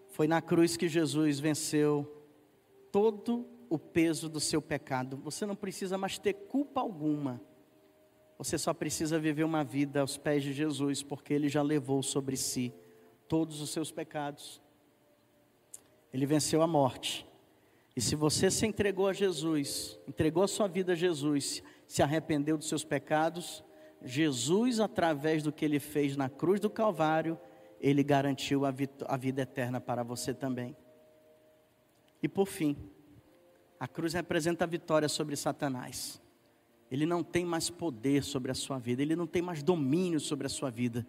Foi 0.10 0.28
na 0.28 0.42
cruz 0.42 0.78
que 0.78 0.88
Jesus 0.88 1.40
venceu 1.40 2.24
todo 2.92 3.46
o 3.70 3.78
peso 3.78 4.30
do 4.30 4.40
seu 4.40 4.62
pecado. 4.62 5.18
Você 5.18 5.46
não 5.46 5.56
precisa 5.56 5.98
mais 5.98 6.18
ter 6.18 6.34
culpa 6.34 6.80
alguma. 6.80 7.42
Você 8.38 8.58
só 8.58 8.74
precisa 8.74 9.20
viver 9.20 9.44
uma 9.44 9.64
vida 9.64 10.02
aos 10.02 10.18
pés 10.18 10.44
de 10.44 10.54
Jesus, 10.54 11.04
porque 11.04 11.34
Ele 11.34 11.50
já 11.50 11.62
levou 11.62 12.02
sobre 12.04 12.38
si 12.38 12.74
todos 13.28 13.62
os 13.62 13.70
seus 13.70 13.92
pecados. 13.92 14.62
Ele 16.16 16.26
venceu 16.26 16.62
a 16.62 16.68
morte. 16.68 17.28
E 17.94 18.00
se 18.00 18.16
você 18.16 18.50
se 18.50 18.66
entregou 18.66 19.10
a 19.10 19.12
Jesus, 19.12 20.00
entregou 20.08 20.44
a 20.44 20.48
sua 20.48 20.66
vida 20.66 20.94
a 20.94 20.96
Jesus, 20.96 21.62
se 21.86 22.02
arrependeu 22.02 22.58
dos 22.58 22.70
seus 22.70 22.86
pecados, 22.86 23.62
Jesus, 24.02 24.80
através 24.80 25.44
do 25.44 25.52
que 25.52 25.66
ele 25.66 25.78
fez 25.78 26.16
na 26.16 26.30
cruz 26.30 26.62
do 26.62 26.70
Calvário, 26.70 27.38
ele 27.82 28.02
garantiu 28.02 28.66
a, 28.66 28.74
a 29.10 29.18
vida 29.18 29.42
eterna 29.42 29.82
para 29.82 30.04
você 30.04 30.34
também. 30.34 30.74
E 32.24 32.30
por 32.30 32.46
fim, 32.48 32.78
a 33.78 33.86
cruz 33.86 34.14
representa 34.14 34.64
a 34.64 34.68
vitória 34.68 35.10
sobre 35.10 35.36
Satanás. 35.36 36.22
Ele 36.90 37.06
não 37.06 37.26
tem 37.26 37.44
mais 37.44 37.70
poder 37.70 38.24
sobre 38.24 38.52
a 38.52 38.56
sua 38.56 38.80
vida, 38.80 39.02
ele 39.02 39.18
não 39.18 39.28
tem 39.28 39.42
mais 39.42 39.62
domínio 39.62 40.22
sobre 40.22 40.48
a 40.48 40.50
sua 40.50 40.70
vida. 40.70 41.06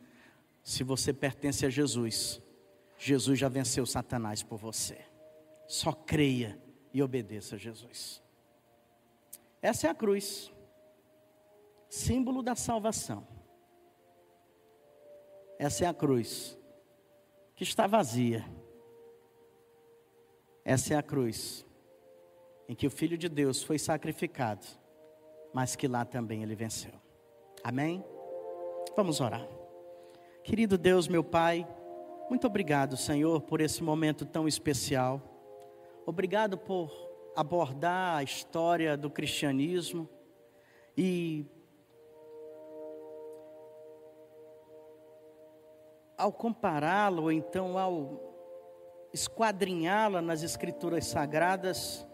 Se 0.64 0.82
você 0.82 1.12
pertence 1.12 1.64
a 1.64 1.70
Jesus, 1.70 2.42
Jesus 2.99 3.38
já 3.38 3.49
venceu 3.49 3.84
Satanás 3.84 4.42
por 4.42 4.59
você. 4.59 4.99
Só 5.66 5.92
creia 5.92 6.61
e 6.92 7.03
obedeça 7.03 7.57
a 7.57 7.59
Jesus. 7.59 8.22
Essa 9.61 9.88
é 9.88 9.90
a 9.90 9.94
cruz, 9.94 10.53
símbolo 11.88 12.42
da 12.42 12.55
salvação. 12.55 13.26
Essa 15.59 15.84
é 15.84 15.88
a 15.88 15.94
cruz, 15.94 16.59
que 17.55 17.64
está 17.64 17.86
vazia. 17.86 18.44
Essa 20.64 20.94
é 20.94 20.97
a 20.97 21.03
cruz, 21.03 21.64
em 22.68 22.74
que 22.74 22.86
o 22.86 22.90
Filho 22.90 23.16
de 23.16 23.28
Deus 23.28 23.62
foi 23.62 23.78
sacrificado, 23.78 24.66
mas 25.53 25.74
que 25.74 25.88
lá 25.88 26.05
também 26.05 26.42
ele 26.42 26.55
venceu. 26.55 26.92
Amém? 27.62 28.05
Vamos 28.97 29.20
orar. 29.20 29.47
Querido 30.42 30.78
Deus, 30.78 31.09
meu 31.09 31.24
Pai, 31.24 31.66
muito 32.29 32.47
obrigado, 32.47 32.97
Senhor, 32.97 33.41
por 33.43 33.61
esse 33.61 33.83
momento 33.83 34.27
tão 34.27 34.49
especial. 34.49 35.20
Obrigado 36.05 36.59
por 36.59 36.91
abordar 37.37 38.16
a 38.16 38.22
história 38.22 38.97
do 38.97 39.11
cristianismo 39.11 40.09
e 40.97 41.47
ao 46.16 46.33
compará-lo, 46.33 47.31
então 47.31 47.79
ao 47.79 48.27
esquadrinhá-la 49.12 50.20
nas 50.20 50.43
escrituras 50.43 51.07
sagradas, 51.07 52.07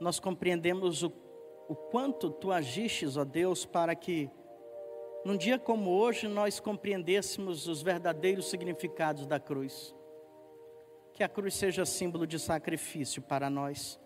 nós 0.00 0.18
compreendemos 0.18 1.02
o, 1.02 1.12
o 1.68 1.74
quanto 1.74 2.30
tu 2.30 2.52
agistes, 2.52 3.16
ó 3.16 3.24
Deus, 3.24 3.64
para 3.64 3.94
que 3.94 4.30
num 5.26 5.36
dia 5.36 5.58
como 5.58 5.90
hoje 5.90 6.28
nós 6.28 6.60
compreendêssemos 6.60 7.66
os 7.66 7.82
verdadeiros 7.82 8.48
significados 8.48 9.26
da 9.26 9.40
cruz. 9.40 9.92
Que 11.12 11.24
a 11.24 11.28
cruz 11.28 11.54
seja 11.54 11.84
símbolo 11.84 12.28
de 12.28 12.38
sacrifício 12.38 13.20
para 13.20 13.50
nós, 13.50 13.98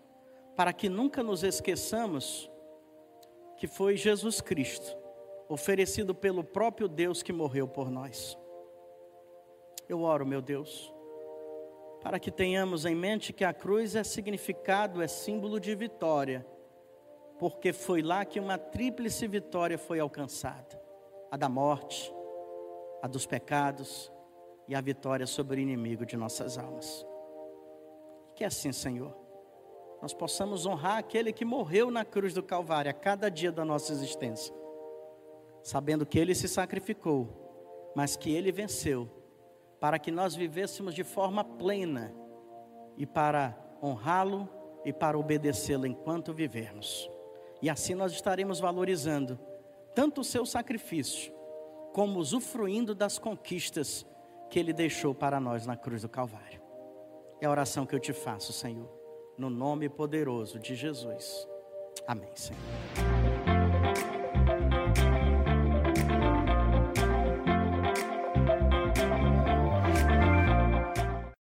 para 0.55 0.73
que 0.73 0.89
nunca 0.89 1.21
nos 1.21 1.43
esqueçamos 1.43 2.49
que 3.55 3.67
foi 3.67 3.97
Jesus 3.97 4.41
Cristo, 4.41 4.97
oferecido 5.47 6.15
pelo 6.15 6.43
próprio 6.43 6.87
Deus 6.87 7.21
que 7.21 7.31
morreu 7.31 7.67
por 7.67 7.91
nós. 7.91 8.35
Eu 9.87 10.01
oro, 10.01 10.25
meu 10.25 10.41
Deus, 10.41 10.91
para 12.01 12.19
que 12.19 12.31
tenhamos 12.31 12.83
em 12.83 12.95
mente 12.95 13.31
que 13.31 13.45
a 13.45 13.53
cruz 13.53 13.95
é 13.95 14.03
significado, 14.03 15.03
é 15.03 15.07
símbolo 15.07 15.59
de 15.59 15.75
vitória, 15.75 16.43
porque 17.37 17.71
foi 17.71 18.01
lá 18.01 18.25
que 18.25 18.39
uma 18.39 18.57
tríplice 18.57 19.27
vitória 19.27 19.77
foi 19.77 19.99
alcançada 19.99 20.80
a 21.31 21.37
da 21.37 21.47
morte, 21.47 22.13
a 23.01 23.07
dos 23.07 23.25
pecados 23.25 24.11
e 24.67 24.75
a 24.75 24.81
vitória 24.81 25.25
sobre 25.25 25.61
o 25.61 25.63
inimigo 25.63 26.05
de 26.05 26.17
nossas 26.17 26.57
almas. 26.57 27.05
Que 28.35 28.43
assim, 28.43 28.73
Senhor, 28.73 29.15
nós 30.01 30.13
possamos 30.13 30.65
honrar 30.65 30.97
aquele 30.97 31.31
que 31.31 31.45
morreu 31.45 31.89
na 31.89 32.03
cruz 32.03 32.33
do 32.33 32.43
Calvário 32.43 32.91
a 32.91 32.93
cada 32.93 33.31
dia 33.31 33.51
da 33.51 33.63
nossa 33.63 33.93
existência, 33.93 34.53
sabendo 35.63 36.05
que 36.05 36.19
ele 36.19 36.35
se 36.35 36.49
sacrificou, 36.49 37.91
mas 37.95 38.17
que 38.17 38.33
ele 38.33 38.51
venceu, 38.51 39.09
para 39.79 39.97
que 39.97 40.11
nós 40.11 40.35
vivêssemos 40.35 40.93
de 40.93 41.03
forma 41.03 41.45
plena 41.45 42.13
e 42.97 43.05
para 43.05 43.57
honrá-lo 43.81 44.49
e 44.83 44.91
para 44.91 45.17
obedecê-lo 45.17 45.87
enquanto 45.87 46.33
vivermos. 46.33 47.09
E 47.61 47.69
assim 47.69 47.95
nós 47.95 48.11
estaremos 48.11 48.59
valorizando 48.59 49.39
tanto 49.93 50.21
o 50.21 50.23
seu 50.23 50.45
sacrifício, 50.45 51.33
como 51.93 52.19
usufruindo 52.19 52.95
das 52.95 53.19
conquistas 53.19 54.05
que 54.49 54.59
ele 54.59 54.73
deixou 54.73 55.13
para 55.13 55.39
nós 55.39 55.65
na 55.65 55.75
cruz 55.75 56.01
do 56.01 56.09
Calvário. 56.09 56.61
É 57.39 57.45
a 57.45 57.51
oração 57.51 57.85
que 57.85 57.95
eu 57.95 57.99
te 57.99 58.13
faço, 58.13 58.53
Senhor, 58.53 58.89
no 59.37 59.49
nome 59.49 59.89
poderoso 59.89 60.59
de 60.59 60.75
Jesus. 60.75 61.47
Amém, 62.07 62.31
Senhor. 62.35 63.10